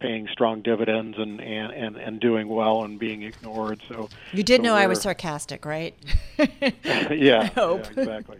paying 0.00 0.26
strong 0.32 0.60
dividends 0.60 1.16
and, 1.18 1.40
and, 1.40 1.72
and, 1.72 1.96
and 1.96 2.20
doing 2.20 2.48
well 2.48 2.84
and 2.84 2.98
being 2.98 3.22
ignored. 3.22 3.80
So 3.88 4.08
you 4.32 4.42
did 4.42 4.60
so 4.60 4.64
know 4.64 4.74
I 4.74 4.86
was 4.86 5.02
sarcastic, 5.02 5.64
right? 5.64 5.94
yeah, 6.38 7.12
yeah, 7.12 7.48
exactly. 7.74 8.38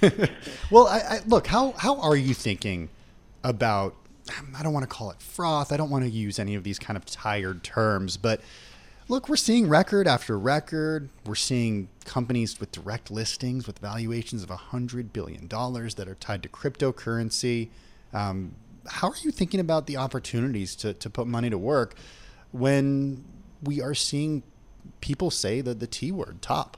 So. 0.00 0.10
well, 0.70 0.86
I, 0.86 0.98
I, 0.98 1.20
look 1.26 1.46
how 1.46 1.72
how 1.72 2.00
are 2.00 2.16
you 2.16 2.34
thinking 2.34 2.90
about? 3.42 3.94
I 4.56 4.62
don't 4.62 4.72
want 4.72 4.84
to 4.84 4.94
call 4.94 5.10
it 5.10 5.20
froth. 5.20 5.72
I 5.72 5.76
don't 5.76 5.90
want 5.90 6.04
to 6.04 6.10
use 6.10 6.38
any 6.38 6.54
of 6.54 6.62
these 6.62 6.78
kind 6.78 6.96
of 6.96 7.04
tired 7.04 7.64
terms, 7.64 8.16
but 8.16 8.40
look, 9.08 9.28
we're 9.28 9.36
seeing 9.36 9.68
record 9.68 10.06
after 10.06 10.38
record. 10.38 11.08
We're 11.26 11.34
seeing 11.34 11.88
companies 12.04 12.60
with 12.60 12.70
direct 12.70 13.10
listings 13.10 13.66
with 13.66 13.80
valuations 13.80 14.44
of 14.44 14.50
a 14.50 14.56
$100 14.56 15.12
billion 15.12 15.48
that 15.48 16.04
are 16.06 16.14
tied 16.14 16.44
to 16.44 16.48
cryptocurrency. 16.48 17.70
Um, 18.14 18.54
how 18.88 19.08
are 19.08 19.16
you 19.22 19.30
thinking 19.30 19.60
about 19.60 19.86
the 19.86 19.96
opportunities 19.96 20.74
to, 20.76 20.94
to 20.94 21.10
put 21.10 21.26
money 21.26 21.50
to 21.50 21.58
work 21.58 21.94
when 22.52 23.24
we 23.62 23.80
are 23.80 23.94
seeing 23.94 24.42
people 25.00 25.30
say 25.30 25.60
the, 25.60 25.74
the 25.74 25.86
T 25.86 26.12
word 26.12 26.42
top? 26.42 26.76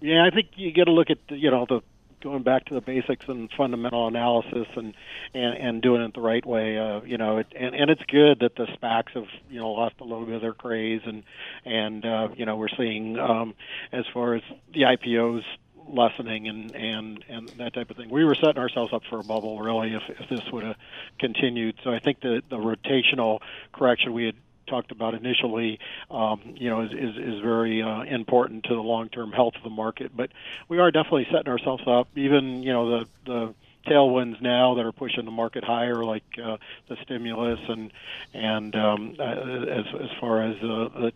Yeah, 0.00 0.24
I 0.24 0.34
think 0.34 0.50
you 0.56 0.72
got 0.72 0.84
to 0.84 0.92
look 0.92 1.10
at 1.10 1.18
you 1.28 1.50
know 1.50 1.66
the 1.68 1.80
going 2.20 2.42
back 2.42 2.64
to 2.66 2.74
the 2.74 2.80
basics 2.80 3.24
and 3.28 3.50
fundamental 3.56 4.06
analysis 4.08 4.66
and 4.76 4.94
and, 5.34 5.56
and 5.56 5.82
doing 5.82 6.02
it 6.02 6.14
the 6.14 6.20
right 6.20 6.44
way. 6.44 6.78
Uh, 6.78 7.00
you 7.02 7.18
know, 7.18 7.38
it, 7.38 7.46
and 7.58 7.74
and 7.74 7.90
it's 7.90 8.02
good 8.08 8.40
that 8.40 8.56
the 8.56 8.66
SPACs 8.76 9.12
have 9.14 9.26
you 9.50 9.60
know 9.60 9.70
lost 9.70 9.96
a 10.00 10.04
little 10.04 10.24
bit 10.24 10.36
of 10.36 10.40
their 10.40 10.54
craze 10.54 11.02
and 11.04 11.24
and 11.64 12.04
uh, 12.04 12.28
you 12.36 12.46
know 12.46 12.56
we're 12.56 12.68
seeing 12.76 13.18
um, 13.18 13.54
as 13.92 14.04
far 14.12 14.34
as 14.34 14.42
the 14.72 14.82
IPOs 14.82 15.42
lessening 15.90 16.48
and 16.48 16.74
and 16.74 17.24
and 17.28 17.52
that 17.58 17.74
type 17.74 17.90
of 17.90 17.96
thing. 17.96 18.10
We 18.10 18.24
were 18.24 18.34
setting 18.34 18.58
ourselves 18.58 18.92
up 18.92 19.02
for 19.08 19.20
a 19.20 19.24
bubble 19.24 19.60
really 19.60 19.94
if, 19.94 20.02
if 20.08 20.28
this 20.28 20.42
would 20.52 20.64
have 20.64 20.76
continued. 21.18 21.76
So 21.84 21.90
I 21.90 21.98
think 21.98 22.20
the 22.20 22.42
the 22.48 22.56
rotational 22.56 23.40
correction 23.72 24.12
we 24.12 24.24
had 24.24 24.36
talked 24.68 24.92
about 24.92 25.14
initially, 25.14 25.78
um, 26.10 26.40
you 26.56 26.68
know, 26.68 26.82
is 26.82 26.92
is, 26.92 27.16
is 27.16 27.40
very 27.40 27.82
uh, 27.82 28.02
important 28.02 28.64
to 28.64 28.74
the 28.74 28.82
long-term 28.82 29.32
health 29.32 29.54
of 29.56 29.62
the 29.62 29.70
market. 29.70 30.16
But 30.16 30.30
we 30.68 30.78
are 30.78 30.90
definitely 30.90 31.26
setting 31.32 31.48
ourselves 31.48 31.84
up. 31.86 32.08
Even 32.16 32.62
you 32.62 32.72
know 32.72 33.00
the 33.00 33.06
the 33.26 33.54
tailwinds 33.86 34.40
now 34.40 34.74
that 34.74 34.84
are 34.84 34.92
pushing 34.92 35.24
the 35.24 35.30
market 35.30 35.64
higher, 35.64 36.04
like 36.04 36.24
uh, 36.42 36.56
the 36.88 36.96
stimulus 37.02 37.60
and 37.68 37.92
and 38.34 38.74
um, 38.74 39.16
uh, 39.18 39.22
as 39.22 39.84
as 40.00 40.10
far 40.20 40.42
as 40.42 40.56
uh, 40.62 41.10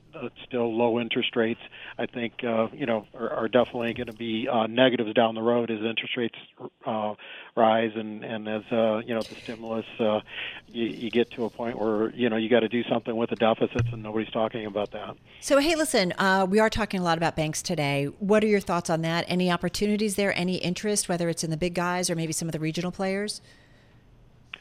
still 0.47 0.77
low 0.77 1.01
interest 1.01 1.37
rates, 1.37 1.61
I 1.99 2.07
think 2.07 2.45
uh, 2.45 2.69
you 2.73 2.87
know 2.87 3.07
are, 3.15 3.31
are 3.31 3.49
definitely 3.49 3.95
going 3.95 4.07
to 4.07 4.13
be 4.13 4.49
uh, 4.49 4.67
negatives 4.67 5.13
down 5.15 5.35
the 5.35 5.43
road 5.43 5.71
as 5.71 5.79
interest 5.81 6.17
rates 6.17 6.39
uh, 6.87 7.15
rise 7.57 7.93
and 7.95 8.25
and 8.25 8.49
as 8.49 8.63
uh, 8.73 8.99
you 9.05 9.15
know 9.15 9.21
the 9.21 9.35
stimulus 9.35 9.87
uh, 10.01 10.21
you, 10.69 10.87
you 10.87 11.11
get 11.11 11.31
to 11.33 11.45
a 11.45 11.51
point 11.51 11.79
where 11.79 12.11
you 12.11 12.29
know 12.31 12.37
you 12.37 12.49
got 12.49 12.61
to 12.61 12.69
do 12.69 12.83
something 12.85 13.15
with 13.15 13.31
the 13.31 13.37
deficits 13.37 13.89
and 13.93 14.03
nobody's 14.03 14.31
talking 14.31 14.67
about 14.67 14.91
that. 14.93 15.17
So 15.41 15.59
hey, 15.59 15.75
listen, 15.75 16.13
uh, 16.19 16.47
we 16.49 16.61
are 16.61 16.71
talking 16.71 17.01
a 17.01 17.03
lot 17.03 17.19
about 17.19 17.37
banks 17.37 17.63
today. 17.63 18.07
What 18.19 18.43
are 18.43 18.47
your 18.47 18.61
thoughts 18.61 18.89
on 18.89 19.03
that? 19.03 19.25
Any 19.29 19.51
opportunities 19.51 20.17
there? 20.17 20.37
Any 20.37 20.57
interest, 20.57 21.09
whether 21.09 21.29
it's 21.29 21.45
in 21.45 21.51
the 21.51 21.57
big 21.57 21.75
guys 21.75 22.09
or 22.09 22.15
maybe 22.15 22.33
some 22.33 22.49
of 22.49 22.52
the 22.53 22.61
regional 22.61 22.93
players? 22.93 23.41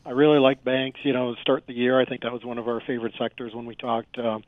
I 0.06 0.12
really 0.12 0.40
like 0.40 0.64
banks. 0.64 1.00
You 1.04 1.14
know, 1.14 1.36
start 1.36 1.66
the 1.68 1.74
year. 1.74 2.00
I 2.00 2.06
think 2.06 2.22
that 2.22 2.32
was 2.32 2.44
one 2.44 2.58
of 2.58 2.68
our 2.68 2.82
favorite 2.82 3.14
sectors 3.20 3.54
when 3.54 3.66
we 3.66 3.76
talked. 3.76 4.18
Uh, 4.18 4.40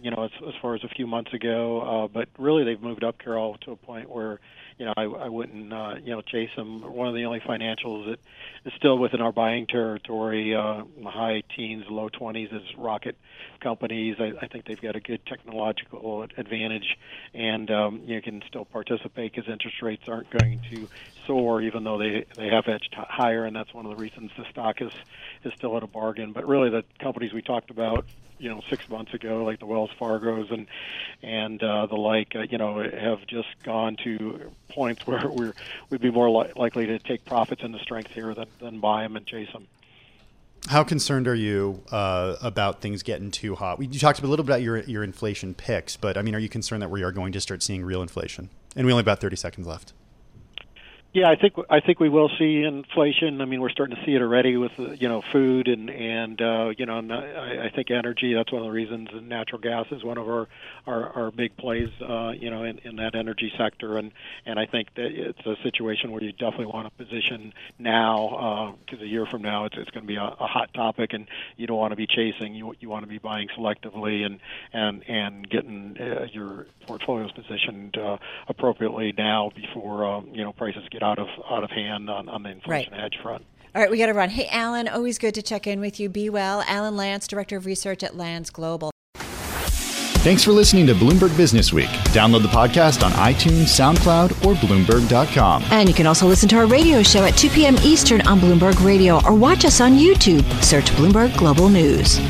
you 0.00 0.10
know, 0.10 0.24
as, 0.24 0.30
as 0.48 0.54
far 0.62 0.74
as 0.74 0.82
a 0.84 0.88
few 0.88 1.06
months 1.06 1.34
ago, 1.34 1.80
uh, 1.80 2.08
but 2.08 2.28
really 2.38 2.64
they've 2.64 2.80
moved 2.80 3.04
up, 3.04 3.18
Carol, 3.18 3.58
to 3.62 3.72
a 3.72 3.76
point 3.76 4.08
where 4.08 4.40
you 4.78 4.86
know, 4.86 4.94
I, 4.96 5.02
I 5.02 5.28
wouldn't, 5.28 5.72
uh, 5.72 5.94
you 6.02 6.12
know, 6.12 6.20
chase 6.22 6.50
them. 6.56 6.82
One 6.82 7.08
of 7.08 7.14
the 7.14 7.24
only 7.24 7.40
financials 7.40 8.06
that 8.06 8.18
is 8.64 8.72
still 8.76 8.98
within 8.98 9.20
our 9.20 9.32
buying 9.32 9.66
territory, 9.66 10.54
uh, 10.54 10.84
high 11.04 11.42
teens, 11.56 11.84
low 11.88 12.08
20s, 12.08 12.54
is 12.54 12.62
rocket 12.76 13.16
companies. 13.60 14.16
I, 14.18 14.32
I 14.40 14.46
think 14.48 14.66
they've 14.66 14.80
got 14.80 14.96
a 14.96 15.00
good 15.00 15.24
technological 15.26 16.26
advantage, 16.36 16.96
and 17.34 17.70
um, 17.70 18.02
you 18.06 18.20
can 18.22 18.42
still 18.48 18.64
participate 18.64 19.34
because 19.34 19.50
interest 19.50 19.82
rates 19.82 20.04
aren't 20.08 20.30
going 20.30 20.60
to 20.70 20.88
soar, 21.26 21.62
even 21.62 21.84
though 21.84 21.98
they 21.98 22.24
they 22.36 22.48
have 22.48 22.64
edged 22.68 22.94
higher, 22.94 23.44
and 23.44 23.54
that's 23.54 23.72
one 23.72 23.86
of 23.86 23.90
the 23.90 23.96
reasons 23.96 24.30
the 24.36 24.44
stock 24.50 24.80
is 24.80 24.92
is 25.44 25.52
still 25.56 25.76
at 25.76 25.82
a 25.82 25.86
bargain. 25.86 26.32
But 26.32 26.46
really, 26.46 26.70
the 26.70 26.84
companies 27.00 27.32
we 27.32 27.42
talked 27.42 27.70
about 27.70 28.06
you 28.42 28.48
know 28.48 28.60
six 28.68 28.88
months 28.88 29.14
ago, 29.14 29.44
like 29.44 29.60
the 29.60 29.66
Wells 29.66 29.90
Fargo's 29.98 30.50
and 30.50 30.66
and 31.22 31.62
uh, 31.62 31.86
the 31.86 31.94
like, 31.94 32.34
uh, 32.34 32.40
you 32.40 32.58
know, 32.58 32.82
have 32.82 33.24
just 33.26 33.48
gone 33.62 33.96
to 34.04 34.50
points 34.68 35.06
where 35.06 35.28
we're 35.28 35.54
we'd 35.88 36.00
be 36.00 36.10
more 36.10 36.28
li- 36.28 36.52
likely 36.56 36.86
to 36.86 36.98
take 36.98 37.24
profits 37.24 37.62
in 37.62 37.72
the 37.72 37.78
strength 37.78 38.10
here 38.10 38.34
than 38.34 38.48
than 38.58 38.80
buy 38.80 39.02
them 39.02 39.16
and 39.16 39.26
chase 39.26 39.50
them. 39.52 39.68
How 40.68 40.84
concerned 40.84 41.26
are 41.26 41.34
you 41.34 41.82
uh, 41.90 42.36
about 42.40 42.80
things 42.80 43.02
getting 43.02 43.30
too 43.30 43.54
hot? 43.54 43.78
We 43.78 43.86
you 43.86 43.98
talked 43.98 44.18
a 44.20 44.26
little 44.26 44.44
bit 44.44 44.50
about 44.50 44.62
your 44.62 44.78
your 44.80 45.04
inflation 45.04 45.54
picks, 45.54 45.96
but 45.96 46.18
I 46.18 46.22
mean, 46.22 46.34
are 46.34 46.40
you 46.40 46.48
concerned 46.48 46.82
that 46.82 46.90
we 46.90 47.02
are 47.04 47.12
going 47.12 47.32
to 47.32 47.40
start 47.40 47.62
seeing 47.62 47.84
real 47.84 48.02
inflation? 48.02 48.50
And 48.74 48.86
we 48.86 48.92
only 48.92 49.00
have 49.00 49.06
about 49.06 49.20
thirty 49.20 49.36
seconds 49.36 49.66
left. 49.66 49.92
Yeah, 51.14 51.28
I 51.28 51.36
think 51.36 51.52
I 51.68 51.80
think 51.80 52.00
we 52.00 52.08
will 52.08 52.30
see 52.38 52.62
inflation. 52.62 53.42
I 53.42 53.44
mean, 53.44 53.60
we're 53.60 53.68
starting 53.68 53.96
to 53.96 54.02
see 54.06 54.14
it 54.14 54.22
already 54.22 54.56
with 54.56 54.72
you 54.78 55.08
know 55.10 55.20
food 55.30 55.68
and 55.68 55.90
and 55.90 56.40
uh, 56.40 56.70
you 56.74 56.86
know 56.86 57.00
I, 57.00 57.66
I 57.66 57.68
think 57.68 57.90
energy. 57.90 58.32
That's 58.32 58.50
one 58.50 58.62
of 58.62 58.66
the 58.66 58.72
reasons. 58.72 59.10
Natural 59.20 59.60
gas 59.60 59.84
is 59.90 60.02
one 60.02 60.16
of 60.16 60.26
our 60.26 60.48
our, 60.86 61.10
our 61.10 61.30
big 61.30 61.54
plays. 61.58 61.90
Uh, 62.00 62.30
you 62.30 62.48
know, 62.48 62.64
in, 62.64 62.78
in 62.78 62.96
that 62.96 63.14
energy 63.14 63.52
sector, 63.58 63.98
and 63.98 64.12
and 64.46 64.58
I 64.58 64.64
think 64.64 64.94
that 64.94 65.10
it's 65.12 65.44
a 65.44 65.56
situation 65.62 66.12
where 66.12 66.22
you 66.22 66.32
definitely 66.32 66.66
want 66.72 66.88
to 66.88 67.04
position 67.04 67.52
now 67.78 68.78
because 68.86 69.02
uh, 69.02 69.04
a 69.04 69.06
year 69.06 69.26
from 69.26 69.42
now 69.42 69.66
it's 69.66 69.76
it's 69.76 69.90
going 69.90 70.04
to 70.04 70.08
be 70.08 70.16
a, 70.16 70.34
a 70.40 70.46
hot 70.46 70.72
topic, 70.72 71.12
and 71.12 71.26
you 71.58 71.66
don't 71.66 71.76
want 71.76 71.92
to 71.92 71.96
be 71.96 72.06
chasing. 72.06 72.54
You 72.54 72.74
you 72.80 72.88
want 72.88 73.04
to 73.04 73.10
be 73.10 73.18
buying 73.18 73.48
selectively 73.48 74.24
and 74.24 74.40
and 74.72 75.06
and 75.06 75.50
getting 75.50 75.94
uh, 76.00 76.28
your 76.32 76.68
portfolios 76.86 77.32
positioned 77.32 77.98
uh, 77.98 78.16
appropriately 78.48 79.12
now 79.14 79.50
before 79.54 80.06
uh, 80.06 80.20
you 80.32 80.42
know 80.42 80.54
prices 80.54 80.82
get 80.90 81.01
out 81.02 81.18
of 81.18 81.28
out 81.50 81.64
of 81.64 81.70
hand 81.70 82.08
on, 82.08 82.28
on 82.28 82.42
the 82.42 82.50
inflation 82.50 82.92
right. 82.92 83.00
hedge 83.00 83.18
front. 83.22 83.44
All 83.74 83.80
right, 83.80 83.90
we 83.90 83.96
got 83.96 84.06
to 84.06 84.12
run. 84.12 84.28
Hey, 84.28 84.48
Alan, 84.50 84.86
always 84.86 85.18
good 85.18 85.34
to 85.34 85.42
check 85.42 85.66
in 85.66 85.80
with 85.80 85.98
you. 85.98 86.10
Be 86.10 86.28
well. 86.28 86.62
Alan 86.66 86.94
Lancz, 86.94 87.26
Director 87.26 87.56
of 87.56 87.64
Research 87.64 88.02
at 88.02 88.12
Lancz 88.12 88.52
Global. 88.52 88.90
Thanks 90.22 90.44
for 90.44 90.52
listening 90.52 90.86
to 90.86 90.94
Bloomberg 90.94 91.36
Business 91.36 91.72
Week. 91.72 91.88
Download 92.12 92.42
the 92.42 92.48
podcast 92.48 93.04
on 93.04 93.10
iTunes, 93.12 93.64
SoundCloud, 93.64 94.46
or 94.46 94.54
Bloomberg.com. 94.54 95.64
And 95.70 95.88
you 95.88 95.94
can 95.96 96.06
also 96.06 96.28
listen 96.28 96.48
to 96.50 96.58
our 96.58 96.66
radio 96.66 97.02
show 97.02 97.24
at 97.24 97.36
2 97.36 97.48
p.m. 97.48 97.74
Eastern 97.82 98.20
on 98.20 98.38
Bloomberg 98.38 98.84
Radio 98.84 99.20
or 99.24 99.34
watch 99.34 99.64
us 99.64 99.80
on 99.80 99.94
YouTube. 99.94 100.44
Search 100.62 100.84
Bloomberg 100.92 101.36
Global 101.36 101.68
News. 101.68 102.20